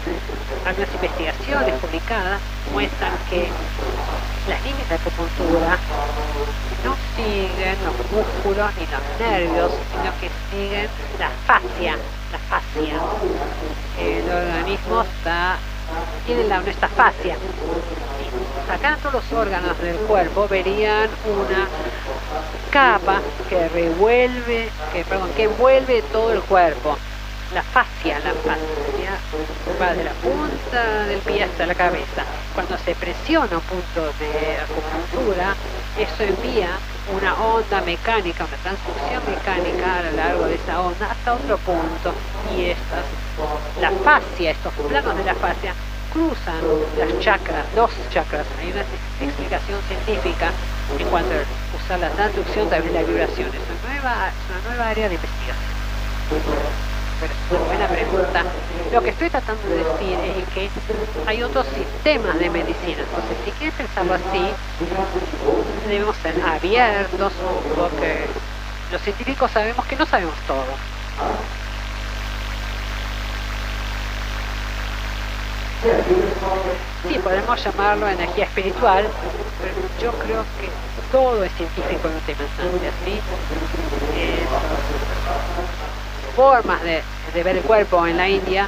Algunas 0.66 0.94
investigaciones 0.94 1.74
publicadas 1.82 2.40
muestran 2.72 3.14
que 3.30 3.50
las 4.48 4.62
líneas 4.64 4.90
de 4.90 4.96
acupuntura 4.96 5.78
no 6.84 6.96
siguen 7.16 7.78
los 7.86 8.12
músculos 8.12 8.72
ni 8.78 8.86
los 8.88 9.20
nervios, 9.20 9.72
sino 9.92 10.12
que 10.20 10.30
siguen 10.52 10.90
la 11.18 11.30
fascia, 11.48 11.98
la 12.32 12.40
fascia. 12.50 13.00
El 13.98 14.30
organismo 14.30 15.02
está, 15.02 15.58
tiene 16.26 16.44
la, 16.46 16.60
nuestra 16.60 16.90
fascia. 16.90 17.36
Si 17.36 18.68
sacaran 18.68 19.00
todos 19.00 19.14
los 19.14 19.32
órganos 19.32 19.80
del 19.80 19.96
cuerpo, 19.98 20.48
verían 20.50 21.10
una 21.26 21.68
capa 22.72 23.22
que 23.50 23.70
revuelve, 23.70 24.70
que 25.36 25.44
envuelve 25.44 26.02
todo 26.12 26.34
el 26.34 26.42
cuerpo. 26.42 26.98
La 27.54 27.62
fascia, 27.62 28.18
la 28.20 28.34
fascia 28.34 29.14
va 29.80 29.94
de 29.94 30.04
la 30.04 30.12
punta 30.14 31.06
del 31.06 31.20
pie 31.20 31.44
hasta 31.44 31.68
la 31.68 31.76
cabeza. 31.76 32.26
Cuando 32.56 32.76
se 32.80 32.96
presiona 32.96 33.58
un 33.58 33.62
punto 33.62 34.12
de 34.18 34.58
acupuntura, 34.58 35.54
eso 35.98 36.24
envía 36.24 36.70
una 37.16 37.36
onda 37.36 37.82
mecánica, 37.82 38.46
una 38.46 38.58
transducción 38.58 39.22
mecánica 39.30 40.00
a 40.00 40.02
lo 40.02 40.12
largo 40.18 40.46
de 40.46 40.56
esa 40.56 40.82
onda 40.82 41.12
hasta 41.12 41.34
otro 41.34 41.58
punto. 41.60 42.14
Y 42.58 42.72
estas, 42.72 43.06
la 43.80 43.92
fascia, 44.04 44.50
estos 44.50 44.74
planos 44.90 45.16
de 45.16 45.24
la 45.24 45.36
fascia, 45.36 45.76
cruzan 46.12 46.62
las 46.98 47.20
chakras, 47.20 47.66
los 47.76 47.92
chakras. 48.10 48.48
Hay 48.60 48.72
una 48.72 48.82
explicación 49.22 49.80
científica 49.88 50.52
en 50.98 51.08
cuanto 51.08 51.34
a 51.34 51.84
usar 51.84 52.00
la 52.00 52.10
transducción 52.10 52.68
también 52.68 52.96
la 52.96 53.04
vibración. 53.04 53.50
Es 53.50 53.62
una 53.62 53.94
nueva, 53.94 54.30
es 54.30 54.50
una 54.50 54.70
nueva 54.70 54.90
área 54.90 55.08
de 55.08 55.16
investigación. 55.16 56.93
Una 57.50 57.60
buena 57.60 57.88
pregunta. 57.88 58.44
Lo 58.92 59.02
que 59.02 59.12
estoy 59.12 59.30
tratando 59.30 59.64
de 59.70 59.78
decir 59.78 60.20
es 60.20 60.46
que 60.54 60.70
hay 61.26 61.42
otros 61.42 61.66
sistemas 61.68 62.38
de 62.38 62.50
medicina. 62.50 63.04
Entonces, 63.04 63.38
si 63.46 63.52
quieren 63.52 63.76
pensarlo 63.78 64.14
así, 64.14 64.54
debemos 65.88 66.18
ser 66.18 66.42
abiertos, 66.46 67.34
porque 67.78 68.28
los 68.92 69.02
científicos 69.02 69.52
sabemos 69.52 69.86
que 69.86 69.96
no 69.96 70.06
sabemos 70.06 70.36
todo. 70.48 70.66
Sí, 77.08 77.20
podemos 77.20 77.64
llamarlo 77.64 78.08
energía 78.08 78.46
espiritual, 78.46 79.10
pero 79.62 79.88
yo 80.02 80.12
creo 80.20 80.44
que 80.60 80.70
todo 81.12 81.44
es 81.44 81.52
científico 81.54 82.08
en 82.08 82.16
última 82.16 82.44
instancia, 82.44 82.92
¿sí? 83.06 83.20
Es 84.10 84.50
formas 86.36 86.82
de, 86.84 87.02
ver 87.44 87.58
el 87.58 87.64
cuerpo 87.64 88.06
en 88.06 88.18
la 88.18 88.30
India, 88.30 88.68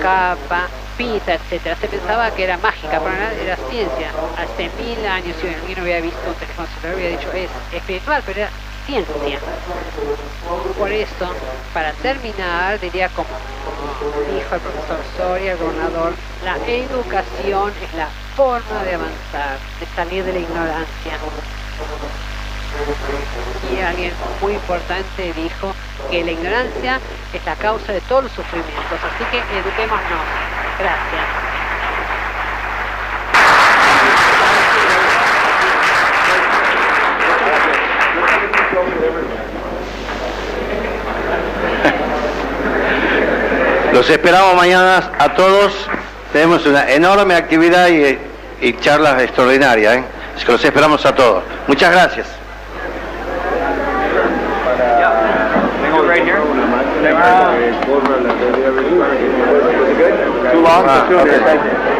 capa, 0.00 0.68
pita, 0.96 1.34
etcétera. 1.34 1.76
Se 1.76 1.88
pensaba 1.88 2.30
que 2.32 2.44
era 2.44 2.58
mágica, 2.58 3.00
pero 3.00 3.14
era, 3.14 3.32
era 3.32 3.56
ciencia. 3.68 4.10
Hace 4.36 4.70
mil 4.82 5.06
años, 5.06 5.36
si 5.40 5.48
alguien 5.48 5.82
hubiera 5.82 6.00
visto 6.00 6.20
un 6.26 6.34
teléfono 6.34 6.68
celular, 6.80 6.96
hubiera 6.96 7.18
dicho 7.18 7.32
es 7.32 7.50
espiritual, 7.72 8.22
pero 8.26 8.40
era 8.40 8.50
ciencia. 8.86 9.38
Por 10.78 10.92
eso, 10.92 11.34
para 11.74 11.92
terminar, 11.92 12.80
diría 12.80 13.08
como 13.10 13.28
dijo 14.32 14.54
el 14.54 14.60
profesor 14.60 14.98
Soria, 15.16 15.52
el 15.52 15.58
gobernador, 15.58 16.14
la 16.44 16.56
educación 16.66 17.72
es 17.82 17.94
la 17.94 18.08
forma 18.36 18.82
de 18.84 18.94
avanzar, 18.94 19.58
de 19.80 19.86
salir 19.94 20.24
de 20.24 20.32
la 20.32 20.38
ignorancia. 20.38 21.12
Y 23.74 23.80
alguien 23.80 24.12
muy 24.40 24.54
importante 24.54 25.32
dijo 25.34 25.74
que 26.10 26.24
la 26.24 26.32
ignorancia 26.32 27.00
es 27.32 27.44
la 27.44 27.54
causa 27.56 27.92
de 27.92 28.00
todos 28.02 28.24
los 28.24 28.32
sufrimientos, 28.32 28.76
así 28.92 29.24
que 29.30 29.38
eduquémonos. 29.58 30.02
Gracias. 30.78 31.24
Los 43.92 44.10
esperamos 44.10 44.54
mañana 44.54 45.10
a 45.18 45.34
todos. 45.34 45.72
Tenemos 46.32 46.66
una 46.66 46.90
enorme 46.90 47.34
actividad 47.34 47.88
y, 47.88 48.18
charlas 48.80 49.22
extraordinarias. 49.22 49.96
¿eh? 49.96 50.04
Que 50.44 50.52
los 50.52 50.64
esperamos 50.64 51.04
a 51.06 51.14
todos. 51.14 51.42
Muchas 51.66 51.90
gracias. 51.90 52.45
Too 60.52 60.62
long? 60.62 60.86
Okay, 60.86 61.38
thank 61.40 61.90
you. 61.90 61.95